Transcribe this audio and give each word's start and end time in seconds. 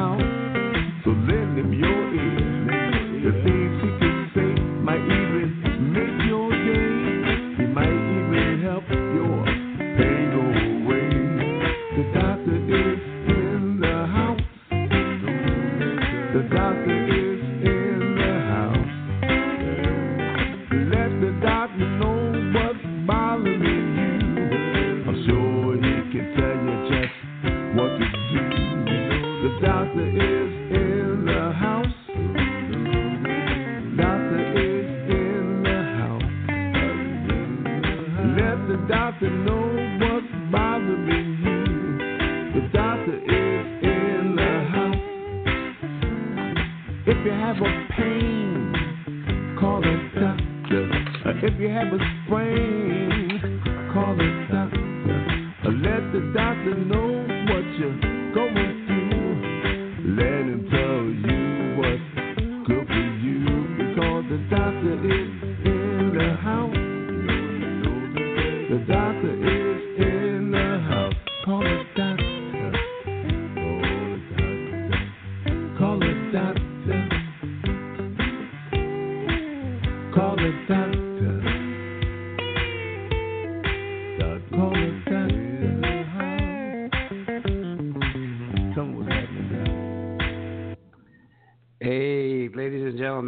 doctor's 0.00 0.29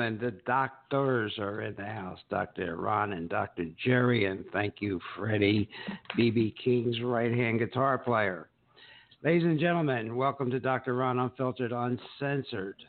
gentlemen, 0.02 0.18
the 0.24 0.42
doctors 0.46 1.32
are 1.38 1.62
in 1.62 1.74
the 1.76 1.84
house. 1.84 2.18
Dr. 2.28 2.76
Ron 2.76 3.12
and 3.12 3.28
Dr. 3.28 3.66
Jerry, 3.84 4.24
and 4.24 4.44
thank 4.52 4.76
you, 4.80 5.00
Freddie, 5.16 5.68
BB 6.18 6.54
King's 6.62 7.00
right 7.02 7.32
hand 7.32 7.60
guitar 7.60 7.98
player. 7.98 8.48
Ladies 9.22 9.44
and 9.44 9.60
gentlemen, 9.60 10.16
welcome 10.16 10.50
to 10.50 10.58
Dr. 10.58 10.96
Ron 10.96 11.20
Unfiltered, 11.20 11.72
Uncensored. 11.72 12.82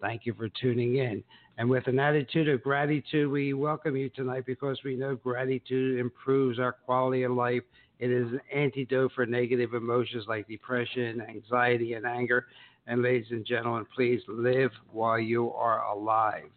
Thank 0.00 0.26
you 0.26 0.34
for 0.34 0.50
tuning 0.60 0.96
in. 0.96 1.24
And 1.56 1.70
with 1.70 1.86
an 1.86 1.98
attitude 1.98 2.48
of 2.48 2.62
gratitude, 2.62 3.30
we 3.30 3.54
welcome 3.54 3.96
you 3.96 4.10
tonight 4.10 4.44
because 4.44 4.78
we 4.84 4.94
know 4.94 5.16
gratitude 5.16 5.98
improves 5.98 6.58
our 6.58 6.72
quality 6.72 7.22
of 7.22 7.32
life. 7.32 7.62
It 7.98 8.10
is 8.10 8.26
an 8.32 8.40
antidote 8.54 9.12
for 9.14 9.24
negative 9.24 9.72
emotions 9.72 10.24
like 10.28 10.48
depression, 10.48 11.22
anxiety, 11.26 11.94
and 11.94 12.04
anger. 12.04 12.46
And 12.86 13.02
ladies 13.02 13.30
and 13.30 13.46
gentlemen, 13.46 13.86
please 13.94 14.20
live 14.26 14.70
while 14.90 15.18
you 15.18 15.52
are 15.52 15.84
alive. 15.84 16.50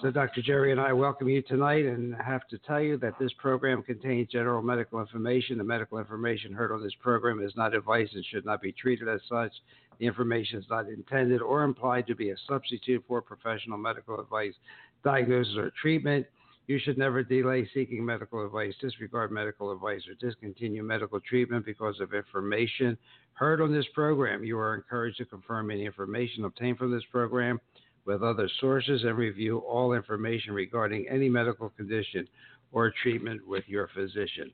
So, 0.00 0.12
Dr. 0.12 0.40
Jerry 0.42 0.70
and 0.70 0.80
I 0.80 0.92
welcome 0.92 1.28
you 1.28 1.42
tonight 1.42 1.84
and 1.84 2.14
have 2.14 2.46
to 2.48 2.58
tell 2.58 2.80
you 2.80 2.96
that 2.98 3.18
this 3.18 3.32
program 3.38 3.82
contains 3.82 4.28
general 4.28 4.62
medical 4.62 5.00
information. 5.00 5.58
The 5.58 5.64
medical 5.64 5.98
information 5.98 6.52
heard 6.52 6.70
on 6.70 6.80
this 6.80 6.94
program 7.00 7.40
is 7.42 7.52
not 7.56 7.74
advice 7.74 8.08
and 8.14 8.24
should 8.24 8.44
not 8.44 8.62
be 8.62 8.70
treated 8.70 9.08
as 9.08 9.20
such. 9.28 9.52
The 9.98 10.06
information 10.06 10.60
is 10.60 10.66
not 10.70 10.88
intended 10.88 11.42
or 11.42 11.64
implied 11.64 12.06
to 12.06 12.14
be 12.14 12.30
a 12.30 12.36
substitute 12.48 13.02
for 13.08 13.20
professional 13.20 13.76
medical 13.76 14.20
advice, 14.20 14.54
diagnosis, 15.02 15.56
or 15.56 15.72
treatment. 15.82 16.24
You 16.68 16.78
should 16.78 16.98
never 16.98 17.22
delay 17.22 17.66
seeking 17.72 18.04
medical 18.04 18.44
advice, 18.44 18.74
disregard 18.78 19.32
medical 19.32 19.72
advice, 19.72 20.02
or 20.06 20.12
discontinue 20.14 20.82
medical 20.82 21.18
treatment 21.18 21.64
because 21.64 21.98
of 21.98 22.12
information 22.12 22.98
heard 23.32 23.62
on 23.62 23.72
this 23.72 23.86
program. 23.94 24.44
You 24.44 24.58
are 24.58 24.74
encouraged 24.74 25.16
to 25.16 25.24
confirm 25.24 25.70
any 25.70 25.86
information 25.86 26.44
obtained 26.44 26.76
from 26.76 26.92
this 26.92 27.02
program 27.10 27.58
with 28.04 28.22
other 28.22 28.50
sources 28.60 29.02
and 29.04 29.16
review 29.16 29.60
all 29.60 29.94
information 29.94 30.52
regarding 30.52 31.08
any 31.08 31.30
medical 31.30 31.70
condition 31.70 32.28
or 32.70 32.92
treatment 33.02 33.40
with 33.48 33.64
your 33.66 33.88
physician. 33.94 34.52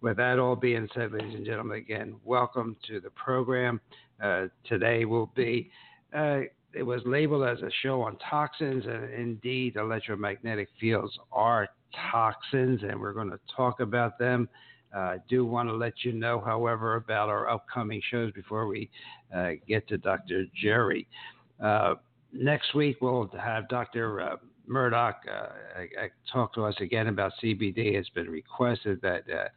With 0.00 0.16
that 0.16 0.40
all 0.40 0.56
being 0.56 0.88
said, 0.92 1.12
ladies 1.12 1.36
and 1.36 1.46
gentlemen, 1.46 1.78
again, 1.78 2.16
welcome 2.24 2.76
to 2.88 2.98
the 2.98 3.10
program. 3.10 3.80
Uh, 4.20 4.46
today 4.64 5.04
will 5.04 5.30
be, 5.36 5.70
uh, 6.12 6.40
it 6.74 6.82
was 6.82 7.00
labeled 7.04 7.44
as 7.46 7.60
a 7.62 7.70
show 7.82 8.02
on 8.02 8.16
toxins, 8.30 8.84
and 8.86 9.12
indeed, 9.12 9.76
electromagnetic 9.76 10.68
fields 10.80 11.16
are 11.30 11.68
toxins, 12.10 12.82
and 12.82 12.98
we're 12.98 13.12
going 13.12 13.30
to 13.30 13.40
talk 13.54 13.80
about 13.80 14.18
them. 14.18 14.48
Uh, 14.94 14.98
I 14.98 15.18
do 15.28 15.44
want 15.44 15.68
to 15.68 15.74
let 15.74 16.04
you 16.04 16.12
know, 16.12 16.40
however, 16.44 16.96
about 16.96 17.28
our 17.28 17.48
upcoming 17.48 18.00
shows 18.10 18.32
before 18.32 18.66
we 18.66 18.90
uh, 19.34 19.52
get 19.66 19.88
to 19.88 19.98
Dr. 19.98 20.44
Jerry. 20.54 21.06
Uh, 21.62 21.94
next 22.32 22.74
week, 22.74 22.98
we'll 23.00 23.30
have 23.38 23.68
Dr. 23.68 24.20
Uh, 24.20 24.36
Murdoch 24.66 25.16
uh, 25.28 25.48
I 25.76 26.08
talk 26.32 26.54
to 26.54 26.64
us 26.64 26.74
again 26.80 27.08
about 27.08 27.32
CBD. 27.42 27.94
It's 27.94 28.08
been 28.10 28.30
requested 28.30 29.00
that 29.02 29.24
uh, 29.28 29.48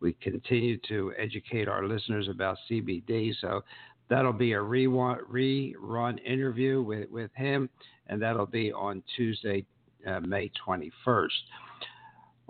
we 0.00 0.14
continue 0.14 0.78
to 0.88 1.12
educate 1.18 1.68
our 1.68 1.86
listeners 1.86 2.28
about 2.28 2.56
CBD. 2.70 3.32
So 3.40 3.62
that'll 4.08 4.32
be 4.32 4.52
a 4.52 4.58
rerun, 4.58 5.18
rerun 5.30 6.24
interview 6.24 6.82
with, 6.82 7.10
with 7.10 7.30
him, 7.34 7.68
and 8.08 8.20
that'll 8.20 8.46
be 8.46 8.72
on 8.72 9.02
Tuesday, 9.16 9.64
uh, 10.06 10.20
May 10.20 10.50
21st. 10.66 11.28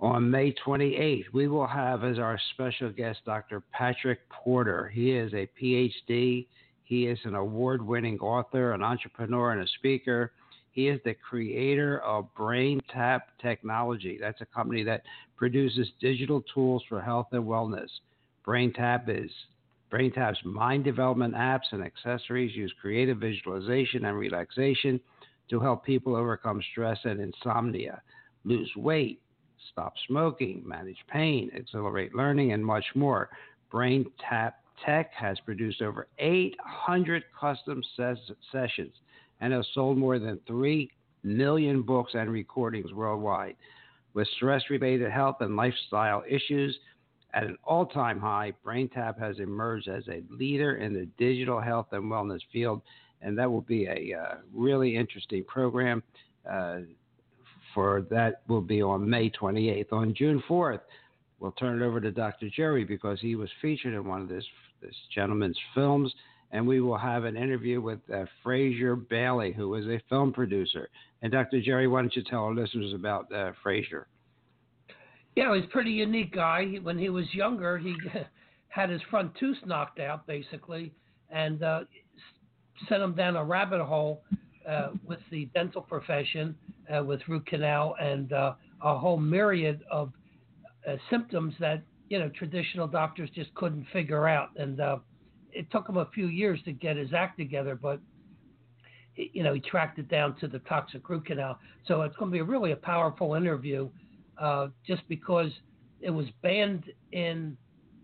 On 0.01 0.29
May 0.29 0.53
28th, 0.67 1.27
we 1.33 1.47
will 1.47 1.67
have 1.67 2.03
as 2.03 2.19
our 2.19 2.39
special 2.53 2.91
guest 2.91 3.21
Dr. 3.25 3.63
Patrick 3.73 4.29
Porter. 4.29 4.89
He 4.89 5.13
is 5.13 5.33
a 5.33 5.49
PhD. 5.61 6.47
He 6.83 7.07
is 7.07 7.19
an 7.25 7.37
award 7.37 7.81
winning 7.81 8.19
author, 8.19 8.73
an 8.73 8.83
entrepreneur, 8.83 9.53
and 9.53 9.63
a 9.63 9.69
speaker. 9.79 10.33
He 10.73 10.89
is 10.89 11.01
the 11.05 11.15
creator 11.15 12.01
of 12.01 12.27
BrainTap 12.37 13.21
Technology. 13.41 14.19
That's 14.21 14.41
a 14.41 14.47
company 14.47 14.83
that 14.83 15.03
produces 15.37 15.89
digital 16.01 16.43
tools 16.53 16.83
for 16.89 17.01
health 17.01 17.29
and 17.31 17.45
wellness. 17.45 17.89
BrainTap 18.45 19.05
is 19.09 19.31
BrainTap's 19.95 20.45
mind 20.45 20.83
development 20.83 21.35
apps 21.35 21.71
and 21.71 21.81
accessories 21.81 22.57
use 22.57 22.75
creative 22.81 23.19
visualization 23.19 24.07
and 24.07 24.19
relaxation 24.19 24.99
to 25.49 25.61
help 25.61 25.85
people 25.85 26.17
overcome 26.17 26.61
stress 26.73 26.99
and 27.05 27.21
insomnia, 27.21 28.03
lose 28.45 28.71
weight, 28.75 29.23
stop 29.71 29.95
smoking, 30.09 30.65
manage 30.67 30.99
pain, 31.09 31.49
accelerate 31.57 32.13
learning, 32.13 32.53
and 32.53 32.67
much 32.67 32.85
more. 32.97 33.31
BrainTap 33.73 34.55
Tech 34.85 35.13
has 35.15 35.39
produced 35.45 35.81
over 35.81 36.09
800 36.19 37.23
custom 37.41 37.81
ses- 37.97 38.33
sessions 38.51 38.95
and 39.41 39.53
has 39.53 39.65
sold 39.75 39.97
more 39.97 40.19
than 40.19 40.41
3 40.49 40.91
million 41.23 41.83
books 41.83 42.15
and 42.15 42.33
recordings 42.33 42.93
worldwide. 42.93 43.55
With 44.13 44.27
stress 44.37 44.63
related 44.71 45.13
health 45.13 45.37
and 45.39 45.55
lifestyle 45.55 46.25
issues 46.29 46.77
at 47.35 47.45
an 47.45 47.59
all 47.65 47.85
time 47.85 48.21
high, 48.21 48.53
BrainTap 48.65 49.19
has 49.19 49.39
emerged 49.39 49.89
as 49.89 50.05
a 50.09 50.23
leader 50.31 50.77
in 50.77 50.95
the 50.95 51.07
digital 51.19 51.61
health 51.61 51.89
and 51.93 52.05
wellness 52.05 52.41
field, 52.53 52.81
and 53.23 53.37
that 53.39 53.51
will 53.51 53.63
be 53.63 53.87
a 53.87 54.17
uh, 54.17 54.35
really 54.55 54.97
interesting 54.97 55.45
program. 55.45 56.03
Uh, 56.49 56.81
for 57.75 58.07
that 58.09 58.43
will 58.47 58.61
be 58.61 58.81
on 58.81 59.09
May 59.09 59.31
28th. 59.31 59.93
On 59.93 60.15
June 60.15 60.43
4th, 60.49 60.81
we'll 61.41 61.53
turn 61.53 61.83
it 61.83 61.85
over 61.85 62.01
to 62.01 62.13
Dr. 62.13 62.49
Jerry 62.49 62.85
because 62.85 63.21
he 63.21 63.35
was 63.35 63.51
featured 63.61 63.95
in 63.95 64.07
one 64.07 64.23
of 64.23 64.29
this 64.29 64.45
this 64.81 64.95
gentleman's 65.15 65.59
films, 65.75 66.15
and 66.53 66.67
we 66.67 66.81
will 66.81 66.99
have 66.99 67.25
an 67.25 67.37
interview 67.37 67.81
with 67.81 67.99
uh, 68.13 68.27
Frazer 68.43 68.95
Bailey, 68.97 69.53
who 69.53 69.75
is 69.75 69.87
a 69.87 70.01
film 70.09 70.33
producer. 70.33 70.89
And 71.23 71.33
Dr. 71.33 71.61
Jerry, 71.63 71.89
why 71.89 72.03
don't 72.03 72.15
you 72.15 72.23
tell 72.23 72.45
our 72.45 72.55
listeners 72.55 72.93
about 72.93 73.33
uh, 73.33 73.53
Fraser? 73.63 74.07
Yeah, 75.37 75.55
he's 75.55 75.65
a 75.65 75.69
pretty 75.69 75.91
unique 75.91 76.33
guy. 76.33 76.65
He- 76.67 76.79
When 76.79 76.99
he 76.99 77.09
was 77.11 77.33
younger, 77.35 77.79
he 77.79 77.95
had 78.69 78.91
his 78.91 79.03
front 79.11 79.35
tooth 79.39 79.59
knocked 79.65 80.01
out, 80.01 80.27
basically, 80.27 80.93
and 81.31 81.63
uh, 81.63 81.81
sent 82.89 83.03
him 83.03 83.15
down 83.15 83.37
a 83.37 83.45
rabbit 83.45 83.83
hole 83.83 84.23
uh, 84.69 84.91
with 85.05 85.21
the 85.31 85.47
dental 85.55 85.83
profession, 85.83 86.57
uh, 86.95 87.03
with 87.03 87.21
root 87.29 87.47
canal, 87.47 87.97
and 88.01 88.33
uh, 88.33 88.55
a 88.83 88.99
whole 88.99 89.17
myriad 89.17 89.83
of 89.91 90.13
uh, 90.89 90.97
symptoms 91.11 91.55
that 91.61 91.83
you 92.09 92.19
know 92.19 92.29
traditional 92.31 92.87
doctors 92.87 93.31
just 93.35 93.53
couldn't 93.55 93.87
figure 93.93 94.29
out, 94.29 94.51
and 94.57 94.81
uh, 94.81 94.99
it 95.53 95.71
took 95.71 95.89
him 95.89 95.97
a 95.97 96.07
few 96.15 96.27
years 96.29 96.61
to 96.65 96.73
get 96.73 96.97
his 96.97 97.13
act 97.13 97.39
together, 97.39 97.75
but 97.75 98.01
you 99.17 99.43
know 99.43 99.55
he 99.55 99.61
tracked 99.61 99.99
it 99.99 100.09
down 100.09 100.37
to 100.37 100.49
the 100.49 100.59
toxic 100.61 101.09
root 101.09 101.27
canal. 101.27 101.59
So 101.87 102.03
it's 102.03 102.17
going 102.17 102.31
to 102.31 102.35
be 102.35 102.43
really 102.43 102.73
a 102.73 102.77
powerful 102.77 103.35
interview, 103.35 103.89
uh, 104.39 104.69
just 104.87 105.03
because 105.09 105.51
it 106.01 106.11
was 106.11 106.27
banned 106.43 106.85
in 107.13 107.57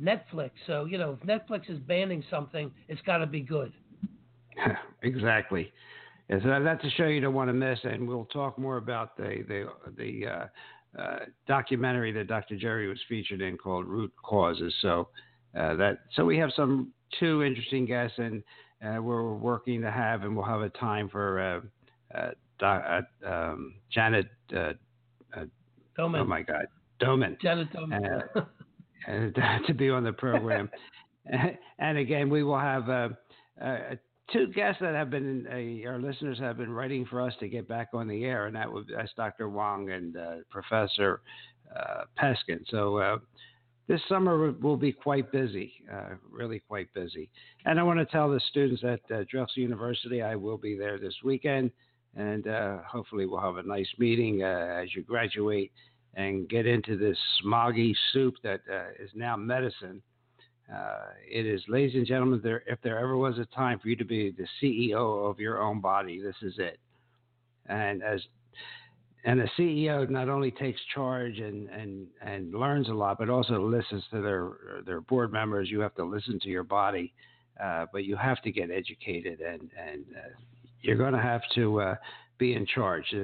Netflix. 0.03 0.51
So 0.67 0.85
you 0.85 0.99
know 0.99 1.17
if 1.21 1.27
Netflix 1.27 1.71
is 1.71 1.79
banning 1.81 2.25
something, 2.31 2.71
it's 2.89 3.03
got 3.03 3.19
to 3.19 3.27
be 3.27 3.41
good. 3.41 3.73
exactly. 5.03 5.73
And 6.29 6.41
so 6.43 6.63
that's 6.63 6.85
a 6.85 6.91
show 6.91 7.07
you 7.07 7.21
don't 7.21 7.35
want 7.35 7.49
to 7.49 7.55
miss, 7.55 7.79
and 7.83 8.07
we'll 8.07 8.27
talk 8.27 8.57
more 8.59 8.77
about 8.77 9.17
the 9.17 9.45
the 9.49 9.67
the 9.97 10.27
uh, 10.27 10.47
uh, 11.01 11.19
documentary 11.49 12.13
that 12.13 12.29
Dr. 12.29 12.57
Jerry 12.57 12.89
was 12.89 12.99
featured 13.09 13.41
in 13.41 13.57
called 13.57 13.87
Root 13.87 14.13
Causes. 14.25 14.73
So 14.81 15.09
uh, 15.59 15.75
that 15.77 15.99
so 16.15 16.25
we 16.25 16.39
have 16.39 16.51
some 16.55 16.93
two 17.19 17.43
interesting 17.43 17.85
guests, 17.85 18.19
and 18.19 18.45
uh, 18.85 19.03
we're 19.03 19.35
working 19.35 19.81
to 19.83 19.91
have, 19.91 20.23
and 20.23 20.37
we'll 20.37 20.45
have 20.45 20.63
a 20.63 20.69
time 20.71 21.09
for 21.09 21.65
uh, 22.15 22.31
doc, 22.61 23.05
um, 23.27 23.75
Janet. 23.93 24.29
Doman. 25.97 26.21
Oh 26.21 26.25
my 26.25 26.43
God, 26.43 26.67
Doman. 26.99 27.37
Janet 27.43 27.73
Doman. 27.73 28.05
and 29.07 29.35
to 29.67 29.75
be 29.75 29.91
on 29.91 30.05
the 30.05 30.13
program, 30.13 30.71
and 31.79 31.99
again 31.99 32.31
we 32.31 32.43
will 32.43 32.59
have. 32.59 32.89
Uh, 32.89 33.09
two 34.33 34.47
guests 34.49 34.81
that 34.81 34.95
have 34.95 35.11
been 35.11 35.47
uh, 35.49 35.89
our 35.89 35.99
listeners 35.99 36.39
have 36.39 36.57
been 36.57 36.71
writing 36.71 37.05
for 37.07 37.21
us 37.21 37.35
to 37.41 37.49
get 37.49 37.69
back 37.69 37.89
on 37.93 38.09
the 38.09 38.25
air, 38.25 38.47
and 38.47 38.57
that 38.57 38.73
would 38.73 38.91
that's 38.95 39.13
Dr. 39.17 39.49
Wong 39.49 39.91
and 39.91 40.17
uh, 40.17 40.37
Professor 40.51 41.21
uh, 41.75 42.05
Peskin. 42.21 42.61
So 42.69 42.99
uh, 42.99 43.19
this 43.89 44.01
summer 44.09 44.53
will 44.53 44.77
be 44.77 44.93
quite 44.93 45.33
busy, 45.33 45.73
uh, 45.93 46.15
really 46.31 46.61
quite 46.61 46.93
busy. 46.95 47.29
And 47.65 47.79
I 47.79 47.83
want 47.83 47.99
to 47.99 48.07
tell 48.07 48.31
the 48.31 48.41
students 48.49 48.85
at 48.85 49.01
uh, 49.15 49.25
Drexel 49.29 49.63
University 49.63 50.23
I 50.23 50.37
will 50.37 50.59
be 50.59 50.77
there 50.77 50.99
this 50.99 51.15
weekend, 51.25 51.71
and 52.17 52.47
hopefully 52.87 53.27
we'll 53.27 53.41
have 53.41 53.57
a 53.57 53.63
nice 53.63 53.89
meeting 53.99 54.43
as 54.43 54.95
you 54.95 55.03
graduate 55.03 55.73
and 56.15 56.49
get 56.49 56.67
into 56.67 56.97
this 56.97 57.17
smoggy 57.45 57.95
soup 58.13 58.35
that 58.43 58.61
is 58.99 59.11
now 59.15 59.37
medicine. 59.37 60.03
Uh, 60.73 61.07
it 61.29 61.47
is, 61.47 61.61
ladies 61.69 61.95
and 61.97 62.07
gentlemen, 62.07 62.41
there, 62.43 62.63
if 62.67 62.81
there 62.83 62.99
ever 62.99 63.17
was 63.17 63.39
a 63.39 63.45
time 63.47 63.79
for 63.81 63.89
you 63.89 63.97
to 63.97 64.05
be 64.05 64.31
the 64.31 64.47
CEO 64.63 65.29
of 65.29 65.41
your 65.41 65.61
own 65.61 65.81
body, 65.81 66.21
this 66.23 66.37
is 66.43 66.55
it. 66.59 66.79
And 67.67 68.03
as 68.03 68.21
and 69.25 69.39
the 69.39 69.49
CEO 69.59 70.09
not 70.09 70.29
only 70.29 70.51
takes 70.51 70.81
charge 70.95 71.41
and, 71.41 71.69
and, 71.69 72.07
and 72.23 72.55
learns 72.55 72.89
a 72.89 72.93
lot, 72.93 73.19
but 73.19 73.29
also 73.29 73.61
listens 73.61 74.03
to 74.11 74.23
their 74.23 74.83
their 74.87 75.01
board 75.03 75.31
members. 75.31 75.71
You 75.71 75.81
have 75.81 75.95
to 75.97 76.05
listen 76.05 76.41
to 76.41 76.49
your 76.49 76.65
body, 76.65 77.13
uh, 77.63 77.87
but 77.93 78.05
you 78.05 78.17
have 78.17 78.41
to 78.43 78.51
get 78.51 78.71
educated, 78.71 79.41
and 79.41 79.71
and 79.79 80.05
uh, 80.17 80.29
you're 80.83 80.97
going 80.97 81.13
to 81.13 81.21
have 81.21 81.43
to 81.55 81.81
uh, 81.81 81.95
be 82.39 82.55
in 82.55 82.67
charge. 82.67 83.15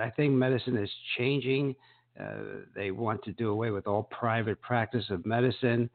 I 0.00 0.10
think 0.10 0.32
medicine 0.32 0.76
is 0.76 0.90
changing. 1.16 1.74
Uh, 2.18 2.62
they 2.74 2.90
want 2.90 3.22
to 3.24 3.32
do 3.32 3.50
away 3.50 3.70
with 3.70 3.86
all 3.86 4.04
private 4.04 4.60
practice 4.60 5.04
of 5.10 5.24
medicine 5.24 5.88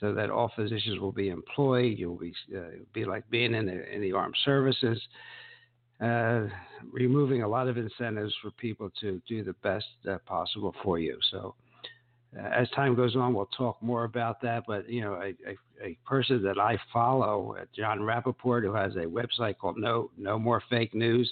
so 0.00 0.12
that 0.14 0.30
all 0.30 0.52
physicians 0.54 1.00
will 1.00 1.12
be 1.12 1.30
employed. 1.30 1.98
You'll 1.98 2.18
be 2.18 2.34
uh, 2.56 2.60
be 2.92 3.04
like 3.04 3.28
being 3.30 3.54
in 3.54 3.66
the 3.66 3.94
in 3.94 4.00
the 4.02 4.12
armed 4.12 4.36
services, 4.44 5.00
uh, 6.00 6.42
removing 6.90 7.42
a 7.42 7.48
lot 7.48 7.68
of 7.68 7.78
incentives 7.78 8.34
for 8.42 8.50
people 8.52 8.90
to 9.00 9.22
do 9.28 9.42
the 9.42 9.54
best 9.62 9.86
uh, 10.10 10.18
possible 10.26 10.74
for 10.82 10.98
you. 10.98 11.18
So. 11.30 11.54
Uh, 12.36 12.46
as 12.48 12.68
time 12.70 12.94
goes 12.94 13.14
on, 13.14 13.34
we'll 13.34 13.46
talk 13.56 13.82
more 13.82 14.04
about 14.04 14.40
that. 14.42 14.64
But 14.66 14.88
you 14.88 15.02
know, 15.02 15.14
a, 15.14 15.34
a, 15.48 15.86
a 15.88 15.98
person 16.06 16.42
that 16.44 16.58
I 16.58 16.78
follow, 16.92 17.56
John 17.76 17.98
Jon 17.98 18.00
Rappoport, 18.00 18.62
who 18.62 18.72
has 18.72 18.94
a 18.96 19.06
website 19.06 19.58
called 19.58 19.76
No 19.78 20.10
No 20.16 20.38
More 20.38 20.62
Fake 20.70 20.94
News, 20.94 21.30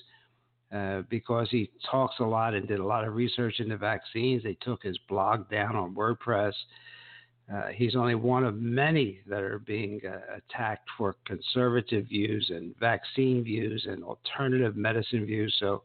uh, 0.73 1.03
because 1.09 1.49
he 1.51 1.71
talks 1.91 2.17
a 2.21 2.25
lot 2.25 2.55
and 2.55 2.69
did 2.69 2.81
a 2.81 2.87
lot 2.87 3.07
of 3.07 3.15
research 3.15 3.61
into 3.61 3.77
vaccines. 3.77 4.43
They 4.43 4.57
took 4.61 4.83
his 4.83 4.99
blog 5.09 5.49
down 5.51 5.75
on 5.75 5.95
WordPress. 5.95 6.53
Uh, 7.53 7.69
he's 7.75 7.97
only 7.97 8.15
one 8.15 8.45
of 8.45 8.55
many 8.57 9.21
that 9.27 9.43
are 9.43 9.59
being 9.59 10.01
uh, 10.07 10.37
attacked 10.37 10.89
for 10.97 11.17
conservative 11.27 12.07
views 12.07 12.49
and 12.55 12.79
vaccine 12.79 13.43
views 13.43 13.87
and 13.91 14.05
alternative 14.05 14.77
medicine 14.77 15.27
views. 15.27 15.57
So, 15.59 15.75
uh, 15.75 15.81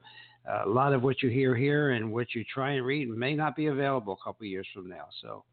a 0.48 0.70
lot 0.70 0.94
of 0.94 1.04
what 1.04 1.24
you 1.24 1.30
hear 1.30 1.56
here 1.56 1.92
and 1.92 2.12
what 2.12 2.36
you 2.36 2.44
try 2.44 2.74
and 2.74 2.86
read 2.86 3.10
may 3.10 3.36
not 3.36 3.56
be 3.56 3.68
available 3.68 4.18
a 4.20 4.24
couple 4.24 4.46
years 4.46 4.68
from 4.74 4.88
now. 4.90 5.08
So, 5.22 5.44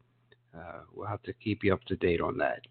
uh, 0.57 0.81
we'll 0.93 1.07
have 1.07 1.23
to 1.23 1.33
keep 1.33 1.63
you 1.63 1.73
up 1.73 1.83
to 1.85 1.95
date 1.95 2.21
on 2.21 2.37
that. 2.37 2.61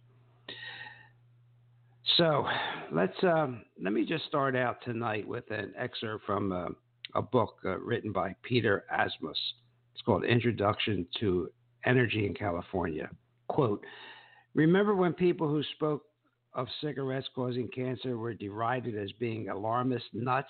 So, 2.17 2.47
let's 2.93 3.17
um, 3.23 3.63
let 3.83 3.93
me 3.93 4.05
just 4.05 4.25
start 4.27 4.55
out 4.55 4.79
tonight 4.85 5.27
with 5.27 5.51
an 5.51 5.73
excerpt 5.79 6.25
from 6.25 6.53
uh, 6.53 6.69
a 7.15 7.23
book 7.23 7.57
uh, 7.65 7.79
written 7.79 8.13
by 8.13 8.35
Peter 8.43 8.85
Asmus. 8.93 9.37
It's 9.95 10.03
called 10.05 10.25
Introduction 10.25 11.07
to 11.21 11.51
Energy 11.85 12.27
in 12.27 12.35
California. 12.35 13.11
Quote, 13.49 13.85
remember 14.55 14.95
when 14.95 15.13
people 15.13 15.49
who 15.49 15.63
spoke 15.75 16.05
of 16.55 16.67
cigarettes 16.83 17.29
causing 17.35 17.69
cancer 17.69 18.17
were 18.17 18.35
derided 18.35 18.97
as 18.97 19.11
being 19.13 19.49
alarmist 19.49 20.07
nuts? 20.13 20.49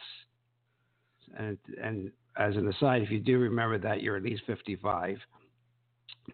And, 1.38 1.58
and 1.82 2.11
as 2.37 2.56
an 2.56 2.69
aside, 2.69 3.02
if 3.02 3.11
you 3.11 3.20
do 3.20 3.38
remember 3.38 3.79
that, 3.79 4.02
you're 4.02 4.17
at 4.17 4.23
least 4.23 4.43
55. 4.46 5.19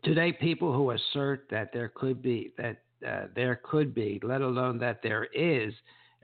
Today, 0.05 0.33
people 0.33 0.73
who 0.73 0.91
assert 0.91 1.47
that 1.51 1.73
there 1.73 1.91
could 1.95 2.23
be 2.23 2.53
that 2.59 2.83
uh, 3.07 3.27
there 3.35 3.61
could 3.63 3.95
be, 3.95 4.21
let 4.23 4.41
alone 4.41 4.79
that 4.79 5.01
there 5.03 5.25
is, 5.33 5.73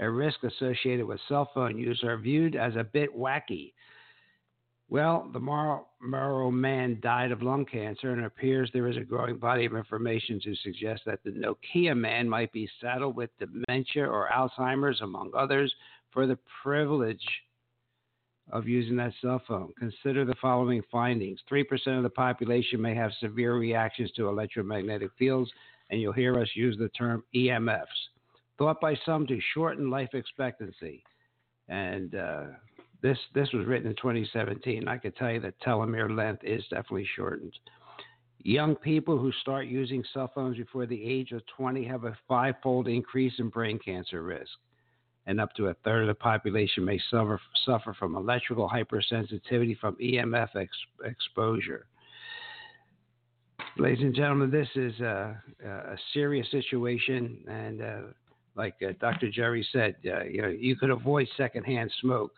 a 0.01 0.11
risk 0.11 0.43
associated 0.43 1.07
with 1.07 1.21
cell 1.29 1.49
phone 1.55 1.79
use 1.79 2.03
are 2.03 2.19
viewed 2.19 2.57
as 2.57 2.75
a 2.75 2.83
bit 2.83 3.17
wacky 3.17 3.73
well, 4.95 5.29
the 5.33 5.41
Marlboro 5.41 6.51
man 6.51 6.99
died 7.03 7.33
of 7.33 7.43
lung 7.43 7.65
cancer, 7.65 8.13
and 8.13 8.21
it 8.21 8.27
appears 8.27 8.71
there 8.73 8.89
is 8.89 8.97
a 8.97 9.01
growing 9.01 9.39
body 9.39 9.65
of 9.65 9.75
information 9.75 10.39
to 10.45 10.55
suggest 10.57 11.03
that 11.07 11.21
the 11.25 11.31
Nokia 11.31 11.97
man 11.97 12.29
might 12.29 12.53
be 12.53 12.69
saddled 12.81 13.17
with 13.17 13.31
dementia 13.39 14.07
or 14.07 14.29
Alzheimer's, 14.29 15.01
among 15.01 15.33
others, 15.37 15.75
for 16.13 16.27
the 16.27 16.39
privilege 16.63 17.27
of 18.51 18.69
using 18.69 18.97
that 18.97 19.13
cell 19.21 19.43
phone. 19.47 19.73
Consider 19.79 20.25
the 20.25 20.35
following 20.41 20.83
findings 20.91 21.41
3% 21.51 21.65
of 21.97 22.03
the 22.03 22.11
population 22.11 22.81
may 22.81 22.95
have 22.95 23.11
severe 23.21 23.55
reactions 23.57 24.11
to 24.13 24.29
electromagnetic 24.29 25.11
fields, 25.19 25.51
and 25.91 26.01
you'll 26.01 26.13
hear 26.13 26.39
us 26.39 26.49
use 26.55 26.77
the 26.79 26.89
term 26.91 27.25
EMFs, 27.35 27.85
thought 28.59 28.81
by 28.81 28.95
some 29.07 29.27
to 29.27 29.39
shorten 29.55 29.91
life 29.91 30.11
expectancy. 30.13 31.03
And 31.69 32.15
uh, 32.15 32.45
this 33.03 33.19
this 33.35 33.53
was 33.53 33.67
written 33.67 33.89
in 33.89 33.97
2017. 33.97 34.89
I 34.89 34.99
could 34.99 35.17
tell 35.17 35.33
you 35.33 35.41
that 35.41 35.61
telomere 35.61 36.15
length 36.15 36.45
is 36.45 36.63
definitely 36.71 37.09
shortened. 37.17 37.53
Young 38.39 38.77
people 38.77 39.17
who 39.17 39.33
start 39.41 39.67
using 39.67 40.05
cell 40.13 40.31
phones 40.35 40.59
before 40.59 40.85
the 40.85 41.03
age 41.03 41.33
of 41.33 41.41
20 41.57 41.83
have 41.87 42.05
a 42.05 42.17
five-fold 42.29 42.89
increase 42.89 43.33
in 43.39 43.49
brain 43.49 43.79
cancer 43.79 44.23
risk, 44.23 44.53
and 45.27 45.41
up 45.41 45.55
to 45.55 45.69
a 45.69 45.75
third 45.85 46.03
of 46.03 46.09
the 46.09 46.15
population 46.15 46.85
may 46.85 47.01
suffer 47.11 47.41
suffer 47.65 47.95
from 47.95 48.17
electrical 48.17 48.69
hypersensitivity 48.69 49.79
from 49.79 49.97
EMF 49.97 50.57
ex- 50.57 50.71
exposure. 51.05 51.87
Ladies 53.77 54.03
and 54.03 54.15
gentlemen, 54.15 54.51
this 54.51 54.69
is 54.75 54.99
a, 55.01 55.41
a 55.65 55.97
serious 56.13 56.47
situation, 56.51 57.39
and 57.49 57.83
uh, 57.83 57.99
like 58.55 58.75
uh, 58.87 58.93
Dr. 59.01 59.31
Jerry 59.31 59.67
said, 59.73 59.97
uh, 60.07 60.25
you 60.25 60.43
know, 60.43 60.49
you 60.49 60.77
could 60.77 60.91
avoid 60.91 61.27
secondhand 61.37 61.91
smoke 62.01 62.33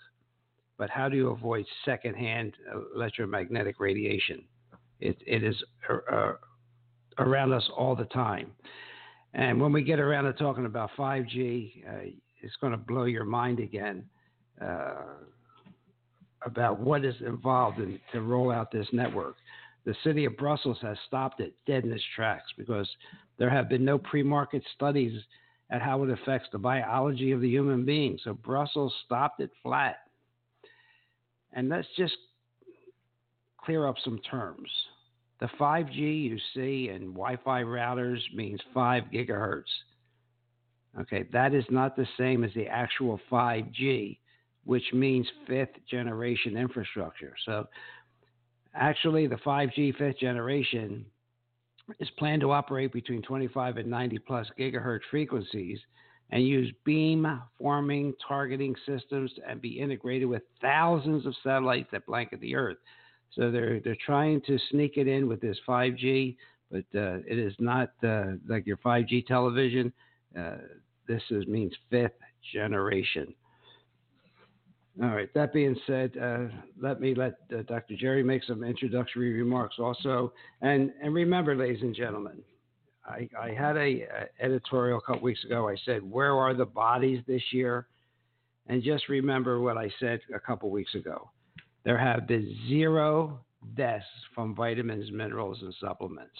but 0.78 0.90
how 0.90 1.09
do 1.09 1.16
you 1.16 1.31
avoid 1.31 1.64
secondhand 1.85 2.55
electromagnetic 2.95 3.81
radiation? 3.81 4.45
It, 5.00 5.16
it 5.26 5.43
is 5.43 5.57
uh, 5.88 6.14
uh, 6.14 6.33
around 7.19 7.52
us 7.52 7.69
all 7.76 7.97
the 7.97 8.05
time. 8.07 8.52
And 9.35 9.61
when 9.61 9.73
we 9.73 9.83
get 9.83 10.00
around 10.00 10.25
to 10.25 10.33
talking 10.33 10.66
about 10.66 10.90
5G, 10.97 11.85
it's 12.43 12.57
going 12.61 12.73
to 12.73 12.78
blow 12.78 13.05
your 13.05 13.25
mind 13.25 13.61
again 13.61 14.05
uh, 14.61 15.05
about 16.45 16.78
what 16.81 17.05
is 17.05 17.14
involved 17.26 17.78
in, 17.78 18.00
to 18.12 18.21
roll 18.21 18.50
out 18.50 18.71
this 18.71 18.87
network. 18.93 19.37
The 19.85 19.95
city 20.02 20.25
of 20.25 20.37
Brussels 20.37 20.78
has 20.83 20.97
stopped 21.07 21.40
it 21.40 21.55
dead 21.66 21.85
in 21.85 21.93
its 21.93 22.02
tracks 22.14 22.50
because 22.57 22.88
there 23.38 23.50
have 23.50 23.69
been 23.69 23.85
no 23.85 23.99
pre 23.99 24.23
market 24.23 24.62
studies 24.75 25.12
at 25.71 25.83
how 25.83 26.02
it 26.02 26.11
affects 26.11 26.49
the 26.52 26.59
biology 26.59 27.33
of 27.33 27.40
the 27.40 27.49
human 27.49 27.85
being. 27.85 28.19
So 28.23 28.35
Brussels 28.35 28.95
stopped 29.05 29.40
it 29.40 29.50
flat. 29.62 29.97
And 31.52 31.69
let's 31.69 31.88
just 31.97 32.16
clear 33.64 33.87
up 33.87 33.97
some 34.05 34.21
terms. 34.31 34.69
The 35.40 35.49
5G 35.61 36.23
you 36.23 36.38
see 36.55 36.88
in 36.88 37.12
Wi 37.12 37.37
Fi 37.45 37.62
routers 37.62 38.21
means 38.35 38.61
5 38.73 39.05
gigahertz. 39.12 39.64
Okay, 41.00 41.26
that 41.33 41.53
is 41.53 41.65
not 41.71 41.95
the 41.97 42.07
same 42.19 42.43
as 42.43 42.50
the 42.55 42.67
actual 42.67 43.21
5G, 43.31 44.19
which 44.65 44.85
means 44.93 45.26
fifth 45.47 45.76
generation 45.91 46.57
infrastructure. 46.57 47.35
So, 47.45 47.67
actually, 48.75 49.26
the 49.26 49.37
5G 49.37 49.97
fifth 49.97 50.19
generation 50.19 51.05
is 52.00 52.09
planned 52.19 52.41
to 52.41 52.50
operate 52.50 52.93
between 52.93 53.23
25 53.23 53.76
and 53.76 53.91
90 53.91 54.19
plus 54.21 54.47
gigahertz 54.59 55.00
frequencies 55.11 55.79
and 56.31 56.47
use 56.47 56.73
beam 56.85 57.41
forming 57.59 58.12
targeting 58.26 58.75
systems 58.85 59.31
and 59.47 59.61
be 59.61 59.79
integrated 59.79 60.29
with 60.29 60.43
thousands 60.61 61.26
of 61.26 61.35
satellites 61.43 61.88
that 61.93 62.07
blanket 62.07 62.41
the 62.41 62.57
Earth. 62.57 62.79
So 63.33 63.50
they're 63.50 63.81
they're 63.81 63.97
trying 64.05 64.41
to 64.43 64.59
sneak 64.71 64.97
it 64.97 65.07
in 65.07 65.29
with 65.29 65.41
this 65.41 65.59
5G, 65.69 66.37
but 66.71 66.85
uh, 66.95 67.19
it 67.26 67.38
is 67.38 67.53
not 67.59 67.91
uh, 68.03 68.33
like 68.49 68.67
your 68.67 68.79
5G 68.79 69.26
television. 69.26 69.93
Uh, 70.37 70.57
this 71.07 71.23
is, 71.31 71.47
means 71.47 71.73
fifth 71.91 72.13
generation. 72.53 73.35
All 75.03 75.11
right. 75.11 75.33
That 75.35 75.53
being 75.53 75.77
said, 75.87 76.13
uh, 76.21 76.47
let 76.81 77.01
me 77.01 77.15
let 77.15 77.35
uh, 77.53 77.63
Dr. 77.69 77.97
Jerry 77.97 78.23
make 78.23 78.43
some 78.45 78.65
introductory 78.65 79.33
remarks 79.33 79.77
also. 79.79 80.33
And 80.63 80.91
and 81.03 81.13
remember, 81.13 81.55
ladies 81.55 81.83
and 81.83 81.95
gentlemen, 81.95 82.43
I, 83.05 83.29
I 83.39 83.51
had 83.51 83.77
a, 83.77 83.81
a 83.81 84.29
editorial 84.41 84.99
a 84.99 85.03
couple 85.03 85.23
weeks 85.23 85.45
ago. 85.45 85.69
I 85.69 85.77
said, 85.85 86.03
"Where 86.03 86.35
are 86.35 86.55
the 86.55 86.65
bodies 86.65 87.23
this 87.27 87.43
year?" 87.53 87.89
And 88.69 88.83
just 88.83 89.09
remember 89.09 89.61
what 89.61 89.77
I 89.77 89.91
said 90.01 90.21
a 90.35 90.41
couple 90.41 90.71
weeks 90.71 90.95
ago. 90.95 91.31
There 91.85 91.99
have 91.99 92.27
been 92.27 92.57
zero 92.67 93.41
deaths 93.77 94.05
from 94.35 94.55
vitamins, 94.55 95.11
minerals, 95.13 95.59
and 95.63 95.75
supplements. 95.79 96.37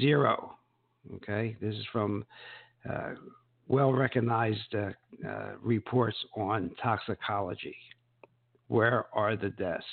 Zero. 0.00 0.56
Okay, 1.16 1.56
this 1.60 1.74
is 1.74 1.84
from 1.92 2.24
uh, 2.88 3.10
well 3.68 3.92
recognized 3.92 4.74
uh, 4.74 4.90
uh, 5.26 5.52
reports 5.62 6.16
on 6.36 6.70
toxicology. 6.82 7.76
Where 8.68 9.06
are 9.12 9.36
the 9.36 9.50
deaths? 9.50 9.84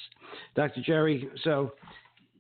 Dr. 0.55 0.81
Jerry, 0.81 1.27
so 1.43 1.73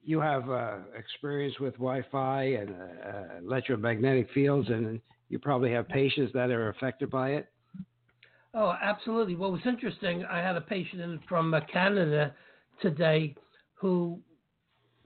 you 0.03 0.19
have 0.19 0.49
uh, 0.49 0.77
experience 0.97 1.59
with 1.59 1.73
Wi 1.73 2.03
Fi 2.11 2.43
and 2.43 2.69
uh, 2.69 3.09
uh, 3.09 3.23
electromagnetic 3.43 4.29
fields, 4.33 4.69
and 4.69 5.01
you 5.29 5.39
probably 5.39 5.71
have 5.71 5.87
patients 5.87 6.31
that 6.33 6.49
are 6.49 6.69
affected 6.69 7.09
by 7.09 7.31
it. 7.31 7.47
Oh, 8.53 8.73
absolutely. 8.81 9.35
What 9.35 9.51
was 9.51 9.61
interesting, 9.65 10.25
I 10.25 10.39
had 10.39 10.55
a 10.55 10.61
patient 10.61 11.21
from 11.27 11.53
Canada 11.71 12.33
today 12.81 13.35
who 13.75 14.19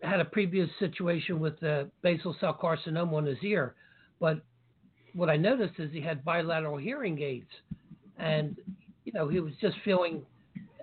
had 0.01 0.19
a 0.19 0.25
previous 0.25 0.69
situation 0.79 1.39
with 1.39 1.59
the 1.59 1.89
basal 2.01 2.35
cell 2.39 2.57
carcinoma 2.61 3.13
on 3.13 3.25
his 3.25 3.37
ear, 3.43 3.75
but 4.19 4.41
what 5.13 5.29
I 5.29 5.37
noticed 5.37 5.73
is 5.79 5.91
he 5.91 6.01
had 6.01 6.23
bilateral 6.23 6.77
hearing 6.77 7.21
aids, 7.21 7.49
and 8.17 8.57
you 9.05 9.13
know 9.13 9.27
he 9.27 9.39
was 9.39 9.53
just 9.61 9.75
feeling 9.83 10.23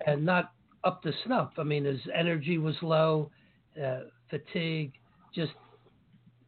uh, 0.07 0.15
not 0.15 0.51
up 0.83 1.01
to 1.03 1.11
snuff. 1.25 1.51
I 1.57 1.63
mean, 1.63 1.85
his 1.85 1.99
energy 2.13 2.57
was 2.57 2.75
low, 2.81 3.31
uh, 3.81 4.01
fatigue, 4.29 4.93
just 5.33 5.51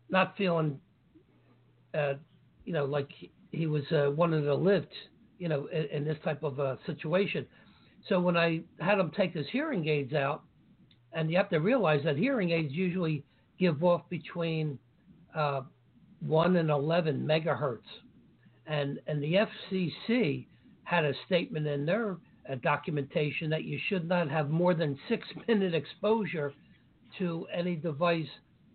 not 0.09 0.35
feeling, 0.37 0.79
uh, 1.93 2.13
you 2.65 2.73
know, 2.73 2.85
like 2.85 3.09
he, 3.51 3.67
was 3.67 3.83
uh, 3.91 4.11
wanting 4.11 4.43
to 4.43 4.55
live, 4.55 4.85
you 5.39 5.49
know, 5.49 5.67
in, 5.67 5.85
in 5.85 6.05
this 6.05 6.17
type 6.23 6.43
of 6.43 6.59
a 6.59 6.77
situation. 6.85 7.45
So 8.07 8.19
when 8.19 8.37
I 8.37 8.61
had 8.79 8.99
him 8.99 9.11
take 9.15 9.33
his 9.33 9.45
hearing 9.51 9.87
aids 9.87 10.13
out, 10.13 10.43
and 11.13 11.29
you 11.29 11.37
have 11.37 11.49
to 11.49 11.59
realize 11.59 12.01
that 12.03 12.17
hearing 12.17 12.51
aids 12.51 12.73
usually 12.73 13.23
give 13.59 13.83
off 13.83 14.01
between 14.09 14.79
uh, 15.35 15.61
1 16.21 16.55
and 16.55 16.69
11 16.69 17.25
megahertz. 17.25 17.79
And, 18.67 18.99
and 19.07 19.21
the 19.21 19.45
FCC 19.71 20.45
had 20.83 21.05
a 21.05 21.13
statement 21.25 21.67
in 21.67 21.85
their 21.85 22.17
uh, 22.49 22.55
documentation 22.63 23.49
that 23.49 23.63
you 23.63 23.79
should 23.89 24.07
not 24.07 24.29
have 24.29 24.49
more 24.49 24.73
than 24.73 24.97
six 25.09 25.27
minute 25.47 25.73
exposure 25.73 26.53
to 27.17 27.45
any 27.53 27.75
device 27.75 28.27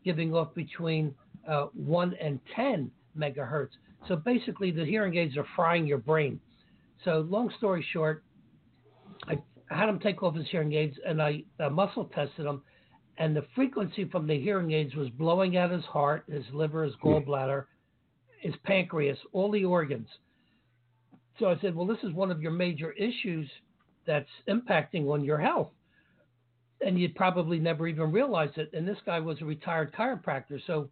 giving 0.05 0.35
off 0.35 0.55
between 0.55 1.15
uh, 1.49 1.67
1 1.75 2.15
and 2.21 2.39
10 2.55 2.91
megahertz. 3.19 3.71
So 4.09 4.17
basically, 4.17 4.71
the 4.71 4.85
hearing 4.85 5.17
aids 5.17 5.37
are 5.37 5.47
frying 5.57 5.87
your 5.87 5.99
brain. 5.99 6.39
So, 7.05 7.27
long 7.29 7.53
story 7.59 7.85
short, 7.93 8.23
I 9.27 9.39
had 9.71 9.89
him 9.89 9.99
take 9.99 10.23
off 10.23 10.35
his 10.35 10.47
hearing 10.51 10.73
aids 10.73 10.97
and 11.07 11.21
I 11.21 11.45
uh, 11.59 11.71
muscle 11.71 12.07
tested 12.15 12.47
him, 12.47 12.63
and 13.19 13.35
the 13.35 13.47
frequency 13.55 14.05
from 14.05 14.27
the 14.27 14.41
hearing 14.41 14.73
aids 14.73 14.95
was 14.95 15.09
blowing 15.11 15.57
out 15.57 15.71
his 15.71 15.85
heart, 15.85 16.25
his 16.31 16.45
liver, 16.53 16.85
his 16.85 16.95
gallbladder, 17.03 17.65
his 18.41 18.55
pancreas, 18.65 19.19
all 19.33 19.51
the 19.51 19.65
organs. 19.65 20.09
So 21.39 21.47
I 21.47 21.59
said, 21.61 21.75
well, 21.75 21.87
this 21.87 21.99
is 22.03 22.13
one 22.13 22.31
of 22.31 22.41
your 22.41 22.53
major 22.53 22.93
issues 22.93 23.49
that's 24.07 24.29
impacting 24.49 25.09
on 25.09 25.25
your 25.25 25.39
health. 25.39 25.71
And 26.81 26.99
you'd 26.99 27.15
probably 27.15 27.59
never 27.59 27.89
even 27.89 28.13
realize 28.13 28.51
it. 28.57 28.71
And 28.73 28.87
this 28.87 28.99
guy 29.07 29.19
was 29.19 29.41
a 29.41 29.45
retired 29.45 29.95
chiropractor. 29.95 30.61
So, 30.67 30.89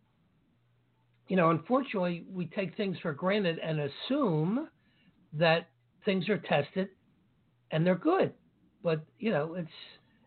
you 1.29 1.37
know, 1.37 1.51
unfortunately, 1.51 2.25
we 2.31 2.47
take 2.47 2.77
things 2.77 2.97
for 3.03 3.13
granted 3.13 3.59
and 3.59 3.81
assume 3.81 4.69
that 5.35 5.69
things 6.05 6.29
are 6.29 6.39
tested 6.39 6.89
and 7.71 7.87
they're 7.87 7.95
good. 7.95 8.33
But, 8.85 9.01
you 9.19 9.33
know, 9.33 9.55
it's 9.55 9.69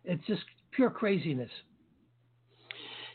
it's 0.04 0.26
just 0.26 0.42
pure 0.72 0.90
craziness. 0.90 1.52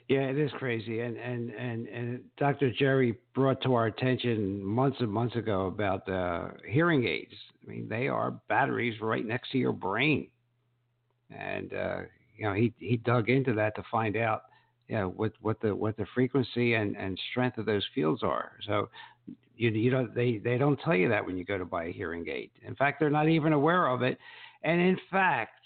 Yeah, 0.08 0.22
it 0.22 0.38
is 0.38 0.50
crazy, 0.58 1.00
and 1.00 1.16
and 1.16 1.50
and 1.50 1.88
and 1.88 2.20
Dr. 2.37 2.70
Jerry 2.70 3.16
brought 3.34 3.62
to 3.62 3.75
our 3.75 3.87
attention 3.87 4.62
months 4.64 4.99
and 5.00 5.11
months 5.11 5.37
ago 5.37 5.66
about 5.66 6.08
uh, 6.08 6.49
hearing 6.68 7.06
aids. 7.06 7.34
I 7.64 7.70
mean, 7.70 7.88
they 7.88 8.08
are 8.08 8.32
batteries 8.49 9.00
right 9.00 9.25
next 9.25 9.52
to 9.52 9.58
your 9.58 9.72
brain, 9.72 10.28
and 11.30 11.72
uh, 11.72 12.00
you 12.37 12.44
know 12.44 12.52
he 12.52 12.75
he 12.78 12.96
dug 12.99 13.30
into 13.30 13.54
that 13.54 13.75
to 13.76 13.82
find 13.90 14.16
out, 14.16 14.42
yeah, 14.88 15.04
what 15.04 15.32
what 15.40 15.61
the 15.61 15.75
what 15.75 15.96
the 15.96 16.06
frequency 16.14 16.75
and 16.75 16.96
and 16.96 17.18
strength 17.30 17.56
of 17.56 17.64
those 17.64 17.87
fields 17.94 18.22
are. 18.22 18.52
So 18.66 18.90
you 19.56 19.70
you 19.70 19.90
don't 19.90 20.14
they 20.14 20.38
they 20.38 20.58
don't 20.58 20.78
tell 20.84 20.96
you 20.96 21.08
that 21.08 21.25
when 21.25 21.38
you 21.38 21.44
go 21.44 21.56
to 21.56 21.64
buy 21.64 21.84
a 21.84 21.92
hearing 21.92 22.28
aid. 22.28 22.50
In 22.66 22.75
fact, 22.75 23.00
they're 23.00 23.08
not 23.08 23.28
even 23.28 23.52
aware 23.52 23.87
of 23.87 24.02
it, 24.02 24.18
and 24.64 24.81
in 24.81 24.99
fact 25.11 25.62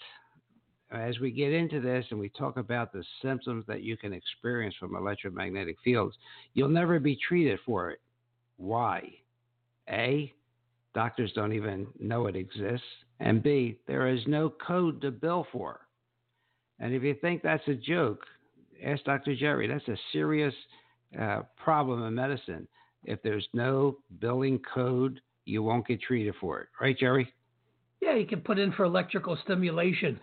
as 0.91 1.19
we 1.19 1.31
get 1.31 1.51
into 1.51 1.81
this 1.81 2.05
and 2.11 2.19
we 2.19 2.29
talk 2.29 2.57
about 2.57 2.93
the 2.93 3.03
symptoms 3.21 3.65
that 3.67 3.83
you 3.83 3.97
can 3.97 4.13
experience 4.13 4.75
from 4.79 4.95
electromagnetic 4.95 5.75
fields, 5.83 6.15
you'll 6.53 6.69
never 6.69 6.99
be 6.99 7.17
treated 7.27 7.59
for 7.65 7.91
it. 7.91 7.99
Why? 8.57 9.09
A, 9.89 10.33
doctors 10.93 11.31
don't 11.33 11.53
even 11.53 11.87
know 11.99 12.27
it 12.27 12.35
exists. 12.35 12.87
And 13.19 13.43
B, 13.43 13.79
there 13.87 14.07
is 14.07 14.21
no 14.27 14.49
code 14.65 15.01
to 15.01 15.11
bill 15.11 15.45
for. 15.51 15.81
And 16.79 16.93
if 16.93 17.03
you 17.03 17.15
think 17.15 17.41
that's 17.41 17.67
a 17.67 17.73
joke, 17.73 18.21
ask 18.83 19.03
Dr. 19.03 19.35
Jerry. 19.35 19.67
That's 19.67 19.87
a 19.87 19.97
serious 20.13 20.53
uh, 21.19 21.41
problem 21.61 22.03
in 22.03 22.15
medicine. 22.15 22.67
If 23.03 23.21
there's 23.23 23.47
no 23.53 23.97
billing 24.19 24.59
code, 24.73 25.19
you 25.45 25.63
won't 25.63 25.87
get 25.87 26.01
treated 26.01 26.35
for 26.39 26.61
it. 26.61 26.67
Right, 26.79 26.97
Jerry? 26.97 27.33
Yeah, 28.07 28.15
you 28.15 28.25
can 28.25 28.39
put 28.39 28.57
in 28.57 28.71
for 28.71 28.85
electrical 28.85 29.37
stimulation. 29.43 30.17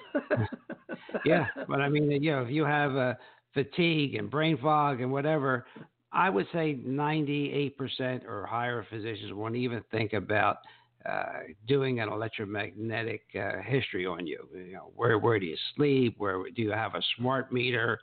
yeah, 1.27 1.47
but 1.69 1.83
I 1.83 1.91
mean, 1.91 2.11
you 2.11 2.33
know, 2.33 2.43
if 2.43 2.51
you 2.51 2.65
have 2.65 2.97
uh, 2.97 3.15
fatigue 3.53 4.15
and 4.15 4.31
brain 4.31 4.57
fog 4.57 5.03
and 5.03 5.13
whatever, 5.13 5.67
I 6.11 6.31
would 6.31 6.47
say 6.51 6.77
98% 6.77 8.25
or 8.25 8.47
higher 8.47 8.87
physicians 8.89 9.35
won't 9.35 9.57
even 9.57 9.83
think 9.91 10.15
about 10.15 10.59
uh, 11.05 11.41
doing 11.69 12.01
an 12.01 12.09
electromagnetic 12.09 13.23
uh, 13.39 13.61
history 13.63 14.07
on 14.07 14.27
you. 14.27 14.49
You 14.55 14.73
know, 14.73 14.93
where 14.97 15.19
where 15.19 15.39
do 15.39 15.45
you 15.45 15.57
sleep? 15.77 16.15
Where 16.17 16.43
do 16.57 16.63
you 16.63 16.71
have 16.71 16.95
a 16.95 17.03
smart 17.19 17.53
meter? 17.53 18.01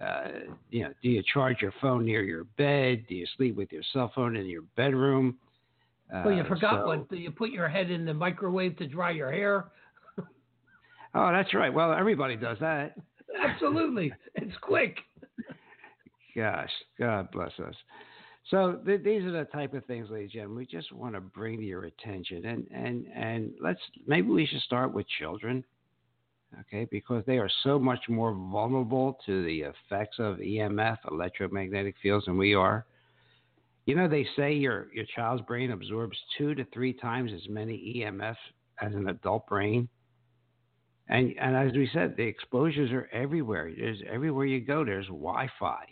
Uh, 0.00 0.28
you 0.70 0.84
know, 0.84 0.92
do 1.02 1.08
you 1.08 1.24
charge 1.32 1.56
your 1.60 1.74
phone 1.80 2.04
near 2.04 2.22
your 2.22 2.44
bed? 2.56 3.04
Do 3.08 3.16
you 3.16 3.26
sleep 3.36 3.56
with 3.56 3.72
your 3.72 3.82
cell 3.92 4.12
phone 4.14 4.36
in 4.36 4.46
your 4.46 4.62
bedroom? 4.76 5.38
Well, 6.12 6.32
you 6.32 6.42
uh, 6.42 6.48
forgot 6.48 6.82
so, 6.82 6.86
one. 6.86 7.06
Do 7.10 7.16
you 7.16 7.30
put 7.30 7.50
your 7.50 7.68
head 7.68 7.90
in 7.90 8.04
the 8.04 8.14
microwave 8.14 8.76
to 8.78 8.86
dry 8.86 9.10
your 9.10 9.32
hair? 9.32 9.66
oh, 11.14 11.32
that's 11.32 11.52
right. 11.54 11.72
Well, 11.72 11.92
everybody 11.92 12.36
does 12.36 12.58
that. 12.60 12.96
Absolutely, 13.42 14.12
it's 14.34 14.56
quick. 14.60 14.98
Gosh, 16.36 16.70
God 16.98 17.30
bless 17.32 17.52
us. 17.60 17.74
So 18.50 18.80
th- 18.84 19.02
these 19.02 19.22
are 19.22 19.32
the 19.32 19.44
type 19.44 19.72
of 19.72 19.84
things, 19.86 20.10
ladies 20.10 20.24
and 20.24 20.32
gentlemen, 20.32 20.58
we 20.58 20.66
just 20.66 20.92
want 20.92 21.14
to 21.14 21.20
bring 21.20 21.58
to 21.58 21.64
your 21.64 21.84
attention, 21.84 22.44
and 22.44 22.66
and 22.70 23.06
and 23.14 23.52
let's 23.60 23.80
maybe 24.06 24.28
we 24.28 24.46
should 24.46 24.60
start 24.60 24.92
with 24.92 25.06
children, 25.18 25.64
okay, 26.60 26.86
because 26.90 27.24
they 27.26 27.38
are 27.38 27.50
so 27.62 27.78
much 27.78 28.00
more 28.08 28.34
vulnerable 28.34 29.18
to 29.24 29.44
the 29.44 29.62
effects 29.62 30.16
of 30.18 30.36
EMF, 30.36 30.98
electromagnetic 31.10 31.94
fields, 32.02 32.26
than 32.26 32.36
we 32.36 32.54
are. 32.54 32.84
You 33.86 33.94
know, 33.94 34.08
they 34.08 34.26
say 34.36 34.54
your 34.54 34.88
your 34.92 35.04
child's 35.14 35.42
brain 35.42 35.70
absorbs 35.70 36.16
two 36.38 36.54
to 36.54 36.64
three 36.72 36.92
times 36.92 37.32
as 37.34 37.48
many 37.48 38.02
EMF 38.04 38.36
as 38.80 38.94
an 38.94 39.08
adult 39.08 39.46
brain. 39.46 39.88
And 41.08 41.34
and 41.38 41.54
as 41.54 41.74
we 41.74 41.88
said, 41.92 42.16
the 42.16 42.22
exposures 42.22 42.90
are 42.92 43.08
everywhere. 43.12 43.70
There's 43.76 44.00
everywhere 44.10 44.46
you 44.46 44.60
go. 44.60 44.84
There's 44.84 45.06
Wi-Fi. 45.06 45.84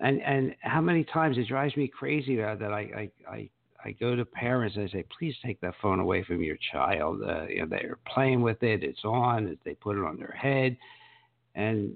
And 0.00 0.22
and 0.22 0.54
how 0.60 0.80
many 0.80 1.04
times 1.04 1.36
it 1.36 1.48
drives 1.48 1.76
me 1.76 1.86
crazy 1.86 2.36
that, 2.36 2.62
I, 2.62 3.10
I 3.28 3.30
I 3.30 3.50
I 3.84 3.92
go 3.92 4.16
to 4.16 4.24
parents 4.24 4.76
and 4.76 4.88
I 4.88 4.92
say, 4.92 5.04
please 5.18 5.34
take 5.44 5.60
that 5.60 5.74
phone 5.82 6.00
away 6.00 6.24
from 6.24 6.42
your 6.42 6.56
child. 6.72 7.20
Uh, 7.22 7.44
you 7.46 7.60
know, 7.60 7.66
they're 7.68 7.98
playing 8.06 8.40
with 8.40 8.62
it. 8.62 8.82
It's 8.82 9.04
on. 9.04 9.58
They 9.64 9.74
put 9.74 9.98
it 9.98 10.04
on 10.04 10.16
their 10.16 10.34
head, 10.40 10.78
and 11.54 11.92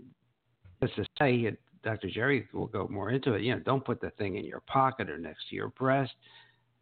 let's 0.82 0.94
just 0.94 1.08
say 1.18 1.34
it, 1.36 1.58
Dr. 1.82 2.08
Jerry 2.10 2.48
will 2.52 2.66
go 2.66 2.88
more 2.88 3.10
into 3.10 3.34
it. 3.34 3.42
You 3.42 3.54
know, 3.54 3.60
don't 3.60 3.84
put 3.84 4.00
the 4.00 4.10
thing 4.10 4.36
in 4.36 4.44
your 4.44 4.60
pocket 4.60 5.08
or 5.08 5.18
next 5.18 5.48
to 5.50 5.56
your 5.56 5.68
breast. 5.70 6.12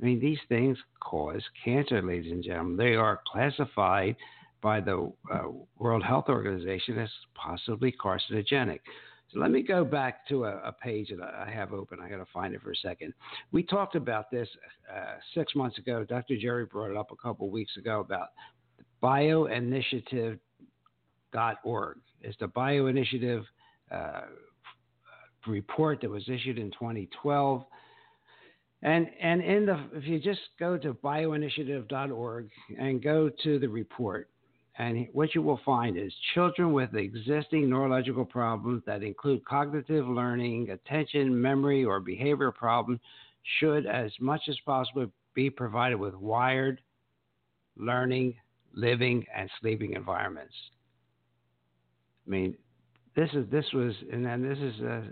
I 0.01 0.05
mean, 0.05 0.21
these 0.21 0.39
things 0.49 0.77
cause 1.01 1.43
cancer, 1.65 2.03
ladies 2.03 2.33
and 2.33 2.45
gentlemen. 2.45 2.77
They 2.77 2.95
are 2.95 3.21
classified 3.31 4.17
by 4.63 4.81
the 4.81 5.13
uh, 5.33 5.49
World 5.79 6.03
Health 6.03 6.27
Organization 6.29 6.99
as 6.99 7.09
possibly 7.35 7.93
carcinogenic. 7.93 8.81
So 9.33 9.41
let 9.41 9.51
me 9.51 9.63
go 9.63 9.85
back 9.85 10.27
to 10.29 10.45
a, 10.45 10.59
a 10.59 10.73
page 10.73 11.11
that 11.11 11.21
I 11.23 11.51
have 11.51 11.73
open. 11.73 11.99
I 12.01 12.09
got 12.09 12.19
to 12.19 12.27
find 12.33 12.55
it 12.55 12.63
for 12.63 12.73
a 12.73 12.77
second. 12.77 13.13
We 13.53 13.63
talked 13.63 13.97
about 13.97 14.31
this 14.31 14.49
uh, 14.93 15.15
six 15.35 15.55
months 15.55 15.79
ago. 15.79 16.05
Dr. 16.05 16.37
Jerry 16.37 16.67
brought 16.67 16.91
it 16.91 16.97
up 16.97 17.11
a 17.11 17.17
couple 17.17 17.51
weeks 17.51 17.77
ago 17.77 18.01
about 18.01 18.29
bioinitiative.org. 19.03 20.39
It's 22.23 22.39
the 22.39 22.49
bioinitiative 22.49 23.45
uh, 23.91 24.21
report 25.47 26.01
that 26.01 26.11
was 26.11 26.29
issued 26.29 26.59
in 26.59 26.71
2012. 26.73 27.65
And 28.83 29.07
and 29.21 29.43
in 29.43 29.67
the 29.67 29.81
if 29.95 30.05
you 30.05 30.21
just 30.21 30.41
go 30.59 30.77
to 30.79 30.95
bioinitiative.org 30.95 32.51
and 32.79 33.03
go 33.03 33.31
to 33.43 33.59
the 33.59 33.69
report, 33.69 34.29
and 34.79 35.09
what 35.13 35.35
you 35.35 35.41
will 35.41 35.61
find 35.65 35.97
is 35.97 36.13
children 36.35 36.73
with 36.73 36.95
existing 36.95 37.71
neurological 37.71 38.25
problems 38.25 38.83
that 38.87 39.03
include 39.03 39.45
cognitive 39.47 40.07
learning, 40.07 40.71
attention, 40.71 41.41
memory, 41.41 41.85
or 41.85 42.01
behavior 42.01 42.51
problems 42.51 43.01
should, 43.59 43.87
as 43.87 44.13
much 44.21 44.43
as 44.49 44.57
possible, 44.67 45.07
be 45.35 45.49
provided 45.49 45.97
with 45.97 46.15
wired 46.15 46.81
learning, 47.79 48.35
living, 48.75 49.25
and 49.35 49.49
sleeping 49.61 49.93
environments. 49.95 50.55
I 52.27 52.31
mean, 52.31 52.57
this 53.15 53.31
is 53.33 53.47
this 53.51 53.65
was, 53.73 53.95
and 54.13 54.25
then 54.25 54.47
this 54.47 54.59
is 54.59 54.81
uh, 54.83 55.03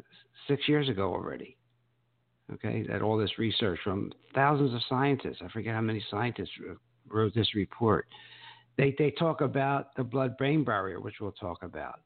six 0.48 0.68
years 0.68 0.88
ago 0.88 1.12
already. 1.12 1.56
Okay, 2.52 2.84
that 2.88 3.00
all 3.00 3.16
this 3.16 3.38
research 3.38 3.78
from 3.82 4.12
thousands 4.34 4.74
of 4.74 4.80
scientists. 4.88 5.38
I 5.42 5.48
forget 5.48 5.74
how 5.74 5.80
many 5.80 6.04
scientists 6.10 6.50
uh, 6.68 6.74
wrote 7.08 7.34
this 7.34 7.54
report. 7.54 8.06
They 8.76 8.94
they 8.98 9.12
talk 9.12 9.40
about 9.40 9.94
the 9.96 10.04
blood-brain 10.04 10.62
barrier, 10.62 11.00
which 11.00 11.14
we'll 11.20 11.32
talk 11.32 11.62
about, 11.62 12.00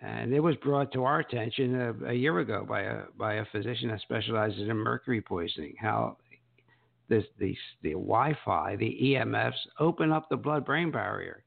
and 0.00 0.32
it 0.32 0.40
was 0.40 0.56
brought 0.56 0.90
to 0.92 1.04
our 1.04 1.20
attention 1.20 1.74
a, 1.74 2.06
a 2.06 2.12
year 2.14 2.38
ago 2.38 2.64
by 2.66 2.82
a 2.82 3.02
by 3.18 3.34
a 3.34 3.44
physician 3.52 3.88
that 3.90 4.00
specializes 4.00 4.68
in 4.68 4.76
mercury 4.76 5.20
poisoning. 5.20 5.74
How 5.78 6.16
this 7.08 7.24
the 7.38 7.54
the 7.82 7.92
Wi-Fi, 7.92 8.76
the 8.76 8.98
EMFs 9.02 9.52
open 9.78 10.12
up 10.12 10.30
the 10.30 10.36
blood-brain 10.36 10.90
barrier. 10.90 11.44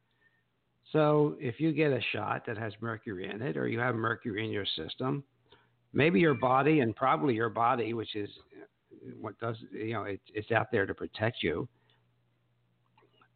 So 0.91 1.36
if 1.39 1.60
you 1.60 1.72
get 1.72 1.91
a 1.91 2.01
shot 2.13 2.46
that 2.48 2.58
has 2.58 2.74
mercury 2.81 3.29
in 3.29 3.41
it, 3.41 3.58
or 3.58 3.67
you 3.67 3.79
have 3.79 3.96
mercury 3.96 4.46
in 4.46 4.51
your 4.51 4.65
system, 4.75 5.24
maybe 5.93 6.19
your 6.19 6.34
body 6.34 6.79
and 6.81 6.96
probably 6.96 7.36
your 7.36 7.50
body, 7.50 7.93
which 7.93 8.15
is 8.15 8.29
what 9.19 9.39
does 9.39 9.55
you 9.72 9.93
know 9.93 10.03
it, 10.03 10.19
it's 10.34 10.51
out 10.51 10.72
there 10.72 10.86
to 10.86 10.93
protect 10.93 11.43
you. 11.43 11.67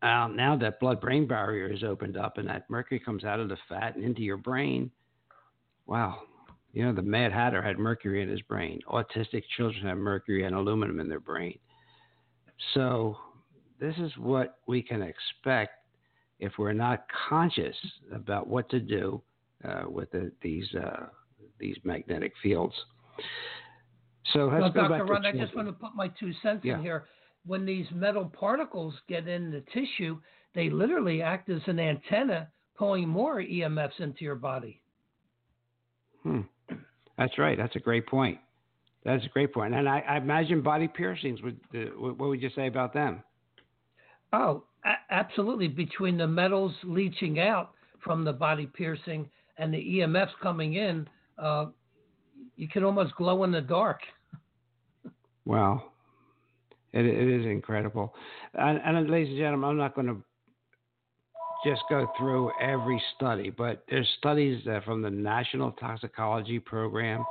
Um, 0.01 0.35
now 0.35 0.57
that 0.57 0.81
blood-brain 0.81 1.27
barrier 1.27 1.71
is 1.71 1.81
opened 1.81 2.17
up 2.17 2.37
and 2.37 2.47
that 2.49 2.69
mercury 2.69 2.99
comes 2.99 3.23
out 3.23 3.39
of 3.39 3.47
the 3.47 3.57
fat 3.69 3.95
and 3.95 4.03
into 4.03 4.21
your 4.21 4.35
brain, 4.35 4.91
wow, 5.85 6.19
you 6.73 6.83
know 6.83 6.93
the 6.93 7.01
Mad 7.01 7.31
Hatter 7.31 7.61
had 7.61 7.79
mercury 7.79 8.21
in 8.21 8.29
his 8.29 8.41
brain. 8.41 8.79
Autistic 8.89 9.43
children 9.55 9.85
have 9.87 9.97
mercury 9.97 10.45
and 10.45 10.55
aluminum 10.55 10.99
in 10.99 11.07
their 11.07 11.21
brain. 11.21 11.57
So 12.73 13.17
this 13.79 13.95
is 13.97 14.11
what 14.17 14.59
we 14.67 14.81
can 14.81 15.01
expect 15.01 15.73
if 16.39 16.53
we're 16.57 16.73
not 16.73 17.05
conscious 17.29 17.75
about 18.13 18.47
what 18.47 18.69
to 18.69 18.79
do 18.79 19.21
uh, 19.63 19.83
with 19.87 20.11
the, 20.11 20.31
these 20.41 20.67
uh, 20.75 21.05
these 21.63 21.77
magnetic 21.83 22.33
fields. 22.43 22.73
So 24.33 24.49
well, 24.49 24.71
Dr. 24.71 25.05
to 25.05 25.27
I 25.27 25.31
just 25.31 25.55
want 25.55 25.67
to 25.67 25.73
put 25.73 25.95
my 25.95 26.09
two 26.19 26.31
cents 26.41 26.61
yeah. 26.63 26.75
in 26.75 26.81
here. 26.81 27.05
When 27.45 27.65
these 27.65 27.85
metal 27.93 28.25
particles 28.25 28.93
get 29.07 29.27
in 29.27 29.51
the 29.51 29.63
tissue, 29.73 30.19
they 30.55 30.69
literally 30.69 31.21
act 31.21 31.49
as 31.49 31.61
an 31.67 31.79
antenna, 31.79 32.49
pulling 32.77 33.07
more 33.07 33.41
EMFs 33.41 33.99
into 33.99 34.23
your 34.23 34.35
body. 34.35 34.81
Hmm. 36.21 36.41
That's 37.17 37.37
right. 37.37 37.57
That's 37.57 37.75
a 37.75 37.79
great 37.79 38.07
point. 38.07 38.39
That's 39.03 39.25
a 39.25 39.29
great 39.29 39.53
point. 39.53 39.73
And 39.73 39.87
I, 39.89 39.99
I 40.07 40.17
imagine 40.17 40.61
body 40.61 40.87
piercings. 40.87 41.41
Would 41.41 41.59
uh, 41.75 41.79
what 41.97 42.17
would 42.17 42.41
you 42.41 42.49
say 42.55 42.67
about 42.67 42.93
them? 42.93 43.23
Oh, 44.31 44.63
a- 44.85 45.13
absolutely. 45.13 45.67
Between 45.67 46.17
the 46.17 46.27
metals 46.27 46.73
leaching 46.83 47.39
out 47.39 47.71
from 48.03 48.23
the 48.23 48.33
body 48.33 48.65
piercing 48.65 49.29
and 49.57 49.73
the 49.73 49.77
EMFs 49.77 50.31
coming 50.41 50.75
in, 50.75 51.07
uh, 51.37 51.65
you 52.55 52.67
can 52.67 52.83
almost 52.83 53.15
glow 53.15 53.43
in 53.43 53.51
the 53.51 53.61
dark. 53.61 54.01
Wow, 55.45 55.91
it, 56.93 57.05
it 57.05 57.41
is 57.41 57.45
incredible. 57.45 58.15
And, 58.53 58.79
and 58.85 59.09
ladies 59.09 59.27
and 59.31 59.37
gentlemen, 59.37 59.71
I'm 59.71 59.77
not 59.77 59.93
going 59.93 60.07
to 60.07 60.23
just 61.65 61.81
go 61.89 62.07
through 62.17 62.51
every 62.61 63.01
study, 63.15 63.49
but 63.49 63.83
there's 63.89 64.07
studies 64.19 64.65
uh, 64.67 64.79
from 64.85 65.01
the 65.01 65.09
National 65.09 65.71
Toxicology 65.73 66.59
Program 66.59 67.25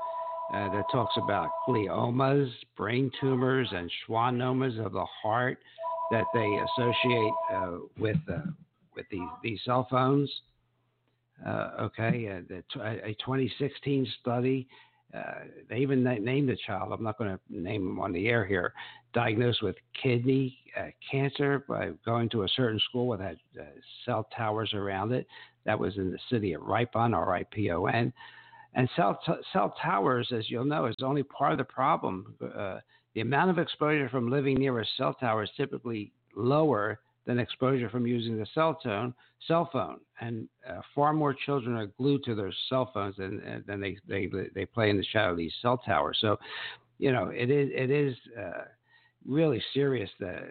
uh, 0.52 0.70
that 0.72 0.84
talks 0.90 1.14
about 1.16 1.48
gliomas, 1.66 2.50
brain 2.76 3.10
tumors, 3.20 3.68
and 3.72 3.90
schwannomas 4.06 4.84
of 4.84 4.92
the 4.92 5.06
heart 5.22 5.58
that 6.10 6.24
they 6.34 6.60
associate 6.66 7.32
uh, 7.52 7.70
with 7.98 8.18
uh, 8.30 8.40
with 8.94 9.06
these 9.10 9.28
these 9.42 9.60
cell 9.64 9.86
phones. 9.90 10.30
Uh, 11.46 11.70
okay, 11.80 12.28
uh, 12.28 12.82
a 12.82 13.14
2016 13.24 14.06
study. 14.20 14.68
Uh, 15.14 15.40
they 15.68 15.78
even 15.78 16.02
named 16.02 16.48
the 16.48 16.56
child. 16.66 16.92
I'm 16.92 17.02
not 17.02 17.18
going 17.18 17.36
to 17.36 17.40
name 17.50 17.86
him 17.86 18.00
on 18.00 18.12
the 18.12 18.28
air 18.28 18.46
here. 18.46 18.72
Diagnosed 19.12 19.62
with 19.62 19.76
kidney 20.02 20.58
cancer 21.10 21.64
by 21.68 21.90
going 22.04 22.30
to 22.30 22.44
a 22.44 22.48
certain 22.48 22.80
school 22.88 23.16
that 23.16 23.20
had 23.20 23.36
cell 24.06 24.26
towers 24.34 24.72
around 24.72 25.12
it. 25.12 25.26
That 25.66 25.78
was 25.78 25.96
in 25.96 26.10
the 26.10 26.18
city 26.30 26.54
of 26.54 26.62
Ripon, 26.62 27.12
R-I-P-O-N. 27.12 28.12
And 28.74 28.88
cell, 28.96 29.20
t- 29.26 29.32
cell 29.52 29.74
towers, 29.82 30.32
as 30.34 30.48
you'll 30.48 30.64
know, 30.64 30.86
is 30.86 30.96
only 31.02 31.22
part 31.22 31.52
of 31.52 31.58
the 31.58 31.64
problem. 31.64 32.34
Uh, 32.42 32.78
the 33.14 33.20
amount 33.20 33.50
of 33.50 33.58
exposure 33.58 34.08
from 34.08 34.30
living 34.30 34.54
near 34.54 34.80
a 34.80 34.86
cell 34.96 35.14
tower 35.14 35.42
is 35.42 35.50
typically 35.56 36.12
lower 36.34 37.00
than 37.26 37.38
exposure 37.38 37.88
from 37.88 38.06
using 38.06 38.38
the 38.38 38.46
cell 38.54 38.78
phone. 38.82 39.14
Cell 39.46 39.68
phone, 39.72 39.98
and 40.20 40.48
uh, 40.68 40.80
far 40.94 41.12
more 41.12 41.34
children 41.34 41.76
are 41.76 41.86
glued 41.86 42.22
to 42.24 42.34
their 42.34 42.52
cell 42.68 42.90
phones 42.94 43.16
than 43.16 43.64
than 43.66 43.80
they 43.80 43.96
they 44.08 44.28
they 44.54 44.64
play 44.64 44.90
in 44.90 44.96
the 44.96 45.04
shadow 45.04 45.32
of 45.32 45.36
these 45.36 45.52
cell 45.60 45.78
towers. 45.78 46.18
So, 46.20 46.38
you 46.98 47.12
know, 47.12 47.28
it 47.28 47.50
is 47.50 47.70
it 47.74 47.90
is 47.90 48.14
uh, 48.38 48.64
really 49.26 49.62
serious 49.74 50.10
that 50.20 50.44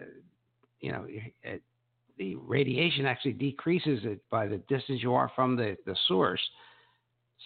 you 0.80 0.92
know 0.92 1.06
it, 1.08 1.62
the 2.18 2.36
radiation 2.36 3.06
actually 3.06 3.32
decreases 3.32 4.00
it 4.04 4.20
by 4.30 4.46
the 4.46 4.58
distance 4.68 5.02
you 5.02 5.14
are 5.14 5.30
from 5.34 5.56
the 5.56 5.76
the 5.86 5.96
source. 6.06 6.40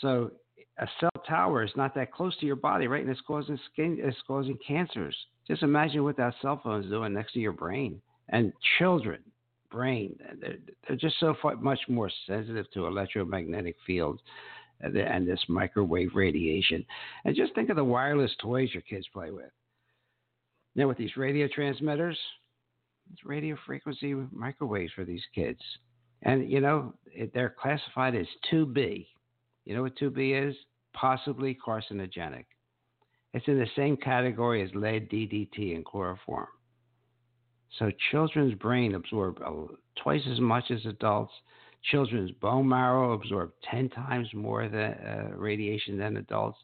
So 0.00 0.32
a 0.78 0.86
cell 1.00 1.22
tower 1.26 1.62
is 1.62 1.70
not 1.76 1.94
that 1.94 2.12
close 2.12 2.36
to 2.38 2.46
your 2.46 2.56
body, 2.56 2.86
right? 2.86 3.02
And 3.02 3.10
it's 3.10 3.20
causing 3.26 3.58
skin, 3.72 3.98
it's 4.00 4.16
causing 4.26 4.58
cancers. 4.66 5.16
Just 5.46 5.62
imagine 5.62 6.04
what 6.04 6.16
that 6.16 6.34
cell 6.42 6.60
phone 6.62 6.84
is 6.84 6.90
doing 6.90 7.14
next 7.14 7.32
to 7.34 7.40
your 7.40 7.52
brain. 7.52 8.00
And 8.28 8.52
children, 8.78 9.20
brain, 9.70 10.18
they're, 10.40 10.56
they're 10.86 10.96
just 10.96 11.18
so 11.20 11.34
far, 11.40 11.56
much 11.56 11.80
more 11.88 12.10
sensitive 12.26 12.70
to 12.72 12.86
electromagnetic 12.86 13.76
fields 13.86 14.20
uh, 14.82 14.88
and, 14.88 14.96
and 14.96 15.28
this 15.28 15.42
microwave 15.48 16.14
radiation. 16.14 16.84
And 17.24 17.36
just 17.36 17.54
think 17.54 17.70
of 17.70 17.76
the 17.76 17.84
wireless 17.84 18.34
toys 18.40 18.70
your 18.72 18.82
kids 18.82 19.06
play 19.12 19.30
with. 19.30 19.50
Now, 20.74 20.88
with 20.88 20.98
these 20.98 21.16
radio 21.16 21.48
transmitters, 21.48 22.18
it's 23.12 23.24
radio 23.24 23.56
frequency 23.66 24.14
microwaves 24.32 24.92
for 24.92 25.04
these 25.04 25.22
kids. 25.34 25.60
And, 26.22 26.50
you 26.50 26.60
know, 26.60 26.94
they're 27.32 27.54
classified 27.60 28.14
as 28.14 28.26
2B. 28.52 29.06
You 29.64 29.74
know 29.74 29.82
what 29.82 29.96
2B 29.96 30.48
is? 30.48 30.56
Possibly 30.92 31.56
carcinogenic. 31.66 32.46
It's 33.32 33.46
in 33.48 33.58
the 33.58 33.68
same 33.76 33.96
category 33.96 34.62
as 34.62 34.70
lead, 34.74 35.10
DDT, 35.10 35.74
and 35.74 35.84
chloroform. 35.84 36.46
So 37.78 37.90
children's 38.10 38.54
brain 38.54 38.94
absorb 38.94 39.38
twice 40.02 40.22
as 40.30 40.40
much 40.40 40.70
as 40.70 40.84
adults. 40.86 41.32
Children's 41.90 42.32
bone 42.32 42.68
marrow 42.68 43.12
absorb 43.12 43.52
10 43.70 43.90
times 43.90 44.28
more 44.34 44.68
than, 44.68 44.92
uh, 44.92 45.30
radiation 45.36 45.98
than 45.98 46.16
adults. 46.16 46.58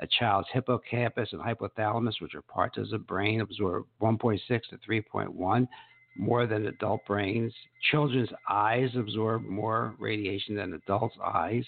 A 0.00 0.06
child's 0.06 0.48
hippocampus 0.52 1.32
and 1.32 1.40
hypothalamus, 1.40 2.20
which 2.20 2.34
are 2.34 2.42
parts 2.42 2.78
of 2.78 2.88
the 2.90 2.98
brain, 2.98 3.40
absorb 3.40 3.84
1.6 4.00 4.40
to 4.70 4.78
3.1 4.78 5.68
more 6.16 6.46
than 6.46 6.66
adult 6.66 7.04
brains. 7.06 7.52
Children's 7.90 8.30
eyes 8.48 8.90
absorb 8.96 9.42
more 9.42 9.94
radiation 9.98 10.56
than 10.56 10.74
adults' 10.74 11.16
eyes. 11.24 11.64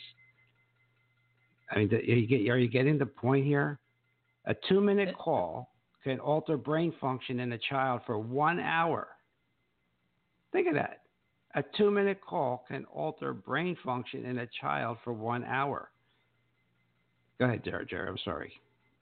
I 1.71 1.79
mean, 1.79 1.93
are 1.93 2.01
you, 2.01 2.53
are 2.53 2.59
you 2.59 2.69
getting 2.69 2.99
the 2.99 3.07
point 3.07 3.45
here? 3.45 3.79
A 4.47 4.55
two 4.69 4.81
minute 4.81 5.17
call 5.17 5.69
can 6.07 6.21
alter 6.21 6.57
brain 6.57 6.93
function 7.01 7.41
in 7.41 7.53
a 7.53 7.59
child 7.59 8.01
for 8.07 8.17
one 8.17 8.61
hour. 8.61 9.09
Think 10.53 10.69
of 10.69 10.75
that. 10.75 11.01
A 11.57 11.65
two 11.77 11.91
minute 11.91 12.21
call 12.21 12.65
can 12.69 12.85
alter 12.85 13.33
brain 13.33 13.77
function 13.85 14.25
in 14.25 14.39
a 14.39 14.47
child 14.61 14.99
for 15.03 15.13
one 15.13 15.43
hour. 15.43 15.91
Go 17.41 17.47
ahead, 17.47 17.65
Jerry. 17.65 17.87
Jerry, 17.87 18.09
I'm 18.09 18.19
sorry. 18.25 18.53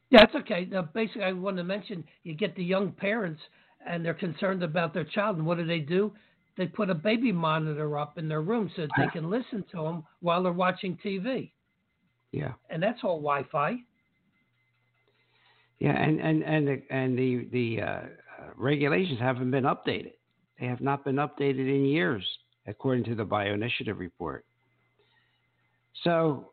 Yeah, 0.09 0.23
it's 0.23 0.35
okay. 0.35 0.67
Now, 0.71 0.89
basically, 0.95 1.25
I 1.25 1.33
wanted 1.33 1.59
to 1.59 1.65
mention 1.65 2.05
you 2.23 2.35
get 2.35 2.57
the 2.57 2.65
young 2.65 2.91
parents 2.91 3.43
and 3.87 4.03
they're 4.03 4.15
concerned 4.15 4.63
about 4.63 4.95
their 4.95 5.05
child, 5.05 5.37
and 5.37 5.45
what 5.45 5.59
do 5.59 5.67
they 5.67 5.81
do? 5.81 6.11
They 6.57 6.67
put 6.67 6.89
a 6.89 6.95
baby 6.95 7.33
monitor 7.33 7.99
up 7.99 8.17
in 8.17 8.29
their 8.29 8.41
room 8.41 8.71
so 8.75 8.83
that 8.83 8.91
they 8.97 9.09
can 9.09 9.29
listen 9.29 9.63
to 9.73 9.83
them 9.83 10.05
while 10.21 10.43
they're 10.43 10.53
watching 10.53 10.97
TV. 11.05 11.51
Yeah. 12.33 12.53
And 12.71 12.83
that's 12.83 13.01
all 13.03 13.21
Wi-Fi. 13.21 13.77
Yeah, 15.81 16.01
and 16.01 16.21
and 16.21 16.43
and 16.43 16.69
the, 16.69 16.83
and 16.91 17.19
the 17.19 17.49
the 17.53 17.83
uh, 17.83 18.01
regulations 18.57 19.19
haven't 19.19 19.51
been 19.51 19.65
updated. 19.65 20.13
They 20.59 20.67
have 20.67 20.81
not 20.81 21.05
been 21.05 21.17
updated 21.17 21.69
in 21.69 21.85
years, 21.85 22.25
according 22.67 23.05
to 23.05 23.15
the 23.15 23.25
Bioinitiative 23.25 23.99
report. 23.99 24.45
So, 26.05 26.53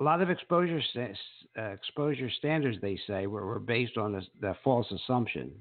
a 0.00 0.02
lot 0.02 0.22
of 0.22 0.30
exposure 0.30 0.80
uh, 1.58 1.62
exposure 1.62 2.30
standards, 2.38 2.78
they 2.80 2.98
say, 3.06 3.26
were, 3.26 3.46
were 3.46 3.60
based 3.60 3.98
on 3.98 4.12
the, 4.12 4.22
the 4.40 4.56
false 4.64 4.90
assumption, 4.90 5.52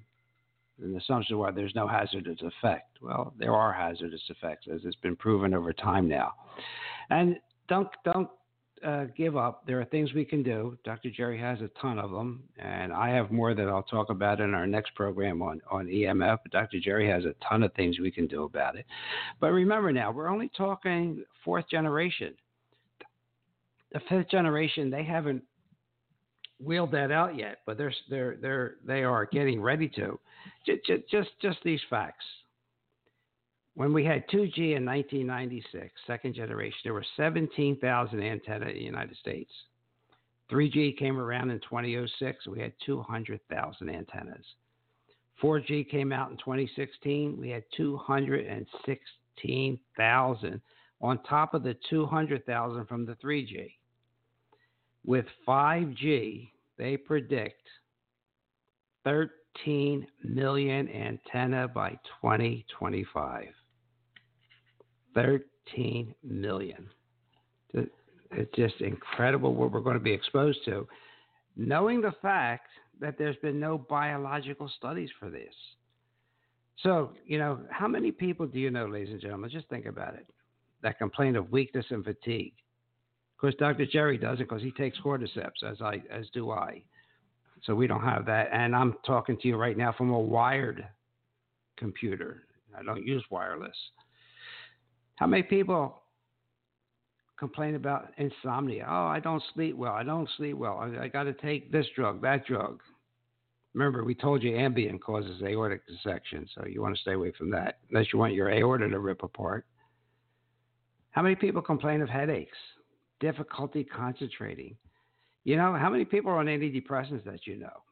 an 0.82 0.96
assumption 0.96 1.38
where 1.38 1.52
there's 1.52 1.76
no 1.76 1.88
hazardous 1.88 2.40
effect. 2.42 2.98
Well, 3.02 3.34
there 3.38 3.54
are 3.54 3.74
hazardous 3.74 4.22
effects, 4.30 4.68
as 4.74 4.82
it's 4.86 4.96
been 4.98 5.16
proven 5.16 5.54
over 5.54 5.74
time 5.74 6.08
now. 6.08 6.34
And 7.10 7.38
don't 7.68 7.90
don't 8.06 8.30
uh, 8.86 9.06
give 9.16 9.38
up. 9.38 9.66
There 9.66 9.80
are 9.80 9.86
things 9.86 10.14
we 10.14 10.26
can 10.26 10.44
do. 10.44 10.78
Dr. 10.84 11.10
Jerry 11.10 11.40
has 11.40 11.60
a 11.62 11.70
ton 11.82 12.00
of 12.00 12.12
them, 12.12 12.44
and 12.58 12.92
I 12.92 13.10
have 13.10 13.32
more 13.32 13.54
that 13.54 13.68
I'll 13.68 13.84
talk 13.84 14.10
about 14.10 14.40
in 14.40 14.54
our 14.54 14.68
next 14.68 14.96
program 14.96 15.42
on, 15.42 15.62
on 15.70 15.88
EMF. 15.88 16.40
But 16.44 16.52
Dr. 16.52 16.80
Jerry 16.80 17.08
has 17.10 17.26
a 17.26 17.36
ton 17.48 17.64
of 17.64 17.74
things 17.74 18.00
we 18.00 18.12
can 18.12 18.28
do 18.28 18.44
about 18.44 18.76
it. 18.76 18.86
But 19.40 19.52
remember 19.52 19.92
now, 19.92 20.12
we're 20.12 20.30
only 20.30 20.52
talking 20.56 21.24
fourth 21.44 21.70
generation. 21.70 22.34
The 23.92 24.02
fifth 24.10 24.30
generation, 24.30 24.90
they 24.90 25.04
haven't 25.04 25.44
wheeled 26.60 26.92
that 26.92 27.12
out 27.12 27.38
yet, 27.38 27.60
but 27.66 27.78
they're 27.78 27.94
they're 28.10 28.38
they're 28.42 28.76
they 28.86 29.04
are 29.04 29.26
getting 29.26 29.62
ready 29.62 29.90
to. 29.90 30.20
Just 30.66 31.10
just 31.10 31.30
just 31.42 31.58
these 31.64 31.82
facts. 31.90 32.26
When 33.82 33.94
we 33.94 34.06
had 34.06 34.28
2G 34.28 34.76
in 34.76 34.86
1996, 34.86 35.92
second 36.06 36.36
generation, 36.36 36.78
there 36.84 36.94
were 36.94 37.04
17,000 37.18 38.22
antennas 38.22 38.70
in 38.70 38.76
the 38.76 38.84
United 38.84 39.18
States. 39.18 39.52
3G 40.52 41.00
came 41.00 41.18
around 41.18 41.50
in 41.50 41.60
2006, 41.62 42.46
we 42.46 42.60
had 42.60 42.74
200,000 42.86 43.90
antennas. 43.90 44.46
4G 45.42 45.90
came 45.90 46.12
out 46.12 46.30
in 46.30 46.38
2016, 46.38 47.40
we 47.40 47.50
had 47.50 47.64
216,000 47.76 50.62
on 51.02 51.24
top 51.24 51.56
of 51.56 51.64
the 51.64 51.76
200,000 51.90 52.86
from 52.86 53.08
the 53.08 53.16
3G. 53.16 53.72
With 55.04 55.26
5G, 55.48 56.52
they 56.78 56.98
predict 56.98 57.68
13 59.06 60.06
million 60.24 60.88
antenna 60.88 61.68
by 61.68 61.98
2025. 62.22 63.48
13 65.14 66.14
million. 66.24 66.88
It's 67.74 68.56
just 68.56 68.80
incredible 68.80 69.54
what 69.54 69.72
we're 69.72 69.82
going 69.82 69.98
to 69.98 70.04
be 70.04 70.14
exposed 70.14 70.60
to. 70.66 70.88
Knowing 71.58 72.02
the 72.02 72.14
fact 72.22 72.68
that 73.02 73.18
there's 73.18 73.36
been 73.38 73.60
no 73.60 73.78
biological 73.78 74.72
studies 74.78 75.10
for 75.20 75.30
this. 75.30 75.54
So, 76.82 77.12
you 77.26 77.38
know, 77.38 77.60
how 77.70 77.88
many 77.88 78.12
people 78.12 78.48
do 78.48 78.58
you 78.58 78.72
know, 78.72 78.86
ladies 78.86 79.12
and 79.12 79.22
gentlemen? 79.22 79.50
Just 79.50 79.68
think 79.68 79.86
about 79.86 80.16
it 80.16 80.26
that 80.82 80.98
complain 80.98 81.36
of 81.36 81.52
weakness 81.52 81.86
and 81.90 82.04
fatigue. 82.04 82.54
Of 83.36 83.42
course, 83.42 83.56
Dr. 83.58 83.86
Jerry 83.86 84.18
does 84.18 84.40
it 84.40 84.50
because 84.50 84.62
he 84.62 84.72
takes 84.72 84.98
cordyceps, 85.00 85.64
as 85.68 85.82
I 85.82 86.02
as 86.12 86.26
do 86.34 86.52
I. 86.52 86.84
So 87.64 87.76
we 87.76 87.88
don't 87.88 88.04
have 88.04 88.26
that. 88.26 88.50
And 88.52 88.76
I'm 88.76 88.96
talking 89.06 89.38
to 89.38 89.48
you 89.48 89.56
right 89.56 89.78
now 89.78 89.94
from 89.96 90.10
a 90.10 90.20
wired 90.20 90.86
computer. 91.78 92.44
I 92.78 92.84
don't 92.84 93.06
use 93.06 93.24
wireless. 93.30 93.76
How 95.22 95.28
many 95.28 95.44
people 95.44 96.02
complain 97.38 97.76
about 97.76 98.08
insomnia? 98.18 98.88
Oh, 98.90 99.06
I 99.06 99.20
don't 99.20 99.44
sleep 99.54 99.78
well. 99.78 99.94
I 99.94 100.02
don't 100.02 100.28
sleep 100.36 100.58
well. 100.58 100.80
I, 100.80 101.04
I 101.04 101.08
got 101.10 101.26
to 101.26 101.34
take 101.34 101.72
this 101.72 101.86
drug, 101.96 102.24
that 102.24 102.48
drug. 102.48 102.82
Remember, 103.76 104.04
we 104.04 104.16
told 104.16 104.42
you 104.42 104.54
Ambien 104.54 105.00
causes 105.00 105.40
aortic 105.44 105.86
dissection, 105.86 106.48
so 106.56 106.66
you 106.66 106.82
want 106.82 106.96
to 106.96 107.02
stay 107.04 107.14
away 107.14 107.32
from 107.38 107.52
that, 107.52 107.78
unless 107.92 108.08
you 108.12 108.18
want 108.18 108.34
your 108.34 108.50
aorta 108.50 108.90
to 108.90 108.98
rip 108.98 109.22
apart. 109.22 109.68
How 111.12 111.22
many 111.22 111.36
people 111.36 111.62
complain 111.62 112.02
of 112.02 112.10
headaches, 112.10 112.58
difficulty 113.20 113.84
concentrating? 113.84 114.76
You 115.44 115.56
know, 115.56 115.76
how 115.76 115.92
many 115.92 116.04
people 116.04 116.32
are 116.32 116.40
on 116.40 116.48
antidepressants 116.48 117.26
that 117.26 117.46
you 117.46 117.58
know? 117.58 117.84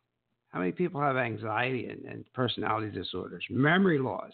How 0.47 0.57
many 0.57 0.71
people 0.71 0.99
have 0.99 1.15
anxiety 1.15 1.89
and, 1.89 2.05
and 2.05 2.25
personality 2.33 2.89
disorders, 2.89 3.45
memory 3.51 3.99
loss? 3.99 4.33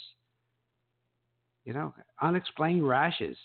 You 1.66 1.74
know, 1.74 1.94
unexplained 2.22 2.88
rashes. 2.88 3.36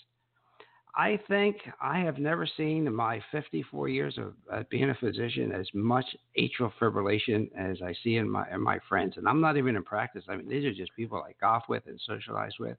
I 0.97 1.19
think 1.29 1.57
I 1.81 2.01
have 2.01 2.19
never 2.19 2.47
seen 2.57 2.87
in 2.87 2.95
my 2.95 3.23
54 3.31 3.89
years 3.89 4.19
of 4.19 4.35
uh, 4.53 4.65
being 4.71 4.91
a 4.91 4.95
physician 4.95 5.53
as 5.53 5.67
much 5.73 6.05
atrial 6.39 6.73
fibrillation 6.81 7.49
as 7.57 7.81
I 7.81 7.95
see 8.03 8.17
in 8.17 8.29
my 8.29 8.45
in 8.53 8.61
my 8.61 8.79
friends, 8.89 9.17
and 9.17 9.29
I'm 9.29 9.41
not 9.41 9.57
even 9.57 9.77
in 9.77 9.85
practice. 9.85 10.25
I 10.29 10.37
mean, 10.37 10.49
these 10.49 10.65
are 10.65 10.75
just 10.75 10.95
people 10.97 11.23
I 11.23 11.33
golf 11.41 11.65
with 11.69 11.85
and 11.87 12.01
socialize 12.07 12.53
with. 12.59 12.77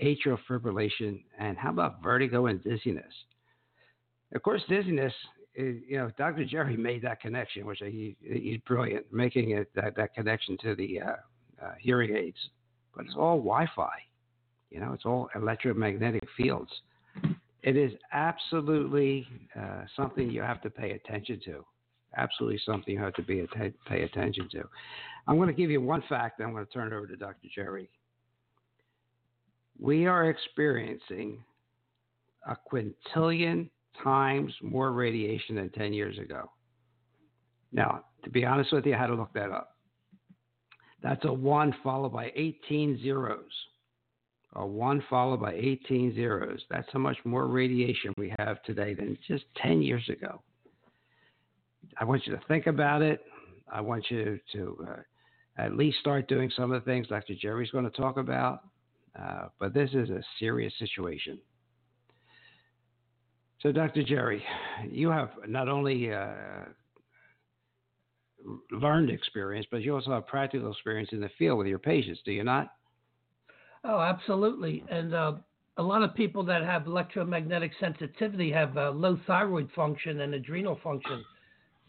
Atrial 0.00 0.38
fibrillation, 0.48 1.22
and 1.38 1.58
how 1.58 1.70
about 1.70 2.02
vertigo 2.02 2.46
and 2.46 2.62
dizziness? 2.62 3.12
Of 4.34 4.42
course, 4.42 4.62
dizziness. 4.68 5.12
Is, 5.56 5.82
you 5.86 5.98
know, 5.98 6.12
Dr. 6.16 6.44
Jerry 6.44 6.76
made 6.76 7.02
that 7.02 7.20
connection, 7.20 7.66
which 7.66 7.80
he, 7.80 8.16
he's 8.22 8.60
brilliant, 8.68 9.12
making 9.12 9.50
it 9.50 9.68
that, 9.74 9.96
that 9.96 10.14
connection 10.14 10.56
to 10.62 10.76
the 10.76 11.00
uh, 11.00 11.04
uh, 11.60 11.72
hearing 11.80 12.14
aids. 12.14 12.38
But 12.94 13.06
it's 13.06 13.16
all 13.16 13.36
Wi-Fi 13.36 13.90
you 14.70 14.80
know, 14.80 14.92
it's 14.92 15.04
all 15.04 15.28
electromagnetic 15.34 16.22
fields. 16.36 16.70
It 17.62 17.76
is 17.76 17.92
absolutely 18.12 19.26
uh, 19.58 19.82
something 19.96 20.30
you 20.30 20.42
have 20.42 20.62
to 20.62 20.70
pay 20.70 20.92
attention 20.92 21.40
to. 21.44 21.64
Absolutely 22.16 22.60
something 22.64 22.94
you 22.94 23.00
have 23.00 23.14
to 23.14 23.22
be 23.22 23.40
att- 23.40 23.84
pay 23.86 24.02
attention 24.02 24.48
to. 24.52 24.62
I'm 25.28 25.36
going 25.36 25.48
to 25.48 25.54
give 25.54 25.70
you 25.70 25.80
one 25.80 26.02
fact, 26.08 26.40
I'm 26.40 26.52
going 26.52 26.64
to 26.64 26.72
turn 26.72 26.92
it 26.92 26.96
over 26.96 27.06
to 27.06 27.16
Dr. 27.16 27.48
Jerry. 27.54 27.90
We 29.78 30.06
are 30.06 30.30
experiencing 30.30 31.42
a 32.46 32.56
quintillion 32.70 33.68
times 34.02 34.52
more 34.62 34.92
radiation 34.92 35.56
than 35.56 35.70
10 35.70 35.92
years 35.92 36.18
ago. 36.18 36.50
Now, 37.72 38.04
to 38.24 38.30
be 38.30 38.44
honest 38.44 38.72
with 38.72 38.86
you, 38.86 38.94
I 38.94 38.98
had 38.98 39.06
to 39.08 39.14
look 39.14 39.32
that 39.34 39.50
up. 39.50 39.76
That's 41.02 41.24
a 41.24 41.32
one 41.32 41.74
followed 41.82 42.12
by 42.12 42.32
18 42.34 43.00
zeros 43.02 43.50
a 44.54 44.66
1 44.66 45.04
followed 45.08 45.40
by 45.40 45.54
18 45.54 46.14
zeros. 46.14 46.64
That's 46.70 46.88
how 46.92 46.98
much 46.98 47.18
more 47.24 47.46
radiation 47.46 48.12
we 48.16 48.34
have 48.38 48.62
today 48.62 48.94
than 48.94 49.16
just 49.26 49.44
10 49.62 49.82
years 49.82 50.08
ago. 50.08 50.42
I 51.98 52.04
want 52.04 52.26
you 52.26 52.34
to 52.34 52.42
think 52.48 52.66
about 52.66 53.02
it. 53.02 53.24
I 53.72 53.80
want 53.80 54.04
you 54.10 54.38
to 54.52 54.86
uh, 54.88 55.62
at 55.62 55.76
least 55.76 55.98
start 56.00 56.28
doing 56.28 56.50
some 56.56 56.72
of 56.72 56.82
the 56.84 56.90
things 56.90 57.06
Dr. 57.08 57.34
Jerry's 57.40 57.70
going 57.70 57.84
to 57.84 57.90
talk 57.90 58.16
about. 58.16 58.60
Uh, 59.18 59.48
but 59.58 59.74
this 59.74 59.90
is 59.92 60.10
a 60.10 60.22
serious 60.38 60.72
situation. 60.78 61.38
So, 63.60 63.72
Dr. 63.72 64.02
Jerry, 64.02 64.42
you 64.88 65.10
have 65.10 65.30
not 65.46 65.68
only 65.68 66.12
uh, 66.12 66.30
learned 68.70 69.10
experience, 69.10 69.66
but 69.70 69.82
you 69.82 69.94
also 69.94 70.12
have 70.12 70.26
practical 70.26 70.70
experience 70.70 71.10
in 71.12 71.20
the 71.20 71.30
field 71.38 71.58
with 71.58 71.66
your 71.66 71.78
patients, 71.78 72.20
do 72.24 72.32
you 72.32 72.44
not? 72.44 72.72
Oh, 73.84 74.00
absolutely. 74.00 74.84
And 74.90 75.14
uh, 75.14 75.32
a 75.76 75.82
lot 75.82 76.02
of 76.02 76.14
people 76.14 76.44
that 76.44 76.62
have 76.62 76.86
electromagnetic 76.86 77.72
sensitivity 77.80 78.52
have 78.52 78.76
uh, 78.76 78.90
low 78.90 79.18
thyroid 79.26 79.70
function 79.74 80.20
and 80.20 80.34
adrenal 80.34 80.78
function. 80.82 81.24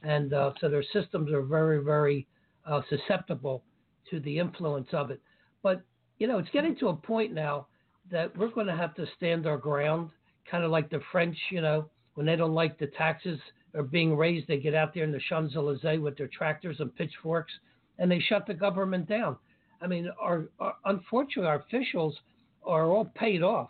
And 0.04 0.34
uh, 0.34 0.54
so 0.60 0.70
their 0.70 0.84
systems 0.94 1.32
are 1.32 1.42
very, 1.42 1.84
very 1.84 2.28
uh, 2.66 2.82
susceptible 2.90 3.64
to 4.10 4.20
the 4.22 4.40
influence 4.40 4.90
of 4.94 5.12
it. 5.12 5.22
But, 5.62 5.82
you 6.18 6.28
know, 6.28 6.38
it's 6.38 6.50
getting 6.50 6.76
to 6.78 6.90
a 6.90 6.96
point 6.96 7.34
now 7.34 7.68
that 8.10 8.36
we're 8.38 8.50
going 8.50 8.68
to 8.68 8.76
have 8.76 8.96
to 8.96 9.06
stand 9.18 9.46
our 9.46 9.58
ground, 9.58 10.10
kind 10.50 10.64
of 10.64 10.72
like 10.72 10.90
the 10.90 11.02
French, 11.12 11.38
you 11.52 11.62
know, 11.62 11.90
when 12.16 12.26
they 12.26 12.36
don't 12.36 12.54
like 12.54 12.78
the 12.80 12.88
taxes 12.88 13.40
are 13.76 13.84
being 13.84 14.18
raised, 14.18 14.48
they 14.48 14.58
get 14.58 14.74
out 14.74 14.94
there 14.94 15.04
in 15.04 15.12
the 15.12 15.22
Champs 15.30 15.56
Elysees 15.56 16.00
with 16.00 16.18
their 16.18 16.28
tractors 16.28 16.78
and 16.80 16.94
pitchforks 16.96 17.54
and 18.00 18.12
they 18.12 18.20
shut 18.20 18.48
the 18.48 18.54
government 18.54 19.08
down. 19.08 19.38
I 19.82 19.88
mean, 19.88 20.10
our, 20.20 20.50
our 20.60 20.76
unfortunately 20.86 21.48
our 21.50 21.60
officials 21.60 22.15
are 22.63 22.86
all 22.86 23.06
paid 23.15 23.41
off. 23.41 23.70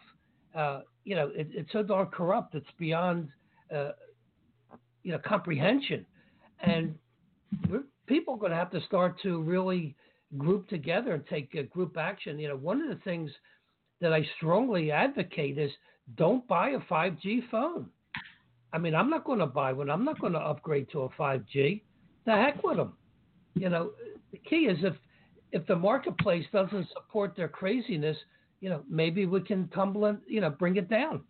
Uh, 0.54 0.82
you 1.06 1.15
know, 1.15 1.32
it, 1.34 1.47
it's 1.52 1.71
so 1.71 1.84
darn 1.84 2.08
corrupt. 2.08 2.56
It's 2.56 2.67
beyond 2.78 3.30
uh, 3.74 3.91
you 5.04 5.12
know 5.13 5.19
comprehension, 5.26 6.06
and 6.62 6.95
people 8.08 8.36
are 8.36 8.39
going 8.39 8.52
to 8.52 8.58
have 8.58 8.71
to 8.71 8.82
start 8.82 9.19
to 9.24 9.41
really 9.41 9.95
group 10.38 10.67
together 10.69 11.13
and 11.13 11.26
take 11.28 11.69
group 11.71 11.97
action. 11.97 12.39
You 12.39 12.50
know, 12.50 12.58
one 12.58 12.82
of 12.82 12.89
the 12.89 13.02
things 13.04 13.32
that 14.02 14.13
I 14.13 14.26
strongly 14.38 14.91
advocate 14.91 15.58
is 15.58 15.71
don't 16.15 16.45
buy 16.47 16.69
a 16.71 16.80
5G 16.80 17.50
phone. 17.50 17.88
I 18.74 18.78
mean, 18.78 18.95
I'm 18.95 19.10
not 19.10 19.26
going 19.26 19.39
to 19.39 19.45
buy 19.45 19.74
one. 19.74 19.89
I'm 19.89 20.06
not 20.06 20.19
going 20.19 20.34
to 20.34 20.39
upgrade 20.39 20.88
to 20.91 21.02
a 21.02 21.10
5G. 21.10 21.82
The 22.26 22.32
heck 22.32 22.63
with 22.63 22.78
them. 22.78 22.93
You 23.56 23.69
know, 23.69 23.91
the 24.32 24.38
key 24.38 24.67
is 24.67 24.78
if 24.84 24.93
if 25.52 25.66
the 25.68 25.76
marketplace 25.76 26.46
doesn't 26.52 26.88
support 26.94 27.36
their 27.36 27.48
craziness, 27.48 28.18
you 28.60 28.70
know, 28.70 28.84
maybe 28.90 29.26
we 29.26 29.42
can 29.42 29.68
tumble 29.70 30.06
and 30.06 30.20
you 30.28 30.42
know 30.42 30.50
bring 30.50 30.78
it 30.78 30.90
down. 30.90 31.24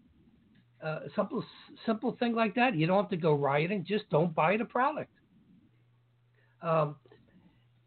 Uh, 0.83 1.01
simple 1.15 1.43
simple 1.85 2.15
thing 2.19 2.33
like 2.33 2.55
that. 2.55 2.75
You 2.75 2.87
don't 2.87 3.01
have 3.01 3.09
to 3.11 3.17
go 3.17 3.33
rioting. 3.33 3.85
Just 3.87 4.09
don't 4.09 4.33
buy 4.33 4.57
the 4.57 4.65
product. 4.65 5.11
Um, 6.61 6.95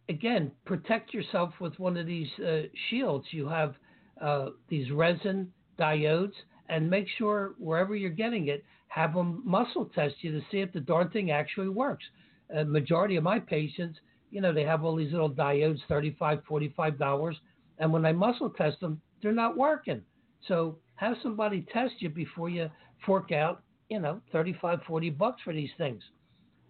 again, 0.08 0.50
protect 0.64 1.14
yourself 1.14 1.52
with 1.60 1.78
one 1.78 1.96
of 1.96 2.06
these 2.06 2.28
uh, 2.40 2.62
shields. 2.88 3.26
You 3.30 3.48
have 3.48 3.74
uh, 4.20 4.50
these 4.68 4.90
resin 4.90 5.52
diodes, 5.78 6.32
and 6.68 6.88
make 6.88 7.06
sure 7.18 7.54
wherever 7.58 7.94
you're 7.94 8.10
getting 8.10 8.48
it, 8.48 8.64
have 8.88 9.14
them 9.14 9.42
muscle 9.44 9.90
test 9.94 10.14
you 10.20 10.32
to 10.32 10.40
see 10.50 10.58
if 10.58 10.72
the 10.72 10.80
darn 10.80 11.10
thing 11.10 11.30
actually 11.30 11.68
works. 11.68 12.04
A 12.56 12.64
majority 12.64 13.16
of 13.16 13.24
my 13.24 13.38
patients, 13.38 13.98
you 14.34 14.40
know, 14.40 14.52
they 14.52 14.64
have 14.64 14.82
all 14.82 14.96
these 14.96 15.12
little 15.12 15.30
diodes, 15.30 15.78
35 15.88 16.40
$45, 16.50 17.36
and 17.78 17.92
when 17.92 18.04
I 18.04 18.10
muscle 18.10 18.50
test 18.50 18.80
them, 18.80 19.00
they're 19.22 19.30
not 19.30 19.56
working. 19.56 20.02
So 20.48 20.76
have 20.96 21.16
somebody 21.22 21.64
test 21.72 21.94
you 22.00 22.08
before 22.08 22.48
you 22.48 22.68
fork 23.06 23.30
out, 23.30 23.62
you 23.88 24.00
know, 24.00 24.20
35, 24.32 24.80
40 24.88 25.10
bucks 25.10 25.40
for 25.44 25.52
these 25.52 25.70
things. 25.78 26.02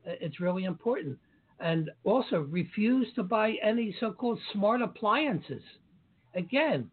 It's 0.04 0.40
really 0.40 0.64
important. 0.64 1.18
And 1.58 1.90
also 2.04 2.40
refuse 2.40 3.08
to 3.14 3.22
buy 3.22 3.54
any 3.62 3.96
so-called 3.98 4.38
smart 4.52 4.82
appliances. 4.82 5.62
Again, 6.34 6.90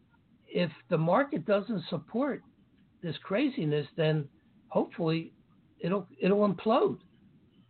if 0.48 0.72
the 0.90 0.98
market 0.98 1.46
doesn't 1.46 1.84
support 1.90 2.44
this 3.04 3.18
craziness, 3.24 3.88
then 3.98 4.26
hopefully 4.70 5.34
it'll 5.80 6.08
it'll 6.18 6.48
implode. 6.48 7.00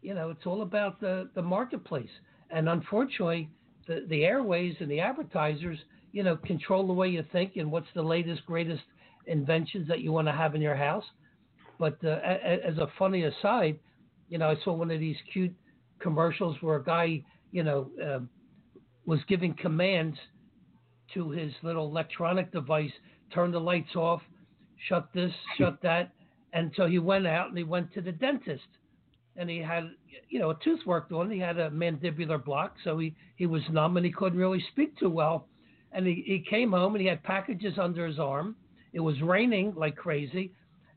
You 0.04 0.14
know, 0.14 0.30
it's 0.30 0.46
all 0.46 0.62
about 0.62 1.00
the, 1.00 1.30
the 1.34 1.42
marketplace. 1.42 2.10
And 2.54 2.70
unfortunately, 2.70 3.50
the, 3.88 4.06
the 4.10 4.24
airways 4.24 4.76
and 4.80 4.90
the 4.90 5.00
advertisers, 5.00 5.78
you 6.12 6.24
know, 6.24 6.36
control 6.38 6.86
the 6.88 6.94
way 6.94 7.10
you 7.10 7.24
think 7.32 7.56
and 7.56 7.72
what's 7.72 7.88
the 7.96 8.02
latest, 8.02 8.46
greatest 8.46 8.84
inventions 9.28 9.88
that 9.88 10.02
you 10.02 10.12
want 10.12 10.28
to 10.28 10.34
have 10.34 10.56
in 10.56 10.62
your 10.62 10.76
house. 10.76 11.06
But 11.80 11.98
uh, 12.04 12.20
as 12.68 12.78
a 12.78 12.88
funny 13.00 13.24
aside, 13.24 13.80
you 14.30 14.38
know, 14.38 14.50
I 14.50 14.56
saw 14.64 14.74
one 14.74 14.92
of 14.92 15.00
these 15.00 15.16
cute 15.32 15.54
commercials 16.00 16.56
where 16.62 16.78
a 16.78 16.84
guy, 16.84 17.24
you 17.52 17.64
know, 17.64 17.90
uh, 18.04 18.20
was 19.06 19.20
giving 19.28 19.54
commands 19.56 20.18
to 21.14 21.30
his 21.30 21.52
little 21.64 21.88
electronic 21.88 22.52
device, 22.52 22.92
turn 23.34 23.52
the 23.52 23.60
lights 23.60 23.96
off, 23.96 24.22
shut 24.88 25.10
this, 25.14 25.32
shut 25.58 25.82
that, 25.82 26.12
and 26.54 26.72
so 26.76 26.86
he 26.86 27.00
went 27.00 27.28
out 27.28 27.50
and 27.50 27.58
he 27.58 27.64
went 27.64 27.94
to 27.94 28.02
the 28.02 28.12
dentist, 28.12 28.68
and 29.38 29.50
he 29.50 29.60
had, 29.60 29.92
you 30.30 30.40
know, 30.40 30.52
a 30.52 30.58
tooth 30.64 30.80
worked 30.86 31.12
on. 31.12 31.30
He 31.30 31.40
had 31.40 31.58
a 31.58 31.70
mandibular 31.70 32.44
block, 32.44 32.76
so 32.84 32.98
he 32.98 33.16
he 33.36 33.46
was 33.46 33.62
numb 33.72 33.98
and 33.98 34.06
he 34.06 34.12
couldn't 34.12 34.40
really 34.40 34.64
speak 34.72 34.98
too 34.98 35.10
well. 35.10 35.48
And 35.94 36.08
he, 36.08 36.24
he 36.26 36.46
came 36.50 36.72
home 36.72 36.96
and 36.96 37.02
he 37.02 37.08
had 37.08 37.22
packages 37.24 37.78
under 37.78 38.06
his 38.06 38.20
arm. 38.20 38.56
It 38.94 39.00
was 39.00 39.22
raining 39.22 39.74
like 39.76 39.96
crazy, 39.96 40.52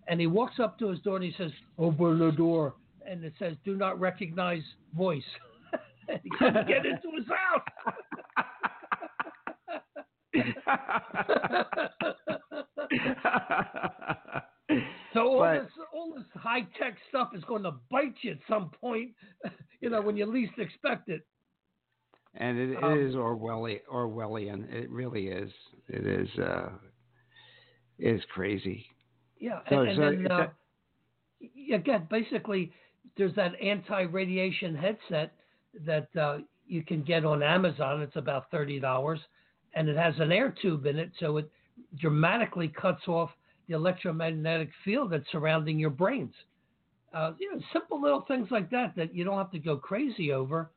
and 0.09 0.21
he 0.21 0.27
walks 0.27 0.59
up 0.61 0.79
to 0.81 0.89
his 0.89 1.01
door 1.01 1.17
and 1.17 1.25
he 1.25 1.35
says, 1.39 1.51
"Open 1.79 2.19
the 2.19 2.33
door." 2.33 2.75
And 3.07 3.25
it 3.25 3.35
says, 3.39 3.57
"Do 3.65 3.77
not 3.77 3.99
recognize 4.01 4.63
voice." 4.97 5.23
he 6.23 6.31
couldn't 6.39 6.67
get 6.67 6.85
into 6.87 7.11
his 7.17 7.27
house. 7.29 7.63
So 15.15 15.29
all 15.29 15.39
but, 15.39 15.63
this 15.63 15.71
all 16.05 16.15
this 16.17 16.25
high 16.35 16.67
tech 16.79 16.97
stuff 17.09 17.31
is 17.35 17.43
going 17.45 17.63
to 17.63 17.73
bite 17.91 18.15
you 18.23 18.33
at 18.33 18.39
some 18.49 18.71
point, 18.81 19.11
you 19.81 19.91
know, 19.91 20.01
when 20.01 20.17
you 20.17 20.27
least 20.27 20.53
expect 20.59 21.09
it. 21.09 21.23
And 22.37 22.59
it, 22.59 22.83
um, 22.83 22.93
it 22.93 22.99
is 22.99 23.15
Orwellian, 23.15 23.81
Orwellian. 23.93 24.73
It 24.73 24.91
really 24.91 25.29
is. 25.29 25.51
It 25.89 26.07
is. 26.07 26.29
Uh, 26.39 26.71
it 27.99 28.17
is 28.17 28.23
crazy. 28.33 28.85
Yeah, 29.39 29.61
so, 29.69 29.81
and, 29.81 29.89
and 29.91 29.97
so 29.97 30.03
then 30.03 30.33
uh, 30.33 30.47
again, 31.75 32.09
basically, 32.11 32.73
there's 33.17 33.35
that 33.37 33.53
anti-radiation 33.63 34.75
headset 34.75 35.33
that 35.87 36.09
uh, 36.21 36.39
you 36.67 36.83
can 36.83 37.05
get 37.05 37.25
on 37.25 37.43
Amazon. 37.43 38.03
It's 38.03 38.17
about 38.17 38.51
thirty 38.51 38.81
dollars, 38.81 39.21
and 39.75 39.89
it 39.89 39.97
has 39.97 40.15
an 40.19 40.33
air 40.33 40.53
tube 40.61 40.87
in 40.87 40.99
it, 40.99 41.13
so 41.21 41.37
it 41.37 41.49
dramatically 42.01 42.67
cuts 42.67 43.07
off 43.07 43.31
the 43.69 43.75
electromagnetic 43.75 44.71
field 44.85 45.13
that's 45.13 45.31
surrounding 45.31 45.79
your 45.79 45.91
brains. 45.91 46.35
Uh, 47.13 47.33
you 47.39 47.53
know, 47.53 47.61
simple 47.73 48.01
little 48.01 48.23
things 48.23 48.49
like 48.51 48.71
that 48.71 48.95
that 48.97 49.15
you 49.15 49.25
don't 49.25 49.39
have 49.39 49.53
to 49.53 49.59
go 49.59 49.77
crazy 49.77 50.33
over, 50.33 50.71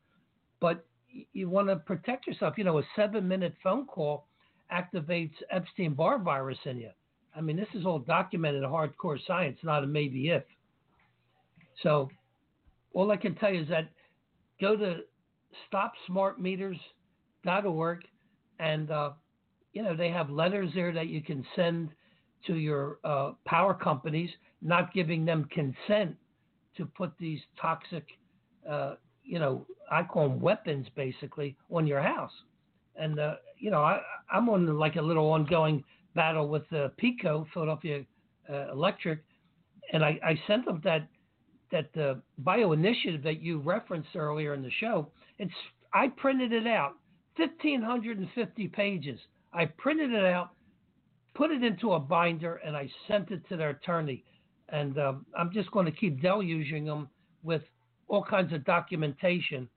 but 0.60 0.86
you 1.32 1.50
want 1.50 1.68
to 1.68 1.76
protect 1.76 2.26
yourself. 2.26 2.54
You 2.56 2.64
know, 2.64 2.78
a 2.78 2.82
seven-minute 2.94 3.54
phone 3.62 3.84
call 3.86 4.26
activates 4.72 5.34
Epstein-Barr 5.50 6.20
virus 6.20 6.58
in 6.64 6.78
you. 6.78 6.90
I 7.34 7.40
mean, 7.40 7.56
this 7.56 7.68
is 7.74 7.86
all 7.86 7.98
documented 7.98 8.62
hardcore 8.62 9.18
science, 9.26 9.58
not 9.62 9.82
a 9.84 9.86
maybe 9.86 10.30
if. 10.30 10.44
So, 11.82 12.08
all 12.94 13.10
I 13.10 13.16
can 13.16 13.34
tell 13.34 13.52
you 13.52 13.62
is 13.62 13.68
that 13.68 13.88
go 14.60 14.76
to 14.76 15.00
stopsmartmeters.org, 15.72 18.04
and 18.58 18.90
uh, 18.90 19.10
you 19.72 19.82
know 19.82 19.96
they 19.96 20.10
have 20.10 20.28
letters 20.30 20.70
there 20.74 20.92
that 20.92 21.08
you 21.08 21.22
can 21.22 21.46
send 21.54 21.90
to 22.46 22.54
your 22.54 22.98
uh, 23.04 23.32
power 23.46 23.74
companies, 23.74 24.30
not 24.62 24.92
giving 24.92 25.24
them 25.24 25.48
consent 25.50 26.16
to 26.76 26.86
put 26.86 27.12
these 27.18 27.40
toxic, 27.60 28.06
uh, 28.68 28.94
you 29.24 29.38
know, 29.38 29.66
I 29.90 30.02
call 30.02 30.28
them 30.28 30.40
weapons 30.40 30.86
basically 30.94 31.56
on 31.70 31.86
your 31.86 32.00
house. 32.00 32.32
And, 32.96 33.18
uh, 33.18 33.34
you 33.58 33.70
know, 33.70 33.82
I, 33.82 34.00
I'm 34.30 34.48
on 34.48 34.78
like 34.78 34.96
a 34.96 35.02
little 35.02 35.30
ongoing 35.30 35.84
battle 36.14 36.48
with 36.48 36.64
uh, 36.72 36.88
PECO, 37.02 37.46
Philadelphia 37.52 38.04
uh, 38.50 38.72
Electric, 38.72 39.20
and 39.92 40.04
I, 40.04 40.18
I 40.24 40.40
sent 40.46 40.66
them 40.66 40.80
that 40.84 41.08
that 41.70 41.96
uh, 41.98 42.14
bio 42.38 42.72
initiative 42.72 43.22
that 43.22 43.42
you 43.42 43.58
referenced 43.58 44.16
earlier 44.16 44.54
in 44.54 44.62
the 44.62 44.70
show. 44.80 45.08
It's 45.38 45.52
I 45.92 46.08
printed 46.08 46.52
it 46.52 46.66
out, 46.66 46.94
1,550 47.36 48.68
pages. 48.68 49.20
I 49.52 49.66
printed 49.66 50.12
it 50.12 50.24
out 50.24 50.50
put 51.38 51.52
it 51.52 51.62
into 51.62 51.92
a 51.92 52.00
binder, 52.00 52.56
and 52.56 52.76
I 52.76 52.90
sent 53.06 53.30
it 53.30 53.48
to 53.48 53.56
their 53.56 53.70
attorney. 53.70 54.24
And 54.70 54.98
um, 54.98 55.24
I'm 55.38 55.52
just 55.52 55.70
going 55.70 55.86
to 55.86 55.92
keep 55.92 56.20
deluging 56.20 56.84
them 56.84 57.08
with 57.44 57.62
all 58.08 58.24
kinds 58.24 58.52
of 58.52 58.64
documentation. 58.64 59.68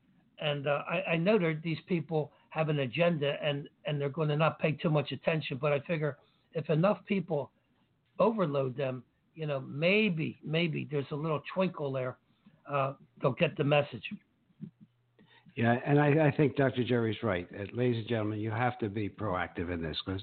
And 0.41 0.67
uh, 0.67 0.82
I, 0.89 1.12
I, 1.12 1.17
know 1.17 1.38
that 1.38 1.62
these 1.63 1.78
people 1.88 2.32
have 2.50 2.69
an 2.69 2.80
agenda, 2.80 3.36
and 3.43 3.69
and 3.86 4.02
they're 4.02 4.10
going 4.10 4.30
to 4.30 4.36
not 4.36 4.60
pay 4.60 4.71
too 4.71 4.89
much 4.89 5.12
attention. 5.12 5.60
But 5.62 5.71
I 5.71 5.80
figure 5.82 6.17
if 6.54 6.69
enough 6.71 6.97
people 7.06 7.52
overload 8.19 8.76
them, 8.76 9.04
you 9.36 9.45
know, 9.45 9.62
maybe 9.62 10.39
maybe 10.43 10.88
there's 10.89 11.06
a 11.12 11.15
little 11.15 11.43
twinkle 11.54 11.91
there. 11.91 12.17
Uh, 12.67 12.93
they'll 13.21 13.34
get 13.34 13.56
the 13.56 13.63
message. 13.63 14.04
Yeah, 15.56 15.78
and 15.86 16.00
I, 16.00 16.28
I, 16.28 16.32
think 16.32 16.56
Dr. 16.56 16.84
Jerry's 16.84 17.21
right. 17.24 17.45
Uh, 17.54 17.65
ladies 17.74 17.97
and 17.97 18.08
gentlemen, 18.08 18.39
you 18.39 18.52
have 18.52 18.80
to 18.80 18.88
be 18.88 19.10
proactive 19.10 19.69
in 19.69 19.82
this 19.82 19.97
because 20.06 20.21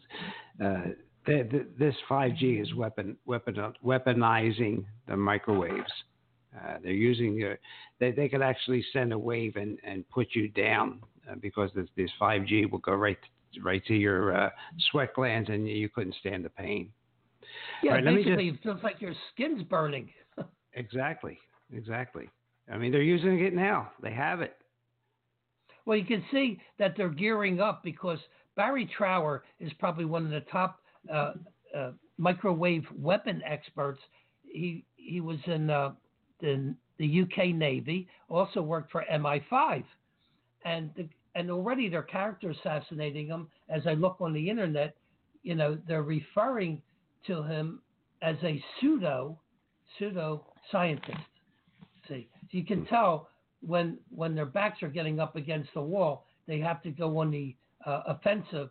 uh, 0.64 0.92
the, 1.28 1.48
the, 1.50 1.66
this 1.78 1.94
5G 2.10 2.62
is 2.62 2.74
weapon, 2.74 3.16
weapon, 3.26 3.74
weaponizing 3.84 4.84
the 5.06 5.16
microwaves. 5.16 5.92
Uh, 6.56 6.78
they're 6.82 6.92
using 6.92 7.34
your, 7.34 7.58
they, 8.00 8.10
they 8.10 8.28
could 8.28 8.40
actually 8.40 8.84
send 8.92 9.12
a 9.12 9.18
wave 9.18 9.56
and, 9.56 9.78
and 9.84 10.08
put 10.08 10.28
you 10.32 10.48
down 10.48 11.00
uh, 11.30 11.34
because 11.40 11.70
this, 11.74 11.86
this 11.96 12.10
5G 12.20 12.70
will 12.70 12.78
go 12.78 12.94
right 12.94 13.18
right 13.62 13.84
to 13.86 13.94
your 13.94 14.36
uh, 14.36 14.50
sweat 14.90 15.14
glands 15.14 15.48
and 15.48 15.66
you 15.68 15.88
couldn't 15.88 16.14
stand 16.20 16.44
the 16.44 16.50
pain. 16.50 16.90
Yeah, 17.82 17.92
right, 17.92 18.04
basically 18.04 18.50
just, 18.50 18.60
it 18.60 18.62
feels 18.62 18.82
like 18.82 19.00
your 19.00 19.14
skin's 19.32 19.62
burning. 19.62 20.10
exactly, 20.74 21.38
exactly. 21.72 22.28
I 22.72 22.76
mean, 22.76 22.92
they're 22.92 23.02
using 23.02 23.40
it 23.40 23.54
now. 23.54 23.90
They 24.02 24.12
have 24.12 24.40
it. 24.40 24.56
Well, 25.86 25.96
you 25.96 26.04
can 26.04 26.22
see 26.30 26.60
that 26.78 26.94
they're 26.96 27.08
gearing 27.08 27.60
up 27.60 27.82
because 27.82 28.18
Barry 28.56 28.88
Trower 28.96 29.44
is 29.58 29.72
probably 29.78 30.04
one 30.04 30.24
of 30.26 30.30
the 30.30 30.42
top 30.52 30.80
uh, 31.12 31.32
uh, 31.76 31.90
microwave 32.16 32.84
weapon 32.96 33.42
experts. 33.44 34.00
He 34.44 34.84
he 34.96 35.20
was 35.20 35.38
in 35.46 35.70
uh, 35.70 35.92
the, 36.40 36.74
the 36.98 37.22
UK 37.22 37.54
Navy, 37.54 38.08
also 38.28 38.60
worked 38.60 38.90
for 38.92 39.04
MI5, 39.10 39.84
and 40.64 40.90
the, 40.96 41.08
and 41.34 41.50
already 41.50 41.88
they're 41.88 42.02
character 42.02 42.50
assassinating 42.50 43.28
him. 43.28 43.48
As 43.68 43.82
I 43.86 43.94
look 43.94 44.16
on 44.20 44.32
the 44.32 44.48
internet, 44.50 44.96
you 45.42 45.54
know 45.54 45.78
they're 45.86 46.02
referring 46.02 46.82
to 47.26 47.42
him 47.42 47.80
as 48.22 48.36
a 48.42 48.62
pseudo 48.80 49.38
pseudo 49.98 50.44
scientist. 50.70 51.18
See, 52.08 52.28
so 52.42 52.48
you 52.50 52.64
can 52.64 52.86
tell 52.86 53.28
when 53.60 53.98
when 54.10 54.34
their 54.34 54.46
backs 54.46 54.82
are 54.82 54.88
getting 54.88 55.20
up 55.20 55.36
against 55.36 55.72
the 55.74 55.80
wall, 55.80 56.26
they 56.46 56.58
have 56.60 56.82
to 56.82 56.90
go 56.90 57.18
on 57.18 57.30
the 57.30 57.54
uh, 57.86 58.02
offensive 58.06 58.70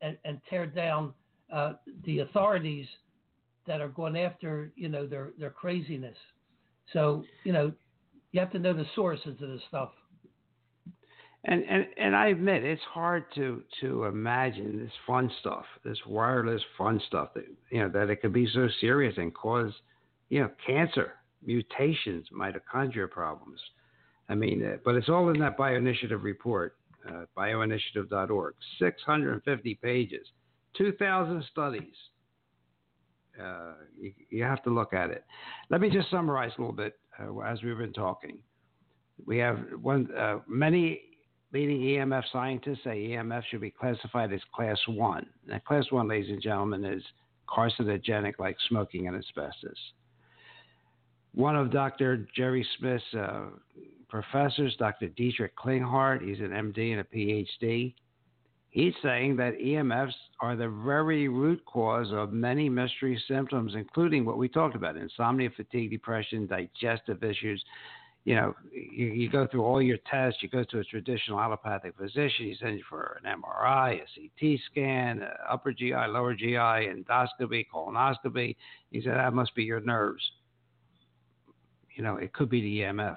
and, 0.00 0.16
and 0.24 0.40
tear 0.48 0.66
down 0.66 1.12
uh, 1.52 1.74
the 2.04 2.20
authorities 2.20 2.86
that 3.66 3.80
are 3.80 3.88
going 3.88 4.16
after 4.16 4.72
you 4.76 4.88
know 4.88 5.06
their 5.06 5.30
their 5.38 5.50
craziness. 5.50 6.16
So 6.92 7.24
you 7.44 7.52
know, 7.52 7.72
you 8.32 8.40
have 8.40 8.52
to 8.52 8.58
know 8.58 8.72
the 8.72 8.86
sources 8.94 9.36
of 9.40 9.48
this 9.48 9.62
stuff. 9.68 9.90
And, 11.44 11.62
and 11.64 11.86
and 11.96 12.16
I 12.16 12.28
admit 12.28 12.64
it's 12.64 12.82
hard 12.82 13.24
to 13.36 13.62
to 13.80 14.04
imagine 14.04 14.78
this 14.78 14.92
fun 15.06 15.30
stuff, 15.40 15.64
this 15.84 15.98
wireless 16.06 16.62
fun 16.76 17.00
stuff 17.06 17.30
that 17.34 17.44
you 17.70 17.80
know 17.80 17.88
that 17.90 18.10
it 18.10 18.16
could 18.22 18.32
be 18.32 18.48
so 18.52 18.68
serious 18.80 19.14
and 19.16 19.32
cause 19.32 19.72
you 20.30 20.40
know 20.40 20.50
cancer, 20.66 21.12
mutations, 21.44 22.26
mitochondria 22.36 23.08
problems. 23.08 23.60
I 24.28 24.34
mean, 24.34 24.64
uh, 24.64 24.76
but 24.84 24.94
it's 24.94 25.08
all 25.08 25.30
in 25.30 25.38
that 25.40 25.56
bioinitiative 25.56 26.22
report, 26.22 26.76
uh, 27.08 27.24
bioinitiative.org, 27.36 28.54
650 28.78 29.74
pages, 29.76 30.26
2,000 30.78 31.44
studies. 31.50 31.94
Uh, 33.40 33.74
you, 34.00 34.12
you, 34.30 34.42
have 34.42 34.62
to 34.64 34.70
look 34.70 34.92
at 34.92 35.10
it. 35.10 35.24
Let 35.70 35.80
me 35.80 35.90
just 35.90 36.10
summarize 36.10 36.50
a 36.58 36.60
little 36.60 36.74
bit 36.74 36.98
uh, 37.20 37.38
as 37.40 37.62
we've 37.62 37.78
been 37.78 37.92
talking. 37.92 38.38
We 39.26 39.38
have 39.38 39.58
one 39.80 40.08
uh, 40.16 40.38
many 40.48 41.02
leading 41.52 41.80
EMF 41.80 42.24
scientists 42.32 42.80
say 42.84 43.08
EMF 43.10 43.42
should 43.50 43.60
be 43.60 43.70
classified 43.70 44.32
as 44.32 44.40
class 44.54 44.78
one. 44.88 45.26
Now, 45.46 45.60
class 45.60 45.84
one, 45.90 46.08
ladies 46.08 46.30
and 46.30 46.42
gentlemen, 46.42 46.84
is 46.84 47.02
carcinogenic 47.48 48.34
like 48.38 48.56
smoking 48.68 49.08
and 49.08 49.16
asbestos. 49.16 49.78
One 51.34 51.56
of 51.56 51.70
Dr. 51.70 52.26
Jerry 52.34 52.66
Smith's 52.78 53.04
uh, 53.16 53.46
professors, 54.08 54.74
Dr. 54.78 55.08
Dietrich 55.08 55.56
Klinghardt, 55.56 56.26
he's 56.26 56.40
an 56.40 56.50
MD 56.50 56.92
and 56.92 57.00
a 57.00 57.04
PhD, 57.04 57.94
he's 58.70 58.94
saying 59.02 59.36
that 59.36 59.58
EMFs 59.58 60.12
are 60.40 60.56
the 60.56 60.68
very 60.84 61.28
root 61.28 61.62
cause 61.66 62.08
of 62.12 62.32
many 62.32 62.68
mystery 62.68 63.20
symptoms, 63.28 63.72
including 63.74 64.24
what 64.24 64.38
we 64.38 64.48
talked 64.48 64.76
about 64.76 64.96
insomnia, 64.96 65.50
fatigue, 65.56 65.90
depression, 65.90 66.46
digestive 66.46 67.22
issues, 67.24 67.62
you 68.24 68.34
know, 68.34 68.54
you, 68.70 69.06
you, 69.06 69.30
go 69.30 69.46
through 69.46 69.64
all 69.64 69.80
your 69.80 69.96
tests, 70.10 70.42
you 70.42 70.50
go 70.50 70.62
to 70.62 70.80
a 70.80 70.84
traditional 70.84 71.40
allopathic 71.40 71.96
physician, 71.96 72.44
he 72.44 72.56
sends 72.60 72.76
you 72.78 72.84
for 72.86 73.18
an 73.24 73.40
MRI, 73.40 74.02
a 74.02 74.04
CT 74.14 74.60
scan, 74.70 75.22
upper 75.48 75.72
GI, 75.72 75.94
lower 76.08 76.34
GI, 76.34 76.54
endoscopy, 76.54 77.64
colonoscopy. 77.74 78.54
He 78.90 79.00
said, 79.00 79.14
that 79.14 79.32
must 79.32 79.54
be 79.54 79.64
your 79.64 79.80
nerves. 79.80 80.22
You 81.96 82.04
know, 82.04 82.16
it 82.16 82.34
could 82.34 82.50
be 82.50 82.60
the 82.60 82.80
EMFs. 82.80 83.16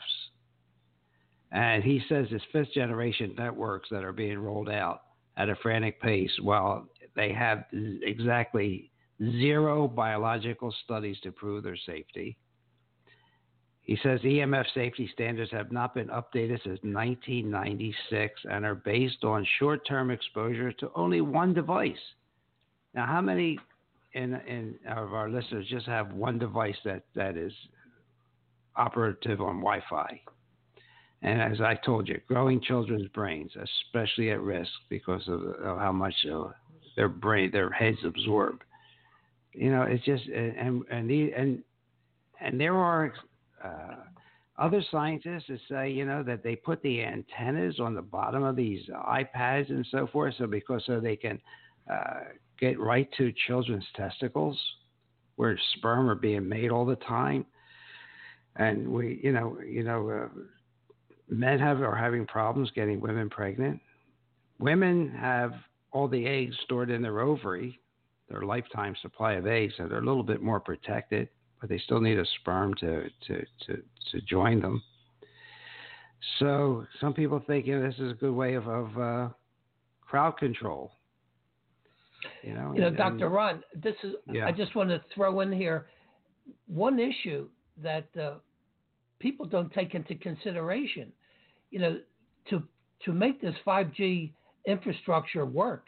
And 1.51 1.83
he 1.83 2.01
says 2.07 2.27
it's 2.31 2.45
fifth 2.53 2.71
generation 2.73 3.35
networks 3.37 3.89
that 3.91 4.05
are 4.05 4.13
being 4.13 4.39
rolled 4.39 4.69
out 4.69 5.01
at 5.41 5.49
a 5.49 5.55
frantic 5.55 6.01
pace 6.01 6.31
while 6.41 6.87
they 7.15 7.31
have 7.33 7.65
exactly 8.03 8.91
zero 9.21 9.87
biological 9.87 10.73
studies 10.83 11.17
to 11.21 11.31
prove 11.31 11.63
their 11.63 11.77
safety 11.85 12.37
he 13.81 13.97
says 14.03 14.21
EMF 14.21 14.65
safety 14.73 15.09
standards 15.11 15.51
have 15.51 15.71
not 15.71 15.93
been 15.93 16.07
updated 16.07 16.63
since 16.63 16.79
1996 16.83 18.41
and 18.49 18.63
are 18.63 18.75
based 18.75 19.23
on 19.23 19.45
short 19.59 19.85
term 19.87 20.11
exposure 20.11 20.71
to 20.73 20.91
only 20.95 21.21
one 21.21 21.53
device. 21.53 21.95
Now, 22.93 23.05
how 23.07 23.21
many 23.21 23.57
in, 24.13 24.35
in 24.47 24.75
of 24.87 25.13
our 25.13 25.29
listeners 25.29 25.65
just 25.69 25.87
have 25.87 26.13
one 26.13 26.37
device 26.37 26.75
that, 26.85 27.03
that 27.15 27.37
is 27.37 27.53
operative 28.75 29.41
on 29.41 29.59
Wi 29.59 29.81
Fi? 29.89 30.21
And 31.23 31.39
as 31.41 31.61
I 31.61 31.75
told 31.75 32.07
you, 32.07 32.19
growing 32.27 32.59
children's 32.61 33.07
brains, 33.09 33.51
especially 33.55 34.31
at 34.31 34.41
risk 34.41 34.71
because 34.89 35.27
of, 35.27 35.43
of 35.43 35.77
how 35.77 35.91
much 35.91 36.15
uh, 36.31 36.45
their 36.95 37.09
brain, 37.09 37.51
their 37.51 37.69
heads 37.69 37.99
absorb. 38.03 38.63
You 39.53 39.69
know, 39.69 39.83
it's 39.83 40.03
just 40.03 40.23
and 40.27 40.83
and 40.89 41.09
the, 41.09 41.31
and 41.33 41.63
and 42.39 42.59
there 42.59 42.75
are 42.75 43.13
uh, 43.63 43.95
other 44.57 44.83
scientists 44.91 45.45
that 45.49 45.59
say, 45.69 45.91
you 45.91 46.05
know, 46.05 46.23
that 46.23 46.43
they 46.43 46.55
put 46.55 46.81
the 46.81 47.03
antennas 47.03 47.79
on 47.79 47.93
the 47.93 48.01
bottom 48.01 48.43
of 48.43 48.55
these 48.55 48.81
iPads 48.89 49.69
and 49.69 49.85
so 49.91 50.07
forth, 50.07 50.33
so 50.37 50.47
because 50.47 50.83
so 50.85 50.99
they 50.99 51.15
can 51.15 51.39
uh, 51.91 52.21
get 52.59 52.79
right 52.79 53.09
to 53.17 53.33
children's 53.47 53.85
testicles, 53.95 54.59
where 55.35 55.59
sperm 55.77 56.09
are 56.09 56.15
being 56.15 56.47
made 56.47 56.71
all 56.71 56.85
the 56.85 56.95
time, 56.97 57.45
and 58.55 58.87
we, 58.87 59.19
you 59.23 59.31
know, 59.31 59.57
you 59.65 59.83
know, 59.83 60.09
uh, 60.09 60.27
men 61.31 61.59
have 61.59 61.81
are 61.81 61.95
having 61.95 62.25
problems 62.27 62.69
getting 62.75 62.99
women 62.99 63.29
pregnant. 63.29 63.79
Women 64.59 65.09
have 65.09 65.53
all 65.91 66.07
the 66.07 66.27
eggs 66.27 66.55
stored 66.63 66.89
in 66.89 67.01
their 67.01 67.19
ovary, 67.19 67.79
their 68.29 68.43
lifetime 68.43 68.95
supply 69.01 69.33
of 69.33 69.47
eggs, 69.47 69.73
so 69.77 69.87
they're 69.87 69.99
a 69.99 70.05
little 70.05 70.23
bit 70.23 70.41
more 70.41 70.59
protected 70.59 71.29
but 71.61 71.69
they 71.69 71.77
still 71.77 72.01
need 72.01 72.17
a 72.17 72.25
sperm 72.41 72.73
to 72.73 73.03
to 73.27 73.45
to, 73.67 73.83
to 74.11 74.21
join 74.27 74.59
them. 74.59 74.83
So 76.39 76.85
some 76.99 77.13
people 77.13 77.41
think 77.45 77.67
you 77.67 77.79
know, 77.79 77.87
this 77.87 77.97
is 77.99 78.11
a 78.11 78.15
good 78.15 78.33
way 78.33 78.55
of, 78.55 78.67
of 78.67 78.97
uh, 78.97 79.29
crowd 80.01 80.37
control. 80.37 80.91
You 82.43 82.53
know, 82.53 82.73
you 82.73 82.81
know, 82.81 82.87
and, 82.87 82.97
Dr. 82.97 83.29
Ron, 83.29 83.63
this 83.75 83.95
is. 84.03 84.13
Yeah. 84.31 84.45
I 84.45 84.51
just 84.51 84.75
want 84.75 84.89
to 84.89 85.01
throw 85.13 85.39
in 85.41 85.51
here 85.51 85.87
one 86.67 86.99
issue 86.99 87.47
that 87.81 88.07
uh, 88.19 88.33
people 89.19 89.45
don't 89.45 89.71
take 89.73 89.95
into 89.95 90.15
consideration. 90.15 91.11
You 91.71 91.79
know, 91.79 91.99
to 92.49 92.63
to 93.05 93.13
make 93.13 93.41
this 93.41 93.55
5G 93.65 94.31
infrastructure 94.67 95.45
work, 95.45 95.85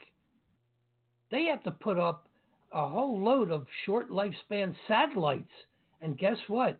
they 1.32 1.46
have 1.46 1.63
to 1.63 1.72
put 1.72 2.00
up 2.00 2.28
a 2.72 2.88
whole 2.88 3.22
load 3.22 3.52
of 3.52 3.67
short 3.86 4.10
lifespan 4.10 4.76
satellites. 4.88 5.52
And 6.02 6.17
guess 6.17 6.38
what? 6.48 6.80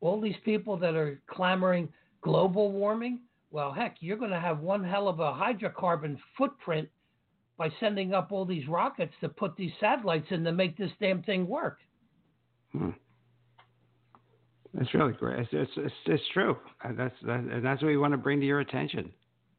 All 0.00 0.20
these 0.20 0.36
people 0.44 0.76
that 0.78 0.94
are 0.94 1.20
clamoring 1.30 1.88
global 2.22 2.72
warming, 2.72 3.20
well, 3.50 3.72
heck, 3.72 3.96
you're 4.00 4.16
going 4.16 4.30
to 4.30 4.40
have 4.40 4.58
one 4.58 4.82
hell 4.82 5.08
of 5.08 5.20
a 5.20 5.32
hydrocarbon 5.32 6.18
footprint 6.36 6.88
by 7.56 7.70
sending 7.78 8.12
up 8.12 8.32
all 8.32 8.44
these 8.44 8.66
rockets 8.66 9.12
to 9.20 9.28
put 9.28 9.56
these 9.56 9.72
satellites 9.78 10.26
in 10.30 10.42
to 10.44 10.52
make 10.52 10.76
this 10.76 10.90
damn 11.00 11.22
thing 11.22 11.46
work. 11.46 11.78
Hmm. 12.72 12.90
That's 14.74 14.92
really 14.94 15.12
great. 15.12 15.40
It's, 15.40 15.50
it's, 15.52 15.72
it's, 15.76 15.94
it's 16.06 16.22
true. 16.32 16.56
And 16.82 16.98
that's, 16.98 17.14
that, 17.24 17.40
and 17.40 17.64
that's 17.64 17.82
what 17.82 17.88
we 17.88 17.96
want 17.98 18.12
to 18.12 18.18
bring 18.18 18.40
to 18.40 18.46
your 18.46 18.60
attention. 18.60 19.12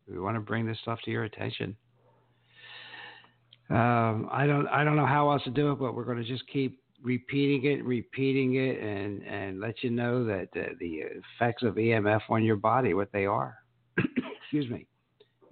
We 0.10 0.20
want 0.20 0.36
to 0.36 0.42
bring 0.42 0.66
this 0.66 0.78
stuff 0.82 1.00
to 1.06 1.12
your 1.12 1.24
attention. 1.24 1.76
Um, 3.70 4.28
I 4.32 4.46
don't 4.46 4.68
I 4.68 4.84
don't 4.84 4.98
know 4.98 5.06
how 5.06 5.32
else 5.32 5.44
to 5.46 5.50
do 5.50 5.72
it, 5.72 5.80
but 5.80 5.96
we're 5.96 6.04
going 6.04 6.18
to 6.18 6.24
just 6.24 6.44
keep 6.52 6.80
repeating 7.02 7.72
it, 7.72 7.84
repeating 7.86 8.56
it, 8.56 8.80
and 8.80 9.24
and 9.24 9.60
let 9.60 9.84
you 9.84 9.90
know 9.90 10.26
that 10.26 10.50
uh, 10.56 10.74
the 10.80 11.02
effects 11.40 11.64
of 11.64 11.76
EMF 11.76 12.22
on 12.30 12.44
your 12.44 12.58
body, 12.58 12.94
what 12.94 13.12
they 13.12 13.26
are. 13.26 13.58
Excuse 14.44 14.70
me, 14.70 14.86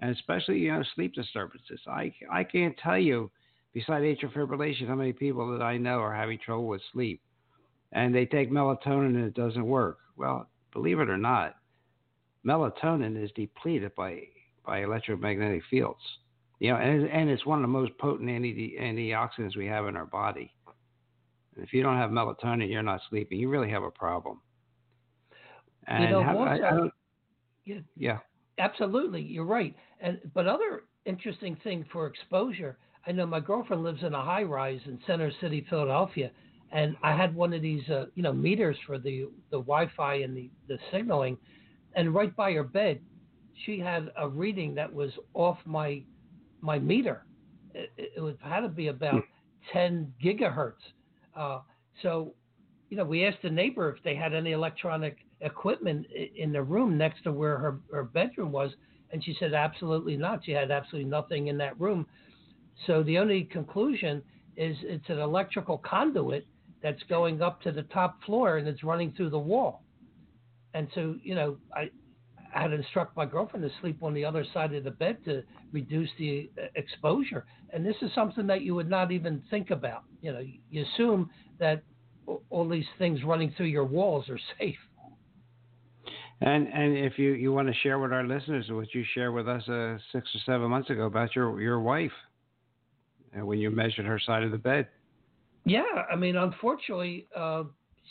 and 0.01 0.11
especially 0.11 0.59
you 0.59 0.73
know 0.73 0.83
sleep 0.93 1.13
disturbances. 1.13 1.79
I 1.87 2.13
I 2.29 2.43
can't 2.43 2.77
tell 2.77 2.97
you, 2.97 3.31
beside 3.73 4.03
atrial 4.03 4.33
fibrillation, 4.33 4.87
how 4.87 4.95
many 4.95 5.13
people 5.13 5.49
that 5.57 5.63
I 5.63 5.77
know 5.77 5.99
are 5.99 6.13
having 6.13 6.37
trouble 6.37 6.67
with 6.67 6.81
sleep, 6.91 7.21
and 7.91 8.13
they 8.13 8.25
take 8.25 8.51
melatonin 8.51 9.15
and 9.15 9.25
it 9.25 9.33
doesn't 9.33 9.65
work. 9.65 9.99
Well, 10.15 10.47
believe 10.73 10.99
it 10.99 11.09
or 11.09 11.17
not, 11.17 11.55
melatonin 12.45 13.21
is 13.21 13.31
depleted 13.35 13.93
by 13.95 14.23
by 14.65 14.83
electromagnetic 14.83 15.63
fields. 15.69 16.01
You 16.59 16.71
know, 16.71 16.77
and, 16.77 17.07
and 17.09 17.29
it's 17.29 17.45
one 17.45 17.57
of 17.57 17.63
the 17.63 17.67
most 17.67 17.97
potent 17.97 18.29
anti 18.29 18.77
antioxidants 18.79 19.57
we 19.57 19.65
have 19.65 19.87
in 19.87 19.95
our 19.97 20.05
body. 20.05 20.53
And 21.55 21.65
If 21.65 21.73
you 21.73 21.81
don't 21.81 21.97
have 21.97 22.11
melatonin, 22.11 22.69
you're 22.69 22.83
not 22.83 23.01
sleeping. 23.09 23.39
You 23.39 23.49
really 23.49 23.71
have 23.71 23.83
a 23.83 23.91
problem. 23.91 24.39
And 25.87 26.03
you 26.03 26.09
know, 26.11 26.23
how, 26.23 26.37
I, 26.37 26.55
I 26.57 26.89
yeah, 27.65 27.79
yeah, 27.97 28.19
absolutely, 28.59 29.21
you're 29.21 29.45
right. 29.45 29.75
And 29.99 30.19
but 30.33 30.47
other 30.47 30.83
interesting 31.05 31.57
thing 31.63 31.85
for 31.91 32.05
exposure, 32.05 32.77
I 33.07 33.11
know 33.11 33.25
my 33.25 33.39
girlfriend 33.39 33.83
lives 33.83 34.03
in 34.03 34.13
a 34.13 34.23
high 34.23 34.43
rise 34.43 34.81
in 34.85 34.99
Center 35.07 35.31
City, 35.41 35.65
Philadelphia, 35.69 36.31
and 36.71 36.95
I 37.03 37.15
had 37.15 37.35
one 37.35 37.53
of 37.53 37.61
these, 37.61 37.87
uh, 37.89 38.05
you 38.15 38.23
know, 38.23 38.33
meters 38.33 38.77
for 38.85 38.97
the 38.97 39.27
the 39.49 39.57
Wi-Fi 39.57 40.15
and 40.15 40.35
the 40.35 40.49
the 40.67 40.77
signaling, 40.91 41.37
and 41.95 42.13
right 42.13 42.35
by 42.35 42.53
her 42.53 42.63
bed, 42.63 43.01
she 43.65 43.79
had 43.79 44.11
a 44.17 44.27
reading 44.27 44.75
that 44.75 44.91
was 44.91 45.11
off 45.33 45.57
my 45.65 46.03
my 46.61 46.79
meter. 46.79 47.25
It, 47.73 47.89
it 47.97 48.37
had 48.41 48.61
to 48.61 48.69
be 48.69 48.87
about 48.87 49.15
hmm. 49.15 49.19
10 49.73 50.13
gigahertz. 50.23 50.73
Uh, 51.35 51.59
so, 52.01 52.33
you 52.89 52.97
know, 52.97 53.05
we 53.05 53.25
asked 53.25 53.41
the 53.43 53.49
neighbor 53.49 53.89
if 53.95 54.03
they 54.03 54.15
had 54.15 54.33
any 54.33 54.51
electronic 54.51 55.17
equipment 55.41 56.05
in 56.35 56.51
the 56.51 56.61
room 56.61 56.97
next 56.97 57.23
to 57.23 57.31
where 57.31 57.57
her, 57.57 57.79
her 57.91 58.03
bedroom 58.03 58.51
was, 58.51 58.71
and 59.11 59.23
she 59.23 59.35
said 59.39 59.53
absolutely 59.53 60.17
not. 60.17 60.43
She 60.45 60.51
had 60.51 60.71
absolutely 60.71 61.09
nothing 61.09 61.47
in 61.47 61.57
that 61.57 61.79
room. 61.79 62.05
So 62.87 63.03
the 63.03 63.17
only 63.17 63.43
conclusion 63.45 64.21
is 64.57 64.75
it's 64.83 65.09
an 65.09 65.19
electrical 65.19 65.77
conduit 65.77 66.45
that's 66.81 67.01
going 67.09 67.41
up 67.41 67.61
to 67.61 67.71
the 67.71 67.83
top 67.83 68.21
floor 68.23 68.57
and 68.57 68.67
it's 68.67 68.83
running 68.83 69.13
through 69.15 69.29
the 69.29 69.39
wall. 69.39 69.83
And 70.73 70.87
so, 70.95 71.15
you 71.21 71.35
know, 71.35 71.57
I, 71.75 71.89
I 72.55 72.63
had 72.63 72.73
instruct 72.73 73.15
my 73.15 73.25
girlfriend 73.25 73.63
to 73.67 73.71
sleep 73.81 74.01
on 74.03 74.13
the 74.13 74.25
other 74.25 74.45
side 74.53 74.73
of 74.73 74.83
the 74.83 74.91
bed 74.91 75.17
to 75.25 75.43
reduce 75.71 76.09
the 76.17 76.49
uh, 76.57 76.67
exposure. 76.75 77.45
And 77.71 77.85
this 77.85 77.95
is 78.01 78.11
something 78.13 78.47
that 78.47 78.61
you 78.61 78.75
would 78.75 78.89
not 78.89 79.11
even 79.11 79.41
think 79.49 79.71
about. 79.71 80.03
You 80.21 80.33
know, 80.33 80.43
you 80.69 80.85
assume 80.93 81.29
that 81.59 81.83
all 82.49 82.67
these 82.67 82.85
things 82.97 83.23
running 83.23 83.53
through 83.55 83.67
your 83.67 83.85
walls 83.85 84.29
are 84.29 84.39
safe. 84.59 84.77
And 86.43 86.67
and 86.67 86.97
if 86.97 87.19
you, 87.19 87.33
you 87.33 87.53
want 87.53 87.67
to 87.67 87.73
share 87.83 87.99
with 87.99 88.11
our 88.11 88.23
listeners 88.23 88.65
what 88.69 88.93
you 88.95 89.03
shared 89.13 89.33
with 89.33 89.47
us 89.47 89.61
uh, 89.69 89.97
six 90.11 90.27
or 90.33 90.39
seven 90.43 90.71
months 90.71 90.89
ago 90.89 91.03
about 91.03 91.35
your 91.35 91.61
your 91.61 91.79
wife, 91.79 92.11
and 93.31 93.45
when 93.45 93.59
you 93.59 93.69
measured 93.69 94.07
her 94.07 94.19
side 94.19 94.41
of 94.41 94.49
the 94.49 94.57
bed. 94.57 94.87
Yeah, 95.65 95.83
I 96.11 96.15
mean, 96.15 96.35
unfortunately, 96.35 97.27
uh, 97.35 97.63